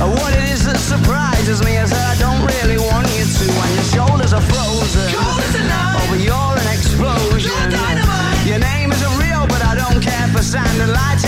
What 0.00 0.32
it 0.34 0.50
is 0.50 0.64
that 0.66 0.78
surprises 0.78 1.62
me 1.64 1.76
is 1.76 1.90
that 1.90 2.04
I 2.12 2.16
don't 2.20 2.42
really 2.44 2.78
want 2.78 3.08
you 3.16 3.24
to. 3.24 3.46
And 3.46 3.72
your 3.74 3.88
shoulders 3.90 4.32
are 4.32 4.42
frozen. 4.42 5.10
Oh, 5.16 6.06
but 6.10 6.20
you're 6.20 6.54
an 6.60 6.68
explosion. 6.70 7.50
Your 8.46 8.58
name 8.58 8.92
isn't 8.92 9.14
real, 9.18 9.46
but 9.46 9.62
I 9.62 9.74
don't 9.74 10.00
care 10.02 10.28
for 10.28 10.42
sand 10.42 10.80
and 10.80 10.92
lights 10.92 11.19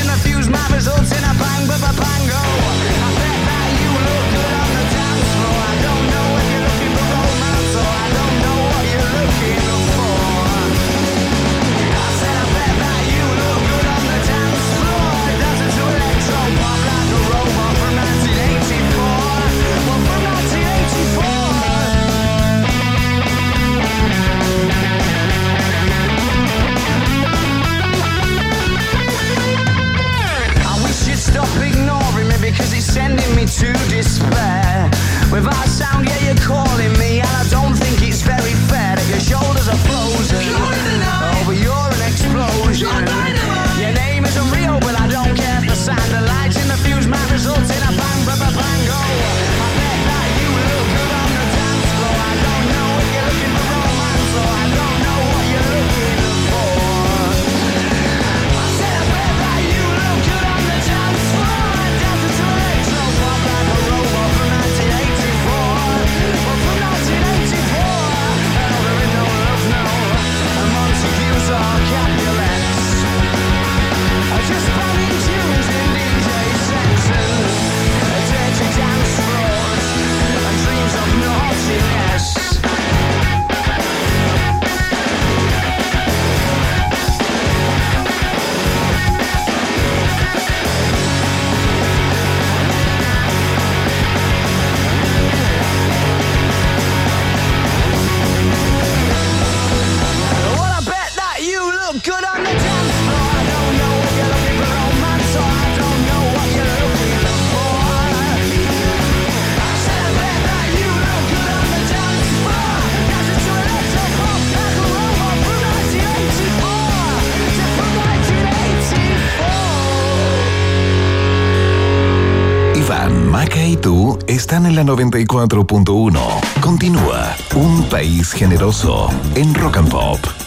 en 124.73 124.77
la 124.77 124.85
94.1. 124.85 126.61
Continúa 126.61 127.37
Un 127.55 127.85
País 127.91 128.33
Generoso 128.33 129.09
en 129.35 129.55
Rock 129.55 129.77
and 129.77 129.91
Pop. 129.91 130.42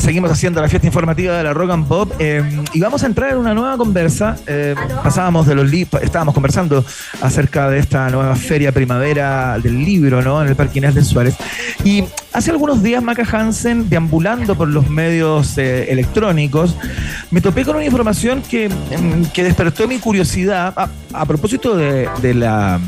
Seguimos 0.00 0.30
haciendo 0.30 0.60
la 0.60 0.68
fiesta 0.68 0.86
informativa 0.86 1.36
de 1.36 1.42
la 1.42 1.52
Rock 1.52 1.70
and 1.70 1.88
Pop 1.88 2.12
eh, 2.18 2.42
y 2.72 2.80
vamos 2.80 3.02
a 3.02 3.06
entrar 3.06 3.32
en 3.32 3.38
una 3.38 3.52
nueva 3.52 3.76
conversa. 3.76 4.36
Eh, 4.46 4.74
pasábamos 5.02 5.46
de 5.46 5.54
los 5.54 5.68
libros, 5.68 6.02
estábamos 6.02 6.34
conversando 6.34 6.84
acerca 7.20 7.68
de 7.68 7.78
esta 7.78 8.08
nueva 8.10 8.36
feria 8.36 8.70
primavera 8.70 9.58
del 9.58 9.84
libro, 9.84 10.22
¿no? 10.22 10.40
En 10.40 10.48
el 10.48 10.56
Parque 10.56 10.78
Inés 10.78 10.94
de 10.94 11.04
Suárez. 11.04 11.36
Y 11.84 12.04
hace 12.32 12.50
algunos 12.50 12.82
días, 12.82 13.02
Maca 13.02 13.26
Hansen, 13.30 13.88
deambulando 13.88 14.54
por 14.54 14.68
los 14.68 14.88
medios 14.88 15.58
eh, 15.58 15.90
electrónicos, 15.90 16.76
me 17.30 17.40
topé 17.40 17.64
con 17.64 17.76
una 17.76 17.84
información 17.84 18.42
que, 18.42 18.68
mm, 18.68 19.32
que 19.32 19.42
despertó 19.42 19.88
mi 19.88 19.98
curiosidad 19.98 20.74
a, 21.12 21.26
propósito 21.26 21.76
de 21.76 22.34
la 22.34 22.80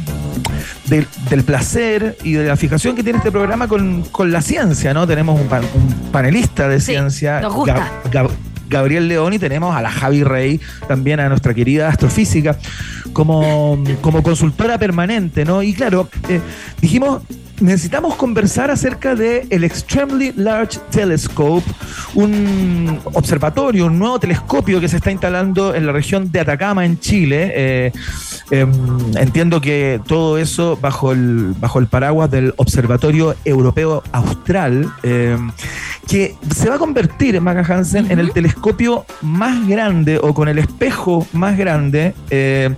del, 0.87 1.07
del 1.29 1.43
placer 1.45 2.17
y 2.25 2.33
de 2.33 2.47
la 2.47 2.57
fijación 2.57 2.97
que 2.97 3.03
tiene 3.03 3.19
este 3.19 3.31
programa 3.33 3.69
con, 3.69 4.03
con 4.11 4.31
la 4.33 4.43
ciencia, 4.43 4.93
¿no? 4.95 5.07
Tenemos 5.07 5.41
un, 5.41 5.47
pan- 5.49 5.65
un 5.75 6.11
panelista 6.13 6.69
de 6.69 6.81
Sí, 6.81 6.93
ciencia, 6.93 7.41
nos 7.41 7.55
gusta. 7.55 8.03
Gab- 8.05 8.11
Gab- 8.11 8.31
Gabriel 8.69 9.09
León 9.09 9.33
y 9.33 9.39
tenemos 9.41 9.75
a 9.75 9.83
la 9.83 9.91
Javi 9.91 10.23
Rey, 10.23 10.61
también 10.87 11.19
a 11.19 11.29
nuestra 11.29 11.53
querida 11.55 11.89
astrofísica, 11.89 12.57
como, 13.13 13.83
como 14.01 14.23
consultora 14.23 14.79
permanente, 14.79 15.45
¿no? 15.45 15.63
Y 15.63 15.75
claro, 15.75 16.09
eh, 16.29 16.41
dijimos, 16.81 17.23
necesitamos 17.61 18.15
conversar 18.17 18.71
acerca 18.71 19.15
de 19.15 19.47
el 19.51 19.65
Extremely 19.65 20.33
Large 20.37 20.79
Telescope, 20.91 21.67
un 22.15 22.99
observatorio, 23.05 23.87
un 23.87 23.99
nuevo 23.99 24.19
telescopio 24.19 24.81
que 24.81 24.89
se 24.89 24.97
está 24.97 25.11
instalando 25.11 25.75
en 25.75 25.87
la 25.87 25.93
región 25.93 26.31
de 26.33 26.41
Atacama, 26.41 26.85
en 26.85 26.99
Chile. 26.99 27.53
Eh, 27.55 27.93
em, 28.51 28.71
entiendo 29.17 29.61
que 29.61 30.01
todo 30.07 30.39
eso 30.39 30.79
bajo 30.81 31.13
el, 31.13 31.55
bajo 31.59 31.79
el 31.79 31.87
paraguas 31.87 32.31
del 32.31 32.55
Observatorio 32.57 33.35
Europeo 33.45 34.03
Austral, 34.13 34.91
em, 35.03 35.51
que 36.09 36.37
se 36.55 36.69
va 36.69 36.77
a 36.77 36.79
convertir, 36.79 37.41
Maca 37.41 37.61
Hansen, 37.61 38.11
en 38.11 38.19
el 38.19 38.33
telescopio 38.33 39.05
más 39.23 39.67
grande 39.69 40.19
o 40.21 40.35
con 40.35 40.49
el 40.49 40.59
espejo 40.59 41.27
más 41.33 41.57
grande 41.57 42.15
eh, 42.31 42.75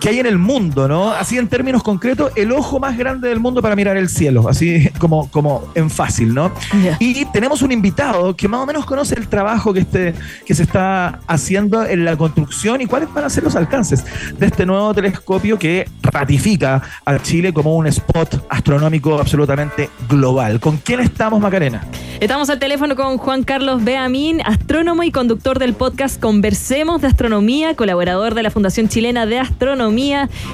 que 0.00 0.08
hay 0.08 0.18
en 0.20 0.26
el 0.26 0.38
mundo, 0.38 0.88
¿no? 0.88 1.10
Así 1.10 1.38
en 1.38 1.48
términos 1.48 1.82
concretos, 1.82 2.32
el 2.36 2.52
ojo 2.52 2.78
más 2.78 2.96
grande 2.96 3.28
del 3.28 3.40
mundo 3.40 3.62
para 3.62 3.76
mirar 3.76 3.96
el 3.96 4.08
cielo, 4.08 4.48
así 4.48 4.88
como, 4.98 5.30
como 5.30 5.70
en 5.74 5.90
fácil, 5.90 6.34
¿no? 6.34 6.52
Y 6.98 7.24
tenemos 7.26 7.62
un 7.62 7.72
invitado 7.72 8.34
que 8.36 8.48
más 8.48 8.60
o 8.60 8.66
menos 8.66 8.84
conoce 8.84 9.14
el 9.14 9.28
trabajo 9.28 9.72
que, 9.72 9.80
este, 9.80 10.14
que 10.44 10.54
se 10.54 10.62
está 10.62 11.20
haciendo 11.26 11.84
en 11.84 12.04
la 12.04 12.16
construcción 12.16 12.80
y 12.80 12.86
cuáles 12.86 13.12
van 13.12 13.24
a 13.24 13.30
ser 13.30 13.44
los 13.44 13.56
alcances 13.56 14.04
de 14.38 14.46
este 14.46 14.66
nuevo 14.66 14.92
telescopio 14.94 15.58
que 15.58 15.88
ratifica 16.02 16.82
a 17.04 17.18
Chile 17.18 17.52
como 17.52 17.76
un 17.76 17.86
spot 17.86 18.46
astronómico 18.48 19.18
absolutamente 19.18 19.90
global. 20.08 20.60
¿Con 20.60 20.78
quién 20.78 21.00
estamos, 21.00 21.40
Macarena? 21.40 21.84
Estamos 22.20 22.50
al 22.50 22.58
teléfono 22.58 22.96
con 22.96 23.16
Juan 23.16 23.44
Carlos 23.44 23.84
Beamín, 23.84 24.40
astrónomo 24.44 25.04
y 25.04 25.12
conductor 25.12 25.60
del 25.60 25.74
podcast 25.74 26.20
Conversemos 26.20 27.00
de 27.00 27.06
Astronomía, 27.06 27.76
colaborador 27.76 28.34
de 28.34 28.42
la 28.42 28.50
Fundación 28.50 28.88
Chilena 28.88 29.24
de 29.24 29.38
Astronomía, 29.38 29.87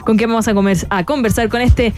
con 0.05 0.17
quien 0.17 0.31
vamos 0.31 0.47
a, 0.49 0.55
comer- 0.55 0.87
a 0.91 1.05
conversar 1.05 1.49
con 1.49 1.61
este 1.61 1.93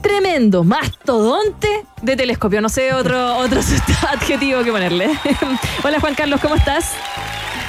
tremendo 0.00 0.64
mastodonte 0.64 1.68
de 2.02 2.16
telescopio. 2.16 2.60
No 2.60 2.68
sé 2.68 2.92
otro, 2.92 3.36
otro 3.38 3.60
adjetivo 4.12 4.62
que 4.64 4.72
ponerle. 4.72 5.08
Hola 5.84 6.00
Juan 6.00 6.14
Carlos, 6.14 6.40
¿cómo 6.40 6.54
estás? 6.56 6.94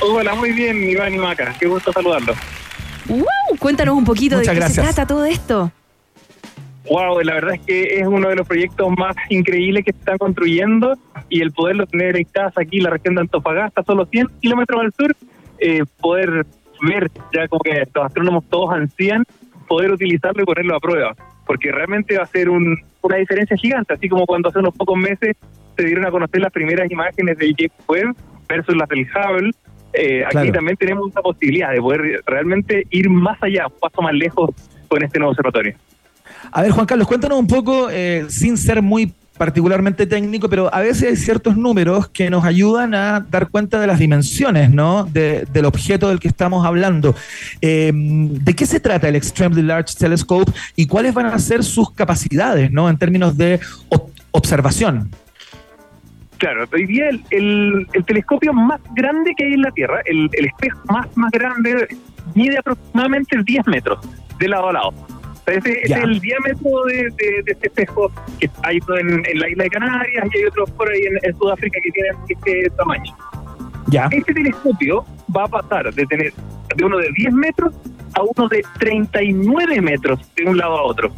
Hola, 0.02 0.34
muy 0.36 0.52
bien, 0.52 0.84
Iván 0.90 1.14
y 1.14 1.18
Maca. 1.18 1.56
Qué 1.60 1.68
gusto 1.68 1.94
saludarlos. 1.94 2.36
¡Wow! 3.08 3.24
Cuéntanos 3.60 3.96
un 3.96 4.04
poquito 4.06 4.38
Muchas 4.38 4.48
de 4.48 4.54
qué 4.54 4.60
gracias. 4.60 4.86
se 4.88 4.94
trata 4.94 5.08
todo 5.08 5.26
esto. 5.26 5.72
Wow, 6.90 7.22
la 7.22 7.36
verdad 7.36 7.54
es 7.56 7.62
que 7.62 8.00
es 8.00 8.08
uno 8.08 8.28
de 8.28 8.36
los 8.36 8.46
proyectos 8.48 8.90
más 8.98 9.16
increíbles 9.30 9.86
que 9.86 9.94
se 9.94 10.00
están 10.00 10.18
construyendo 10.18 10.98
y 11.30 11.42
el 11.42 11.52
poderlo 11.52 11.86
tener 11.86 12.18
en 12.18 12.26
casa 12.26 12.62
aquí 12.62 12.78
en 12.78 12.84
la 12.84 12.90
región 12.90 13.16
de 13.16 13.22
Antofagasta, 13.22 13.84
solo 13.84 14.06
100 14.06 14.28
kilómetros 14.42 14.82
al 14.82 14.94
sur, 14.94 15.16
eh, 15.60 15.84
poder 16.02 16.46
ver, 16.88 17.12
ya 17.34 17.48
como 17.48 17.62
que 17.62 17.84
los 17.94 18.06
astrónomos 18.06 18.44
todos 18.50 18.74
ansían, 18.74 19.24
poder 19.68 19.92
utilizarlo 19.92 20.44
y 20.44 20.46
ponerlo 20.46 20.76
a 20.76 20.80
prueba, 20.80 21.16
porque 21.46 21.72
realmente 21.72 22.18
va 22.18 22.24
a 22.24 22.28
ser 22.28 22.50
un- 22.50 22.78
una 23.02 23.18
diferencia 23.18 23.58
gigante, 23.58 23.94
así 23.94 24.08
como 24.10 24.26
cuando 24.26 24.50
hace 24.50 24.60
unos 24.60 24.76
pocos 24.76 24.98
meses 24.98 25.36
se 25.76 25.84
dieron 25.86 26.06
a 26.06 26.12
conocer 26.12 26.42
las 26.42 26.52
primeras 26.52 26.90
imágenes 26.92 27.38
del 27.38 27.56
James 27.58 27.72
Webb 27.88 28.16
versus 28.48 28.76
las 28.76 28.88
del 28.90 29.08
Hubble. 29.08 29.52
eh, 29.96 30.24
aquí 30.26 30.52
también 30.52 30.76
tenemos 30.76 31.08
esa 31.12 31.22
posibilidad 31.22 31.72
de 31.72 31.80
poder 31.80 32.24
realmente 32.26 32.88
ir 32.90 33.12
más 33.12 33.38
allá, 33.44 33.68
un 33.68 33.80
paso 33.80 34.02
más 34.02 34.14
lejos 34.14 34.50
con 34.88 35.04
este 35.04 35.20
nuevo 35.20 35.32
observatorio. 35.34 35.76
A 36.52 36.64
ver, 36.64 36.72
Juan 36.72 36.88
Carlos, 36.88 37.08
cuéntanos 37.08 37.38
un 37.40 37.46
poco, 37.46 37.90
eh, 37.92 38.26
sin 38.28 38.58
ser 38.58 38.82
muy 38.82 39.14
particularmente 39.38 40.06
técnico, 40.06 40.48
pero 40.48 40.74
a 40.74 40.80
veces 40.82 41.10
hay 41.10 41.16
ciertos 41.16 41.58
números 41.58 42.08
que 42.10 42.30
nos 42.30 42.46
ayudan 42.46 42.94
a 42.94 43.20
dar 43.32 43.50
cuenta 43.50 43.80
de 43.80 43.88
las 43.88 44.00
dimensiones, 44.00 44.70
¿no? 44.70 45.06
De- 45.06 45.46
del 45.52 45.66
objeto 45.66 46.10
del 46.10 46.20
que 46.20 46.28
estamos 46.28 46.66
hablando. 46.66 47.16
Eh, 47.62 47.92
¿De 47.94 48.54
qué 48.56 48.66
se 48.66 48.80
trata 48.80 49.10
el 49.10 49.16
Extremely 49.16 49.64
Large 49.64 49.96
Telescope 49.98 50.52
y 50.76 50.86
cuáles 50.88 51.14
van 51.14 51.26
a 51.28 51.40
ser 51.40 51.64
sus 51.64 51.92
capacidades, 51.92 52.72
¿no? 52.72 52.90
En 52.90 52.98
términos 52.98 53.36
de 53.38 53.60
ob- 53.90 54.10
observación. 54.32 55.10
Claro, 56.38 56.66
hoy 56.74 56.86
día 56.86 57.10
el, 57.10 57.24
el- 57.32 57.88
el 57.94 58.04
telescopio 58.06 58.54
más 58.54 58.82
grande 58.96 59.34
que 59.38 59.46
hay 59.46 59.54
en 59.54 59.62
la 59.62 59.72
Tierra, 59.72 60.02
el, 60.06 60.30
espejo 60.46 60.80
más, 60.86 61.08
más 61.16 61.32
grande, 61.32 61.88
mide 62.36 62.58
aproximadamente 62.60 63.38
10 63.46 63.66
metros 63.68 64.00
de 64.40 64.48
lado 64.50 64.70
a 64.70 64.74
lado. 64.74 64.94
Sea, 65.46 65.56
ese 65.56 65.82
Ya. 65.88 65.98
es 65.98 66.04
el 66.04 66.20
diámetro 66.20 66.84
de, 66.88 66.96
de- 66.96 67.44
de 67.46 67.52
este 67.52 67.68
espejo 67.68 68.12
que 68.40 68.50
hay 68.64 68.80
en, 69.00 69.10
en 69.26 69.40
la 69.40 69.50
isla 69.50 69.64
de 69.66 69.70
Canarias 69.70 70.26
y 70.34 70.38
hay 70.38 70.46
otros 70.46 70.72
por 70.72 70.90
ahí 70.90 71.02
en, 71.04 71.20
en 71.30 71.38
Sudáfrica 71.38 71.80
que 71.84 71.92
tienen 71.92 72.14
este 72.30 72.70
tamaño. 72.78 73.16
Ya. 73.88 74.08
Este 74.12 74.34
telescopio 74.34 75.06
va 75.36 75.44
a 75.44 75.48
pasar 75.48 75.94
de 75.94 76.06
tener 76.06 76.34
de 76.76 76.86
uno 76.86 76.98
de 76.98 77.10
10 77.18 77.34
metros 77.34 77.74
a 78.16 78.22
uno 78.24 78.48
de 78.48 78.64
39 78.80 79.82
metros 79.82 80.20
de 80.36 80.46
un 80.46 80.58
lado 80.58 80.78
a 80.78 80.84
otro. 80.84 81.12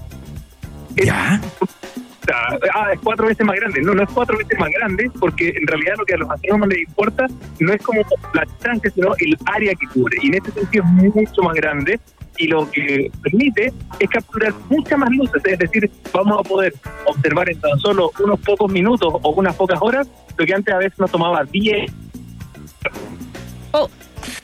Es- 0.95 1.09
o 1.11 2.25
sea, 2.25 2.57
ah, 2.73 2.91
es 2.91 2.99
cuatro 3.03 3.27
veces 3.27 3.45
más 3.45 3.55
grande. 3.57 3.81
No, 3.83 3.93
no 3.93 4.01
es 4.01 4.09
cuatro 4.11 4.35
veces 4.35 4.57
más 4.59 4.71
grande, 4.71 5.11
porque 5.19 5.49
en 5.49 5.67
realidad 5.67 5.93
lo 5.99 6.05
que 6.05 6.15
a 6.15 6.17
los 6.17 6.29
astrónomos 6.31 6.69
les 6.69 6.79
importa 6.79 7.27
no 7.59 7.71
es 7.73 7.81
como 7.83 8.01
la 8.33 8.41
distancia, 8.45 8.89
sino 8.89 9.13
el 9.19 9.37
área 9.45 9.75
que 9.75 9.85
cubre. 9.93 10.17
Y 10.23 10.29
en 10.29 10.33
este 10.33 10.51
sentido 10.53 10.83
es 11.03 11.13
mucho 11.15 11.43
más 11.43 11.53
grande 11.55 11.99
y 12.37 12.47
lo 12.47 12.69
que 12.69 13.11
permite 13.21 13.73
es 13.99 14.09
capturar 14.09 14.53
muchas 14.69 14.97
más 14.97 15.09
luces. 15.11 15.41
Es 15.45 15.59
decir, 15.59 15.89
vamos 16.13 16.39
a 16.39 16.43
poder 16.43 16.73
observar 17.05 17.49
en 17.49 17.59
tan 17.59 17.79
solo 17.79 18.11
unos 18.23 18.39
pocos 18.39 18.71
minutos 18.71 19.13
o 19.21 19.29
unas 19.31 19.55
pocas 19.55 19.79
horas 19.81 20.07
lo 20.37 20.45
que 20.45 20.53
antes 20.53 20.73
a 20.73 20.77
veces 20.77 20.99
nos 20.99 21.11
tomaba 21.11 21.43
10 21.45 21.91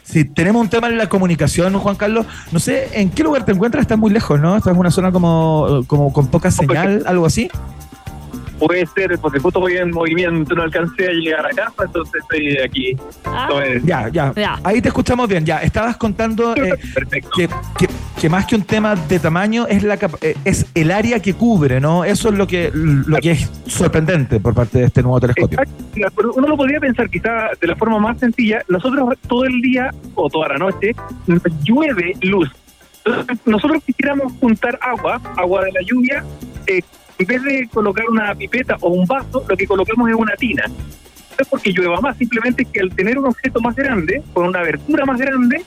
Si 0.03 0.25
tenemos 0.25 0.61
un 0.61 0.69
tema 0.69 0.87
en 0.87 0.97
la 0.97 1.07
comunicación, 1.07 1.73
Juan 1.77 1.95
Carlos, 1.95 2.25
no 2.51 2.59
sé, 2.59 2.89
¿en 2.99 3.09
qué 3.09 3.23
lugar 3.23 3.45
te 3.45 3.51
encuentras? 3.53 3.81
Estás 3.81 3.97
muy 3.97 4.11
lejos, 4.11 4.39
¿no? 4.39 4.57
Estás 4.57 4.73
en 4.73 4.79
una 4.79 4.91
zona 4.91 5.11
como, 5.11 5.83
como 5.87 6.11
con 6.11 6.27
poca 6.27 6.51
señal, 6.51 7.03
algo 7.05 7.25
así. 7.25 7.49
Puede 8.61 8.85
ser, 8.85 9.17
porque 9.19 9.39
justo 9.39 9.59
voy 9.59 9.75
en 9.77 9.89
movimiento, 9.89 10.53
no 10.53 10.61
alcancé 10.61 11.07
a 11.07 11.11
llegar 11.11 11.45
a 11.45 11.49
casa, 11.49 11.83
entonces 11.83 12.21
estoy 12.21 12.57
aquí. 12.59 12.95
Entonces, 13.25 13.83
Ya, 13.83 14.07
ya, 14.09 14.31
Ahí 14.63 14.81
te 14.81 14.89
escuchamos 14.89 15.27
bien. 15.27 15.43
Ya, 15.45 15.57
estabas 15.63 15.97
contando 15.97 16.55
eh, 16.55 16.73
que, 17.35 17.47
que- 17.77 17.87
que 18.21 18.29
más 18.29 18.45
que 18.45 18.53
un 18.55 18.61
tema 18.61 18.93
de 18.95 19.17
tamaño 19.17 19.65
es 19.67 19.81
la 19.81 19.97
capa- 19.97 20.19
eh, 20.21 20.35
es 20.45 20.67
el 20.75 20.91
área 20.91 21.19
que 21.19 21.33
cubre, 21.33 21.79
¿no? 21.81 22.03
Eso 22.05 22.29
es 22.29 22.35
lo 22.35 22.45
que 22.45 22.69
lo 22.71 23.17
que 23.17 23.31
es 23.31 23.49
sorprendente 23.65 24.39
por 24.39 24.53
parte 24.53 24.77
de 24.77 24.85
este 24.85 25.01
nuevo 25.01 25.19
telescopio. 25.19 25.57
Exacto. 25.95 26.31
Uno 26.35 26.47
lo 26.49 26.55
podría 26.55 26.79
pensar 26.79 27.09
quizá 27.09 27.49
de 27.59 27.65
la 27.67 27.75
forma 27.75 27.97
más 27.97 28.19
sencilla. 28.19 28.61
Nosotros 28.69 29.09
todo 29.27 29.45
el 29.45 29.59
día 29.61 29.89
o 30.13 30.29
toda 30.29 30.49
la 30.49 30.57
noche 30.59 30.91
llueve 31.63 32.13
luz. 32.21 32.47
Entonces, 33.05 33.39
nosotros 33.47 33.81
quisiéramos 33.83 34.33
juntar 34.39 34.77
agua, 34.83 35.19
agua 35.35 35.63
de 35.63 35.71
la 35.71 35.81
lluvia, 35.81 36.23
eh, 36.67 36.81
en 37.21 37.27
vez 37.27 37.43
de 37.43 37.67
colocar 37.71 38.09
una 38.09 38.33
pipeta 38.33 38.77
o 38.81 38.89
un 38.89 39.05
vaso, 39.05 39.45
lo 39.47 39.55
que 39.55 39.67
colocamos 39.67 40.09
es 40.09 40.15
una 40.15 40.35
tina. 40.35 40.63
No 40.67 41.37
es 41.37 41.47
porque 41.47 41.71
llueva 41.71 42.01
más, 42.01 42.17
simplemente 42.17 42.65
que 42.65 42.79
al 42.79 42.89
tener 42.95 43.19
un 43.19 43.27
objeto 43.27 43.61
más 43.61 43.75
grande, 43.75 44.23
con 44.33 44.47
una 44.47 44.59
abertura 44.59 45.05
más 45.05 45.19
grande, 45.19 45.63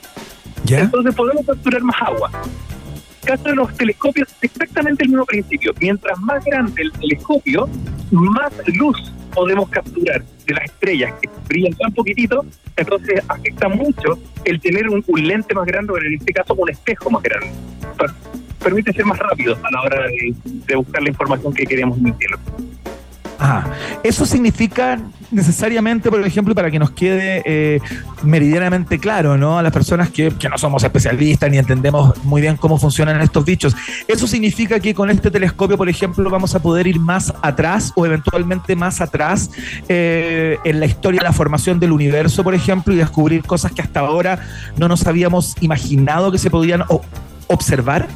entonces 0.67 1.15
podemos 1.15 1.45
capturar 1.45 1.81
más 1.81 1.95
agua. 2.01 2.29
En 2.33 3.31
el 3.31 3.37
caso 3.37 3.49
de 3.49 3.55
los 3.55 3.73
telescopios 3.75 4.27
es 4.41 4.51
exactamente 4.51 5.05
el 5.05 5.09
mismo 5.09 5.25
principio. 5.25 5.73
Mientras 5.79 6.19
más 6.19 6.43
grande 6.43 6.81
el 6.81 6.91
telescopio, 6.91 7.69
más 8.11 8.51
luz 8.67 9.13
podemos 9.33 9.69
capturar 9.69 10.23
de 10.45 10.53
las 10.53 10.65
estrellas 10.65 11.13
que 11.21 11.29
brillan 11.47 11.73
tan 11.73 11.93
poquitito, 11.93 12.45
entonces 12.75 13.21
afecta 13.29 13.69
mucho 13.69 14.19
el 14.43 14.59
tener 14.59 14.89
un, 14.89 15.03
un 15.07 15.27
lente 15.27 15.55
más 15.55 15.65
grande, 15.65 15.93
o 15.93 15.97
en 15.97 16.15
este 16.15 16.33
caso 16.33 16.53
un 16.53 16.69
espejo 16.69 17.09
más 17.09 17.23
grande. 17.23 17.47
Permite 18.65 18.91
ser 18.93 19.05
más 19.05 19.19
rápido 19.19 19.55
a 19.61 19.71
la 19.71 19.81
hora 19.83 19.97
de, 20.07 20.75
buscar 20.75 21.03
la 21.03 21.09
información 21.09 21.53
que 21.53 21.65
queremos 21.65 21.99
en 21.99 22.07
el 22.07 22.15
cielo. 22.15 22.39
Ajá. 23.37 23.69
Eso 24.01 24.25
significa 24.25 24.99
necesariamente, 25.29 26.09
por 26.09 26.25
ejemplo, 26.25 26.55
para 26.55 26.71
que 26.71 26.79
nos 26.79 26.89
quede 26.89 27.43
eh, 27.45 27.79
meridianamente 28.23 28.97
claro, 28.97 29.37
¿no? 29.37 29.59
A 29.59 29.61
las 29.61 29.71
personas 29.71 30.09
que, 30.09 30.33
no 30.49 30.57
somos 30.57 30.83
especialistas 30.83 31.51
ni 31.51 31.59
entendemos 31.59 32.17
muy 32.23 32.41
bien 32.41 32.57
cómo 32.57 32.79
funcionan 32.79 33.21
estos 33.21 33.45
bichos. 33.45 33.75
Eso 34.07 34.25
significa 34.25 34.79
que 34.79 34.95
con 34.95 35.11
este 35.11 35.29
telescopio, 35.29 35.77
por 35.77 35.87
ejemplo, 35.87 36.27
vamos 36.31 36.55
a 36.55 36.59
poder 36.59 36.87
ir 36.87 36.99
más 36.99 37.31
atrás 37.43 37.93
o 37.95 38.03
eventualmente 38.07 38.75
más 38.75 38.99
atrás 38.99 39.51
eh, 39.89 40.57
en 40.63 40.79
la 40.79 40.87
historia 40.87 41.19
de 41.19 41.25
la 41.25 41.33
formación 41.33 41.79
del 41.79 41.91
universo, 41.91 42.43
por 42.43 42.55
ejemplo, 42.55 42.95
y 42.95 42.97
descubrir 42.97 43.43
cosas 43.43 43.73
que 43.73 43.83
hasta 43.83 43.99
ahora 43.99 44.39
no 44.75 44.87
nos 44.87 45.05
habíamos 45.05 45.55
imaginado 45.61 46.31
que 46.31 46.39
se 46.39 46.49
podían 46.49 46.83
observar. 47.47 48.07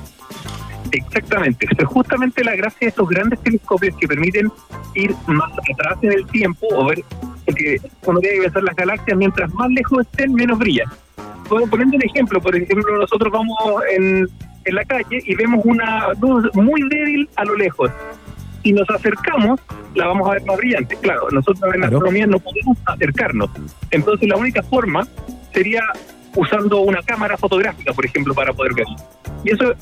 Exactamente, 0.92 1.68
pero 1.76 1.88
justamente 1.90 2.44
la 2.44 2.56
gracia 2.56 2.78
de 2.82 2.88
estos 2.88 3.08
grandes 3.10 3.40
telescopios 3.42 3.96
que 3.98 4.08
permiten 4.08 4.52
ir 4.96 5.16
más 5.28 5.52
atrás 5.72 5.98
en 6.02 6.14
el 6.14 6.26
tiempo 6.28 6.68
o 6.72 6.86
ver, 6.88 7.04
porque 7.46 7.78
uno 8.06 8.20
tiene 8.20 8.36
que 8.38 8.42
pensar 8.44 8.64
las 8.64 8.76
galaxias, 8.76 9.18
mientras 9.18 9.54
más 9.54 9.70
lejos 9.72 10.02
estén, 10.02 10.34
menos 10.34 10.58
brillan. 10.58 10.88
Poniendo 11.48 11.98
un 11.98 12.04
ejemplo, 12.04 12.40
por 12.42 12.56
ejemplo, 12.56 12.98
nosotros 13.00 13.32
vamos 13.32 13.58
en, 13.96 14.28
en 14.66 14.76
la 14.76 14.86
calle 14.86 15.22
y 15.26 15.36
vemos 15.36 15.62
una 15.64 16.14
luz 16.22 16.48
muy 16.54 16.82
débil 16.90 17.28
a 17.36 17.46
lo 17.46 17.56
lejos. 17.56 17.90
Si 18.64 18.72
nos 18.74 18.90
acercamos, 18.90 19.60
la 19.96 20.08
vamos 20.08 20.30
a 20.30 20.34
ver 20.34 20.46
más 20.46 20.58
brillante. 20.58 20.96
Claro, 21.02 21.28
nosotros 21.32 21.64
en 21.74 21.82
Claro. 21.82 21.86
astronomía 21.98 22.28
no 22.28 22.40
podemos 22.40 22.78
acercarnos. 22.86 23.50
Entonces 23.90 24.28
la 24.30 24.36
única 24.38 24.62
forma 24.64 25.08
sería 25.54 25.82
usando 26.36 26.82
una 26.82 27.02
cámara 27.02 27.36
fotográfica, 27.38 27.94
por 27.94 28.06
ejemplo, 28.06 28.34
para 28.36 28.54
poder 28.54 28.74
verlo. 28.76 28.96
Y 29.44 29.52
eso, 29.52 29.74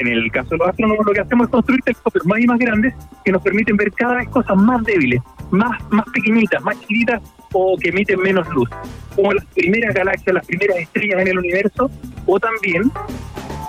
en 0.00 0.08
el 0.08 0.30
caso 0.30 0.50
de 0.50 0.58
los 0.58 0.68
astrónomos, 0.68 1.06
lo 1.06 1.12
que 1.12 1.20
hacemos 1.20 1.46
es 1.46 1.50
construir 1.50 1.80
telescopios 1.82 2.26
más 2.26 2.40
y 2.40 2.46
más 2.46 2.58
grandes 2.58 2.94
que 3.24 3.32
nos 3.32 3.42
permiten 3.42 3.76
ver 3.76 3.92
cada 3.92 4.16
vez 4.16 4.28
cosas 4.28 4.56
más 4.56 4.82
débiles, 4.84 5.20
más, 5.50 5.80
más 5.90 6.04
pequeñitas, 6.12 6.62
más 6.62 6.78
chiquitas 6.80 7.22
o 7.52 7.76
que 7.78 7.90
emiten 7.90 8.20
menos 8.20 8.48
luz, 8.48 8.68
como 9.14 9.32
las 9.32 9.44
primeras 9.46 9.94
galaxias, 9.94 10.34
las 10.34 10.46
primeras 10.46 10.76
estrellas 10.78 11.20
en 11.20 11.28
el 11.28 11.38
universo, 11.38 11.90
o 12.26 12.40
también 12.40 12.90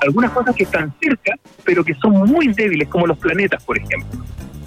algunas 0.02 0.32
cosas 0.32 0.56
que 0.56 0.64
están 0.64 0.94
cerca, 1.02 1.34
pero 1.64 1.84
que 1.84 1.94
son 1.96 2.14
muy 2.14 2.48
débiles, 2.54 2.88
como 2.90 3.08
los 3.08 3.18
planetas, 3.18 3.64
por 3.64 3.78
ejemplo. 3.78 4.24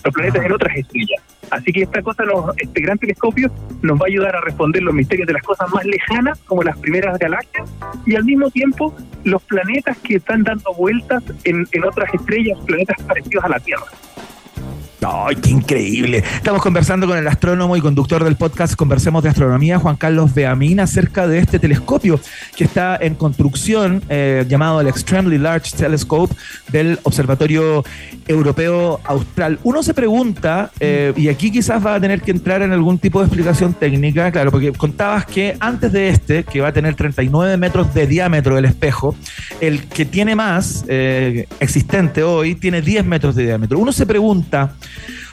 Los 0.09 0.15
planetas 0.15 0.43
en 0.43 0.53
otras 0.53 0.75
estrellas. 0.75 1.23
Así 1.51 1.71
que 1.71 1.83
esta 1.83 2.01
cosa, 2.01 2.25
este 2.57 2.81
gran 2.81 2.97
telescopio, 2.97 3.51
nos 3.83 3.99
va 3.99 4.05
a 4.05 4.07
ayudar 4.07 4.35
a 4.37 4.41
responder 4.41 4.83
los 4.83 4.95
misterios 4.95 5.27
de 5.27 5.35
las 5.35 5.43
cosas 5.43 5.69
más 5.69 5.85
lejanas, 5.85 6.39
como 6.47 6.63
las 6.63 6.79
primeras 6.79 7.19
galaxias, 7.19 7.69
y 8.07 8.15
al 8.15 8.25
mismo 8.25 8.49
tiempo 8.51 8.97
los 9.25 9.43
planetas 9.43 9.99
que 9.99 10.17
están 10.17 10.45
dando 10.45 10.73
vueltas 10.73 11.23
en, 11.45 11.69
en 11.73 11.85
otras 11.85 12.09
estrellas, 12.15 12.59
planetas 12.65 12.97
parecidos 13.03 13.45
a 13.45 13.49
la 13.51 13.61
Tierra. 13.61 13.85
¡Ay, 15.01 15.37
qué 15.37 15.51
increíble! 15.51 16.25
Estamos 16.35 16.61
conversando 16.61 17.07
con 17.07 17.17
el 17.17 17.29
astrónomo 17.29 17.77
y 17.77 17.81
conductor 17.81 18.25
del 18.25 18.35
podcast 18.35 18.75
Conversemos 18.75 19.23
de 19.23 19.29
Astronomía, 19.29 19.79
Juan 19.79 19.95
Carlos 19.95 20.35
Beamín, 20.35 20.81
acerca 20.81 21.29
de 21.29 21.39
este 21.39 21.61
telescopio 21.61 22.19
que 22.57 22.65
está 22.65 22.97
en 22.97 23.15
construcción, 23.15 24.03
eh, 24.09 24.45
llamado 24.49 24.81
el 24.81 24.89
Extremely 24.89 25.39
Large 25.39 25.77
Telescope 25.77 26.35
del 26.73 26.99
Observatorio 27.05 27.85
Europeo 28.29 29.01
Austral. 29.05 29.59
Uno 29.63 29.83
se 29.83 29.95
pregunta, 29.95 30.71
eh, 30.79 31.13
y 31.17 31.29
aquí 31.29 31.51
quizás 31.51 31.85
va 31.85 31.95
a 31.95 32.01
tener 32.01 32.21
que 32.21 32.31
entrar 32.31 32.63
en 32.63 32.73
algún 32.73 32.99
tipo 32.99 33.21
de 33.21 33.27
explicación 33.27 33.75
técnica, 33.75 34.31
claro, 34.31 34.51
porque 34.51 34.73
contabas 34.73 35.27
que 35.27 35.57
antes 35.59 35.93
de 35.93 36.11
este, 36.11 36.45
que 36.45 36.61
va 36.61 36.69
a 36.69 36.73
tener 36.73 36.95
39 36.95 37.57
metros 37.57 37.93
de 37.95 38.07
diámetro 38.07 38.59
el 38.59 38.67
espejo, 38.67 39.17
el 39.61 39.87
que 39.87 40.05
tiene 40.05 40.37
más 40.37 40.85
eh, 40.89 41.47
existente 41.59 42.23
hoy 42.23 42.55
tiene 42.55 42.83
10 42.83 43.05
metros 43.07 43.35
de 43.35 43.45
diámetro. 43.45 43.79
Uno 43.79 43.93
se 43.93 44.07
pregunta, 44.07 44.75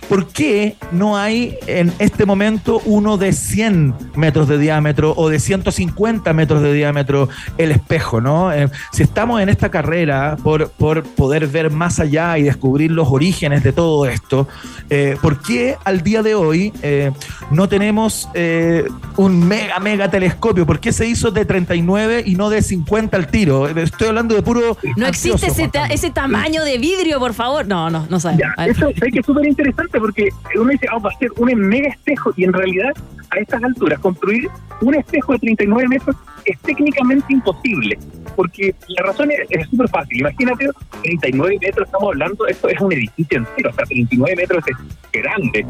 ¿por 0.10 0.28
qué 0.28 0.76
no 0.91 1.18
hay 1.18 1.58
en 1.68 1.91
este 1.99 2.26
momento 2.26 2.82
uno 2.86 3.18
de 3.18 3.34
100 3.34 3.93
metros 4.16 4.47
de 4.47 4.58
diámetro 4.58 5.14
o 5.16 5.30
de 5.30 5.39
150 5.39 6.32
metros 6.34 6.62
de 6.62 6.74
diámetro 6.74 7.30
el 7.58 7.72
espejo, 7.72 8.22
¿no? 8.22 8.51
Eh, 8.53 8.70
si 8.91 9.03
estamos 9.03 9.41
en 9.41 9.49
esta 9.49 9.70
carrera 9.70 10.38
por, 10.43 10.70
por 10.70 11.03
poder 11.03 11.47
ver 11.47 11.72
más 11.72 11.99
allá 11.99 12.38
y 12.38 12.43
descubrir 12.43 12.91
los 12.91 13.08
orígenes 13.10 13.64
de 13.64 13.74
todo 13.74 14.06
esto, 14.06 14.47
eh, 14.89 15.18
¿por 15.22 15.41
qué 15.41 15.78
al 15.84 16.01
día 16.01 16.22
de 16.24 16.36
hoy 16.36 16.72
eh, 16.82 17.12
no 17.51 17.68
tenemos 17.68 18.30
eh, 18.34 18.86
un 19.18 19.47
mega, 19.47 19.80
mega 19.80 20.10
telescopio? 20.10 20.66
¿Por 20.66 20.80
qué 20.80 20.91
se 20.93 21.08
hizo 21.08 21.32
de 21.32 21.45
39 21.45 22.24
y 22.26 22.36
no 22.36 22.49
de 22.49 22.62
50 22.62 23.18
al 23.18 23.28
tiro? 23.28 23.68
Estoy 23.68 24.10
hablando 24.10 24.36
de 24.36 24.41
puro... 24.41 24.78
No 24.97 25.08
existe 25.08 25.47
ese, 25.47 25.68
ta- 25.68 25.88
ese 25.88 26.12
tamaño 26.12 26.64
de 26.64 26.78
vidrio, 26.78 27.20
por 27.20 27.34
favor. 27.34 27.66
No, 27.68 27.89
no, 27.89 28.06
no 28.10 28.20
sabemos. 28.20 28.53
A 28.58 28.66
ver. 28.68 28.72
Eso 28.76 28.89
sé 28.99 29.12
que 29.12 29.20
es 29.20 29.26
súper 29.26 29.45
interesante 29.47 29.95
porque 30.00 30.30
uno 30.56 30.70
dice, 30.70 30.88
ah, 30.91 30.98
va 31.00 31.10
a 31.10 31.18
ser 31.18 31.32
un 31.38 31.54
mega 31.56 31.89
espejo 31.89 32.34
y 32.36 32.43
en 32.43 32.54
realidad 32.54 32.91
a 33.32 33.39
estas 33.39 33.64
alturas 33.64 34.00
construir 34.00 34.48
un 34.82 34.96
espejo 34.96 35.34
de 35.34 35.39
39 35.39 35.88
metros 35.88 36.16
es 36.46 36.60
técnicamente 36.60 37.34
imposible 37.34 37.98
porque 38.36 38.76
la 38.89 39.04
razón 39.04 39.30
es 39.50 39.68
súper 39.70 39.88
fácil. 39.89 40.20
Imagínate, 40.20 40.68
39 41.04 41.58
metros 41.62 41.86
estamos 41.88 42.10
hablando, 42.10 42.48
esto 42.48 42.68
es 42.68 42.80
un 42.82 42.91
edificio 42.91 43.38
entero, 43.38 43.70
o 43.70 43.74
sea, 43.74 43.86
39 43.86 44.36
metros 44.36 44.64
es 44.68 45.22
grande. 45.22 45.66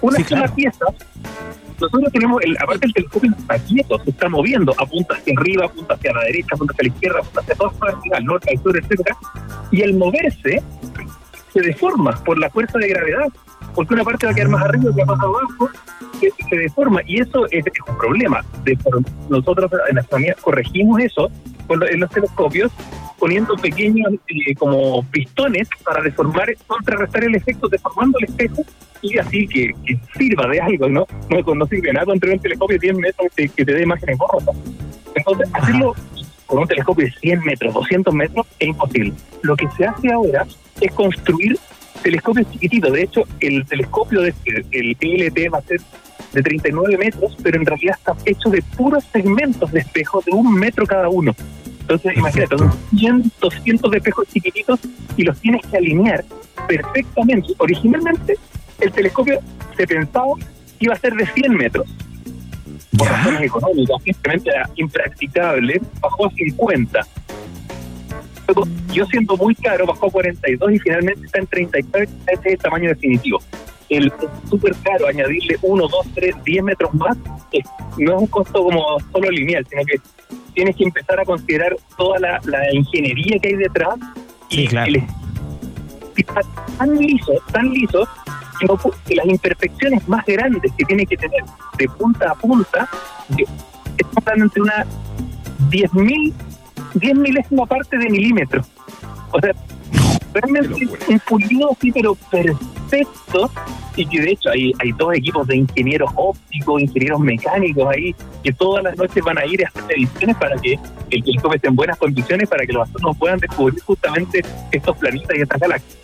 Una 0.00 0.16
Sí, 0.18 0.24
sola 0.24 0.42
claro. 0.42 0.54
pieza 0.54 0.84
nosotros 1.80 2.10
tenemos, 2.12 2.42
el, 2.42 2.56
aparte 2.58 2.86
el 2.86 2.92
telescopio 2.94 3.30
está 3.38 3.58
quieto, 3.58 3.98
se 4.02 4.10
está 4.10 4.28
moviendo, 4.28 4.74
apunta 4.78 5.14
hacia 5.14 5.34
arriba, 5.36 5.66
apunta 5.66 5.94
hacia 5.94 6.12
la 6.12 6.22
derecha, 6.24 6.48
apunta 6.54 6.72
hacia 6.72 6.88
la 6.88 6.94
izquierda, 6.94 7.18
apunta 7.20 7.40
hacia 7.40 7.54
todas 7.54 7.74
partes, 7.74 8.12
al 8.12 8.24
norte, 8.24 8.50
al 8.50 8.62
sur, 8.62 8.78
etcétera. 8.78 9.16
Y 9.70 9.82
al 9.82 9.94
moverse, 9.94 10.62
se 11.52 11.60
deforma 11.60 12.12
por 12.24 12.38
la 12.38 12.48
fuerza 12.50 12.78
de 12.78 12.88
gravedad, 12.88 13.28
porque 13.74 13.94
una 13.94 14.04
parte 14.04 14.26
va 14.26 14.32
a 14.32 14.34
quedar 14.34 14.48
más 14.48 14.62
arriba, 14.62 14.90
otra 14.90 15.04
más 15.04 15.20
abajo, 15.20 15.70
que 16.20 16.30
se 16.48 16.56
deforma, 16.56 17.00
y 17.06 17.20
eso 17.20 17.46
es, 17.50 17.66
es 17.66 17.72
un 17.88 17.96
problema. 17.98 18.42
Nosotros 19.28 19.70
en 19.90 19.98
astronomía 19.98 20.34
corregimos 20.40 21.00
eso 21.00 21.30
con 21.66 21.80
lo- 21.80 21.88
en 21.88 22.00
los 22.00 22.10
telescopios, 22.10 22.72
poniendo 23.18 23.54
pequeños 23.56 24.12
eh, 24.28 24.54
como 24.54 25.02
pistones 25.04 25.68
para 25.84 26.02
deformar, 26.02 26.48
contrarrestar 26.66 27.24
el 27.24 27.34
efecto, 27.34 27.68
deformando 27.68 28.18
el 28.18 28.24
espejo 28.26 28.62
y 29.02 29.18
así 29.18 29.46
que, 29.46 29.72
que 29.84 29.98
sirva 30.16 30.46
de 30.48 30.60
algo, 30.60 30.88
¿no? 30.88 31.06
No, 31.28 31.54
no 31.54 31.66
sirve 31.66 31.92
nada 31.92 32.06
construir 32.06 32.36
un 32.36 32.40
telescopio 32.42 32.78
de 32.78 32.86
10 32.92 32.96
metros 32.98 33.28
que, 33.36 33.48
que 33.48 33.64
te 33.64 33.72
dé 33.74 33.82
imágenes 33.82 34.16
borrosas. 34.18 34.54
Entonces, 35.14 35.48
hacerlo 35.52 35.94
con 36.46 36.60
un 36.60 36.68
telescopio 36.68 37.06
de 37.06 37.12
100 37.12 37.40
metros, 37.44 37.74
200 37.74 38.14
metros, 38.14 38.46
es 38.58 38.68
imposible. 38.68 39.12
Lo 39.42 39.56
que 39.56 39.66
se 39.76 39.84
hace 39.86 40.12
ahora 40.12 40.46
es 40.80 40.92
construir 40.92 41.58
telescopios 42.06 42.48
chiquititos. 42.52 42.92
De 42.92 43.02
hecho, 43.02 43.24
el 43.40 43.66
telescopio 43.66 44.20
de 44.20 44.28
este, 44.28 44.64
el 44.70 44.94
PLT 44.94 45.52
va 45.52 45.58
a 45.58 45.62
ser 45.62 45.80
de 46.32 46.40
39 46.40 46.98
metros, 46.98 47.36
pero 47.42 47.58
en 47.58 47.66
realidad 47.66 47.96
está 47.98 48.14
hecho 48.24 48.48
de 48.48 48.62
puros 48.76 49.02
segmentos 49.12 49.72
de 49.72 49.80
espejos 49.80 50.24
de 50.24 50.30
un 50.30 50.54
metro 50.54 50.86
cada 50.86 51.08
uno. 51.08 51.34
Entonces, 51.80 52.12
imagínate, 52.16 52.58
son 52.58 52.72
cientos, 52.96 53.54
cientos 53.64 53.90
de 53.90 53.96
espejos 53.96 54.24
chiquititos 54.32 54.78
y 55.16 55.24
los 55.24 55.36
tienes 55.40 55.62
que 55.66 55.78
alinear 55.78 56.24
perfectamente. 56.68 57.54
Originalmente, 57.58 58.36
el 58.80 58.92
telescopio 58.92 59.40
se 59.76 59.84
pensaba 59.84 60.28
que 60.78 60.84
iba 60.84 60.94
a 60.94 60.98
ser 60.98 61.12
de 61.12 61.26
100 61.26 61.56
metros. 61.56 61.88
Por 62.96 63.08
razones 63.08 63.40
económicas, 63.40 64.00
simplemente 64.04 64.50
era 64.50 64.70
impracticable, 64.76 65.80
bajó 66.00 66.26
a 66.26 66.30
50. 66.30 67.00
Yo 68.92 69.04
siendo 69.06 69.36
muy 69.36 69.54
caro, 69.54 69.86
bajó 69.86 70.06
a 70.06 70.10
42 70.10 70.72
y 70.72 70.78
finalmente 70.78 71.26
está 71.26 71.38
en 71.40 71.46
39, 71.46 72.08
ese 72.28 72.40
es 72.40 72.46
el 72.54 72.58
tamaño 72.58 72.88
definitivo. 72.90 73.38
El 73.88 74.06
es 74.08 74.14
súper 74.50 74.74
caro 74.82 75.06
añadirle 75.06 75.56
1, 75.62 75.88
2, 75.88 76.06
3, 76.14 76.34
10 76.44 76.62
metros 76.64 76.92
más, 76.94 77.16
es- 77.52 77.64
no 77.98 78.16
es 78.16 78.20
un 78.22 78.26
costo 78.26 78.62
como 78.64 78.98
solo 79.12 79.30
lineal, 79.30 79.66
sino 79.70 79.82
que 79.84 79.96
tienes 80.54 80.74
que 80.76 80.84
empezar 80.84 81.20
a 81.20 81.24
considerar 81.24 81.76
toda 81.96 82.18
la, 82.18 82.40
la 82.44 82.74
ingeniería 82.74 83.38
que 83.38 83.48
hay 83.48 83.54
detrás 83.56 83.94
y 84.50 84.66
claro. 84.68 84.88
el 84.92 85.02
está 86.16 86.40
tan 86.78 86.96
liso, 86.98 87.32
tan 87.52 87.70
liso, 87.70 88.08
que, 88.58 88.66
no 88.66 88.74
pu- 88.78 88.94
que 89.06 89.14
las 89.16 89.26
imperfecciones 89.26 90.08
más 90.08 90.24
grandes 90.24 90.72
que 90.78 90.84
tiene 90.86 91.04
que 91.04 91.16
tener 91.16 91.44
de 91.78 91.86
punta 91.88 92.30
a 92.30 92.34
punta, 92.34 92.88
están 94.16 94.40
entre 94.40 94.62
una 94.62 94.86
10.000, 95.70 96.32
10 96.98 97.16
milésima 97.16 97.66
parte 97.66 97.98
de 97.98 98.08
milímetro. 98.08 98.62
O 99.32 99.40
sea, 99.40 99.52
realmente 100.34 100.88
un 101.08 101.18
pulido 101.20 101.72
así, 101.72 101.92
pero 101.92 102.14
perfecto, 102.30 103.50
y 103.96 104.06
que 104.06 104.20
de 104.20 104.30
hecho 104.32 104.50
hay, 104.50 104.72
hay 104.78 104.92
dos 104.92 105.14
equipos 105.14 105.46
de 105.46 105.56
ingenieros 105.56 106.10
ópticos, 106.14 106.82
ingenieros 106.82 107.20
mecánicos 107.20 107.88
ahí, 107.88 108.14
que 108.42 108.52
todas 108.52 108.84
las 108.84 108.96
noches 108.96 109.22
van 109.24 109.38
a 109.38 109.46
ir 109.46 109.64
a 109.64 109.68
hacer 109.68 109.84
mediciones 109.84 110.36
para 110.36 110.56
que 110.56 110.78
el 111.10 111.22
telescopio 111.22 111.56
esté 111.56 111.68
en 111.68 111.76
buenas 111.76 111.98
condiciones, 111.98 112.48
para 112.48 112.66
que 112.66 112.72
los 112.72 112.82
astrónomos 112.82 113.16
puedan 113.18 113.38
descubrir 113.38 113.80
justamente 113.82 114.42
estos 114.72 114.96
planetas 114.96 115.36
y 115.36 115.40
estas 115.42 115.60
galaxias. 115.60 115.96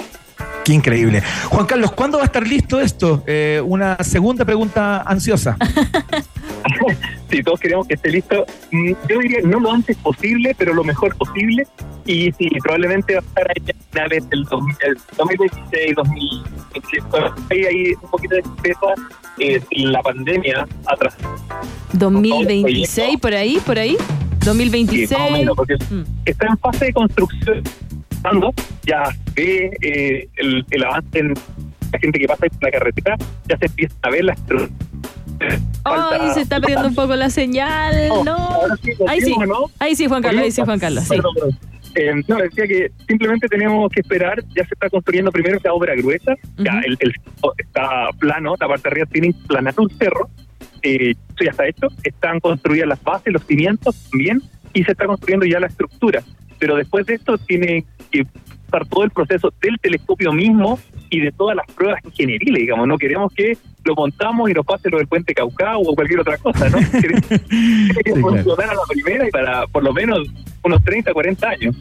Qué 0.64 0.74
increíble. 0.74 1.22
Juan 1.48 1.66
Carlos, 1.66 1.92
¿cuándo 1.92 2.18
va 2.18 2.24
a 2.24 2.26
estar 2.26 2.46
listo 2.46 2.80
esto? 2.80 3.24
Eh, 3.26 3.60
una 3.64 3.96
segunda 4.02 4.44
pregunta 4.44 5.02
ansiosa. 5.02 5.56
si 7.32 7.42
todos 7.42 7.58
queremos 7.60 7.86
que 7.88 7.94
esté 7.94 8.10
listo, 8.10 8.44
mm, 8.70 8.92
yo 9.08 9.18
diría 9.20 9.38
no 9.44 9.58
lo 9.58 9.72
antes 9.72 9.96
posible, 9.96 10.54
pero 10.56 10.74
lo 10.74 10.84
mejor 10.84 11.16
posible. 11.16 11.66
Y 12.04 12.30
sí, 12.32 12.48
probablemente 12.62 13.14
va 13.14 13.20
a 13.20 13.22
estar 13.22 13.46
ahí 13.50 13.70
a 13.70 13.90
finales 13.90 14.28
del 14.30 14.44
2000 14.44 14.76
el 14.86 14.96
2026, 15.16 15.94
2027. 15.96 17.06
Hay 17.50 17.64
ahí 17.64 17.92
un 18.02 18.10
poquito 18.10 18.34
de 18.36 18.42
peso 18.62 18.86
eh, 19.38 19.60
la 19.70 20.02
pandemia 20.02 20.66
atrás. 20.86 21.16
2026, 21.94 23.18
por 23.20 23.34
ahí, 23.34 23.58
por 23.64 23.78
ahí. 23.78 23.96
Sí, 23.98 24.46
2026. 24.46 25.10
más 25.12 25.28
o 25.28 25.32
menos, 25.32 25.56
porque 25.56 25.74
Mm. 25.90 26.02
está 26.24 26.46
en 26.48 26.58
fase 26.58 26.84
de 26.86 26.92
construcción. 26.92 27.62
Ya 28.84 29.02
ve 29.34 29.70
eh, 29.80 30.28
el, 30.36 30.64
el 30.70 30.84
avance 30.84 31.18
en 31.18 31.34
la 31.92 31.98
gente 31.98 32.18
que 32.18 32.26
pasa 32.26 32.46
por 32.48 32.62
la 32.64 32.70
carretera, 32.70 33.16
ya 33.48 33.56
se 33.58 33.66
empieza 33.66 33.94
a 34.02 34.10
ver 34.10 34.24
las 34.24 34.38
Ay, 35.84 36.30
se 36.34 36.40
está 36.42 36.60
perdiendo 36.60 36.88
un 36.88 36.94
poco 36.94 37.14
la 37.16 37.30
señal. 37.30 37.94
Oh, 38.10 38.24
No. 38.24 38.60
sí, 38.82 38.92
Ahí 39.08 39.20
sí. 39.20 39.34
¿no? 39.46 39.70
Ahí 39.78 39.94
sí, 39.96 40.06
Juan 40.06 40.22
Carlos. 40.22 40.42
Ahí 40.44 40.50
sí, 40.52 40.62
Juan 40.62 40.78
Carlos. 40.78 41.04
Sí. 41.04 41.10
Perdón, 41.10 41.34
perdón. 41.34 41.58
Eh, 41.94 42.12
no, 42.26 42.36
decía 42.36 42.66
que 42.66 42.90
simplemente 43.06 43.48
tenemos 43.48 43.90
que 43.92 44.00
esperar, 44.00 44.42
ya 44.56 44.64
se 44.66 44.72
está 44.72 44.88
construyendo 44.88 45.30
primero 45.30 45.58
esa 45.58 45.74
obra 45.74 45.94
gruesa, 45.94 46.34
ya 46.56 46.80
el, 46.86 46.96
el 47.00 47.12
cerro 47.12 47.52
está 47.58 48.08
plano, 48.18 48.54
la 48.58 48.66
parte 48.66 48.84
de 48.84 48.88
arriba 48.92 49.06
tiene 49.12 49.34
planado 49.46 49.82
un 49.82 49.90
cerro, 49.90 50.30
eh, 50.80 51.10
eso 51.34 51.44
ya 51.44 51.50
está 51.50 51.68
hecho, 51.68 51.88
están 52.02 52.40
construidas 52.40 52.88
las 52.88 53.02
bases, 53.02 53.30
los 53.34 53.44
cimientos 53.44 53.94
también, 54.10 54.40
y 54.72 54.84
se 54.84 54.92
está 54.92 55.04
construyendo 55.06 55.44
ya 55.44 55.60
la 55.60 55.66
estructura. 55.66 56.22
pero 56.58 56.76
después 56.76 57.04
de 57.04 57.14
esto 57.14 57.36
tiene 57.36 57.84
que 58.10 58.26
todo 58.88 59.04
el 59.04 59.10
proceso 59.10 59.52
del 59.60 59.78
telescopio 59.78 60.32
mismo 60.32 60.78
y 61.10 61.20
de 61.20 61.30
todas 61.32 61.54
las 61.54 61.66
pruebas 61.74 62.02
ingenieriles, 62.06 62.60
digamos, 62.62 62.88
no 62.88 62.96
queremos 62.96 63.30
que 63.34 63.58
lo 63.84 63.94
montamos 63.94 64.50
y 64.50 64.54
nos 64.54 64.64
pase 64.64 64.90
lo 64.90 64.98
del 64.98 65.06
puente 65.06 65.34
Caucao 65.34 65.80
o 65.80 65.94
cualquier 65.94 66.20
otra 66.20 66.38
cosa, 66.38 66.68
¿no? 66.68 66.78
Queremos 67.00 67.26
que 68.04 68.14
funcionar 68.14 68.70
a 68.70 68.74
la 68.74 68.82
primera 68.88 69.28
y 69.28 69.30
para 69.30 69.66
por 69.66 69.82
lo 69.82 69.92
menos 69.92 70.20
unos 70.62 70.82
30, 70.84 71.12
40 71.12 71.48
años. 71.48 71.76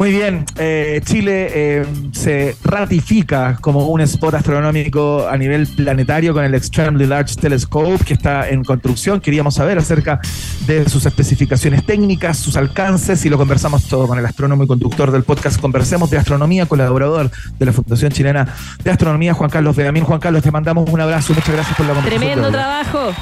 Muy 0.00 0.12
bien, 0.12 0.46
eh, 0.56 1.02
Chile 1.04 1.48
eh, 1.52 1.86
se 2.12 2.56
ratifica 2.64 3.58
como 3.60 3.88
un 3.88 4.00
spot 4.00 4.32
astronómico 4.32 5.28
a 5.28 5.36
nivel 5.36 5.66
planetario 5.66 6.32
con 6.32 6.42
el 6.42 6.54
Extremely 6.54 7.04
Large 7.04 7.34
Telescope 7.34 8.02
que 8.02 8.14
está 8.14 8.48
en 8.48 8.64
construcción. 8.64 9.20
Queríamos 9.20 9.56
saber 9.56 9.76
acerca 9.76 10.18
de 10.66 10.88
sus 10.88 11.04
especificaciones 11.04 11.84
técnicas, 11.84 12.38
sus 12.38 12.56
alcances 12.56 13.26
y 13.26 13.28
lo 13.28 13.36
conversamos 13.36 13.88
todo 13.88 14.08
con 14.08 14.18
el 14.18 14.24
astrónomo 14.24 14.64
y 14.64 14.66
conductor 14.66 15.10
del 15.10 15.22
podcast 15.22 15.60
Conversemos 15.60 16.08
de 16.08 16.16
Astronomía, 16.16 16.64
colaborador 16.64 17.30
de 17.58 17.66
la 17.66 17.72
Fundación 17.74 18.10
Chilena 18.10 18.48
de 18.82 18.90
Astronomía, 18.90 19.34
Juan 19.34 19.50
Carlos 19.50 19.76
Beamín. 19.76 20.04
Juan 20.04 20.18
Carlos, 20.18 20.42
te 20.42 20.50
mandamos 20.50 20.88
un 20.88 20.98
abrazo. 20.98 21.34
Muchas 21.34 21.52
gracias 21.54 21.76
por 21.76 21.84
la 21.84 21.92
conversación. 21.92 22.32
Tremendo 22.32 22.50
trabajo. 22.50 23.12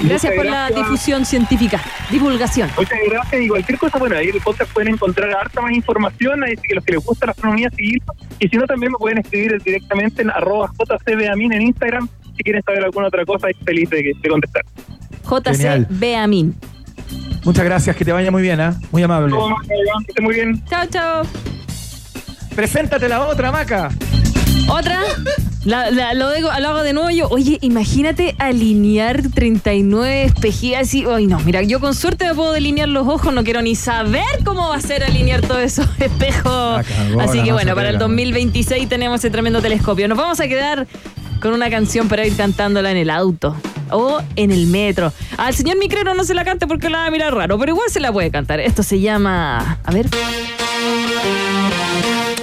Gracias 0.00 0.34
por 0.34 0.44
la 0.44 0.70
difusión 0.70 1.24
científica, 1.24 1.80
divulgación. 2.10 2.70
Muchas 2.76 2.98
gracias 3.10 3.42
y 3.42 3.48
cualquier 3.48 3.78
cosa, 3.78 3.98
bueno, 3.98 4.16
ahí 4.16 4.28
en 4.28 4.36
el 4.36 4.40
podcast 4.40 4.70
pueden 4.72 4.94
encontrar 4.94 5.30
harta 5.30 5.60
más 5.60 5.72
información, 5.72 6.44
así 6.44 6.56
que 6.56 6.74
los 6.74 6.84
que 6.84 6.92
les 6.92 7.04
gusta 7.04 7.26
la 7.26 7.32
astronomía, 7.32 7.70
seguirlo. 7.70 8.14
Y 8.38 8.48
si 8.48 8.56
no, 8.56 8.66
también 8.66 8.92
me 8.92 8.98
pueden 8.98 9.18
escribir 9.18 9.60
directamente 9.62 10.22
en 10.22 10.30
arroba 10.30 10.70
jcbamin 10.76 11.52
en 11.52 11.62
Instagram 11.62 12.08
si 12.36 12.42
quieren 12.42 12.62
saber 12.62 12.84
alguna 12.84 13.08
otra 13.08 13.24
cosa 13.24 13.50
y 13.50 13.54
feliz 13.64 13.88
de, 13.90 14.12
de 14.20 14.28
contestar. 14.28 14.62
JC 15.24 15.56
Genial. 15.56 15.86
Beamin. 15.88 16.54
Muchas 17.44 17.64
gracias, 17.64 17.96
que 17.96 18.04
te 18.04 18.12
vaya 18.12 18.30
muy 18.30 18.42
bien, 18.42 18.60
¿ah? 18.60 18.74
muy 18.90 19.02
amable. 19.02 19.30
Todo 19.30 19.50
más, 19.50 19.66
que 19.66 19.74
esté 20.08 20.20
muy 20.20 20.34
bien. 20.34 20.64
Chao, 20.66 20.86
chao. 20.86 21.22
Preséntate 22.54 23.08
la 23.08 23.26
otra, 23.26 23.52
Maca. 23.52 23.90
¿Otra? 24.68 25.00
La- 25.66 25.90
la- 25.90 26.14
lo, 26.14 26.32
digo, 26.32 26.48
lo 26.60 26.68
hago 26.68 26.82
de 26.84 26.92
nuevo 26.92 27.10
yo. 27.10 27.28
Oye, 27.28 27.58
imagínate 27.60 28.36
alinear 28.38 29.20
39 29.34 30.22
espejillas 30.24 30.94
y... 30.94 31.04
Ay, 31.06 31.26
no, 31.26 31.40
mira, 31.40 31.60
yo 31.62 31.80
con 31.80 31.92
suerte 31.94 32.24
me 32.24 32.34
puedo 32.34 32.52
delinear 32.52 32.88
los 32.88 33.06
ojos, 33.08 33.34
no 33.34 33.42
quiero 33.42 33.60
ni 33.62 33.74
saber 33.74 34.22
cómo 34.44 34.68
va 34.68 34.76
a 34.76 34.80
ser 34.80 35.02
alinear 35.02 35.40
todos 35.42 35.62
esos 35.62 35.86
espejos. 35.98 36.86
cagó, 36.86 37.20
Así 37.20 37.42
que 37.42 37.48
no 37.48 37.54
bueno, 37.54 37.74
para 37.74 37.88
el 37.88 37.94
pega. 37.96 38.04
2026 38.06 38.88
tenemos 38.88 39.18
ese 39.18 39.30
tremendo 39.30 39.60
telescopio. 39.60 40.06
Nos 40.06 40.16
vamos 40.16 40.38
a 40.38 40.46
quedar 40.46 40.86
con 41.40 41.52
una 41.52 41.68
canción 41.68 42.08
para 42.08 42.24
ir 42.24 42.36
cantándola 42.36 42.90
en 42.92 42.96
el 42.96 43.10
auto 43.10 43.56
o 43.90 44.20
en 44.36 44.52
el 44.52 44.68
metro. 44.68 45.12
Al 45.36 45.52
señor 45.54 45.78
Micrero 45.78 46.14
no 46.14 46.22
se 46.24 46.34
la 46.34 46.44
cante 46.44 46.66
porque 46.68 46.88
la 46.90 46.98
va 46.98 47.06
a 47.06 47.10
mirar 47.10 47.34
raro, 47.34 47.58
pero 47.58 47.72
igual 47.72 47.90
se 47.90 47.98
la 48.00 48.12
puede 48.12 48.30
cantar. 48.30 48.60
Esto 48.60 48.82
se 48.84 49.00
llama... 49.00 49.78
A 49.84 49.90
ver. 49.92 50.06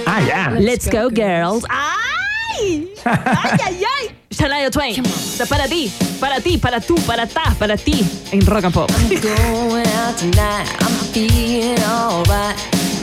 Ah, 0.06 0.20
ya. 0.26 0.50
Let's 0.60 0.90
go, 0.90 1.08
girls. 1.08 1.64
¡Ay! 1.70 2.88
¡Ay, 3.04 3.58
ay, 3.64 3.84
ay! 3.84 4.16
Shania 4.30 4.70
Twain. 4.70 5.02
Para 5.48 5.68
ti, 5.68 5.92
para 6.20 6.40
ti, 6.40 6.58
para 6.58 6.80
tú, 6.80 6.94
para 7.06 7.26
ta, 7.26 7.54
para 7.58 7.76
ti. 7.76 8.04
En 8.32 8.44
Rock 8.46 8.64
and 8.64 8.74
Pop. 8.74 8.90
Going 9.08 9.86
out 9.86 10.16
tonight, 10.16 10.66
I'm 10.80 10.94
feeling 11.12 11.78
alright. 11.84 12.56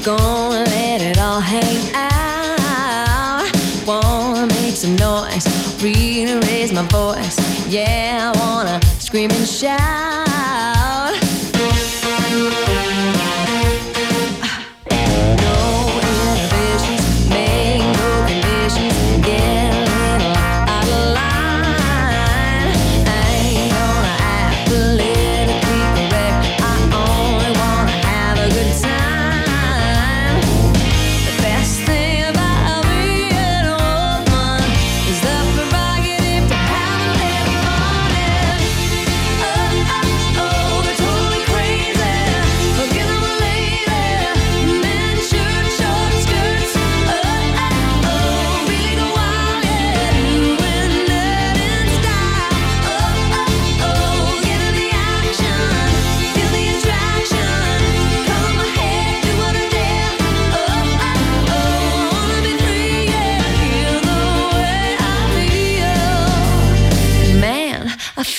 Gonna 0.04 0.64
let 0.66 1.02
it 1.02 1.18
all 1.20 1.40
hang 1.40 1.94
out. 1.96 3.50
Wanna 3.86 4.48
make 4.48 4.76
some 4.76 4.96
noise, 4.96 5.48
really 5.82 6.40
raise 6.48 6.74
my 6.74 6.84
voice. 6.88 7.38
Yeah, 7.70 8.32
I 8.34 8.40
wanna 8.40 8.80
scream 9.00 9.32
and 9.32 9.48
shout. 9.48 10.81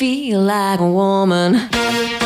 Feel 0.02 0.40
like 0.40 0.80
a 0.80 0.90
woman. 0.90 2.21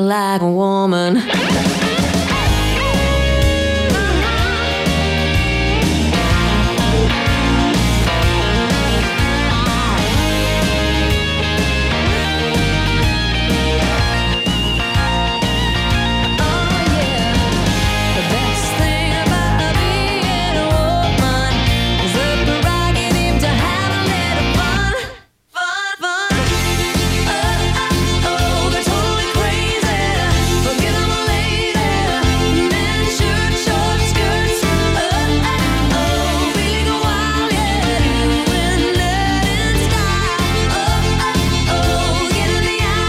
Like 0.00 0.42
a 0.42 0.50
woman. 0.50 1.22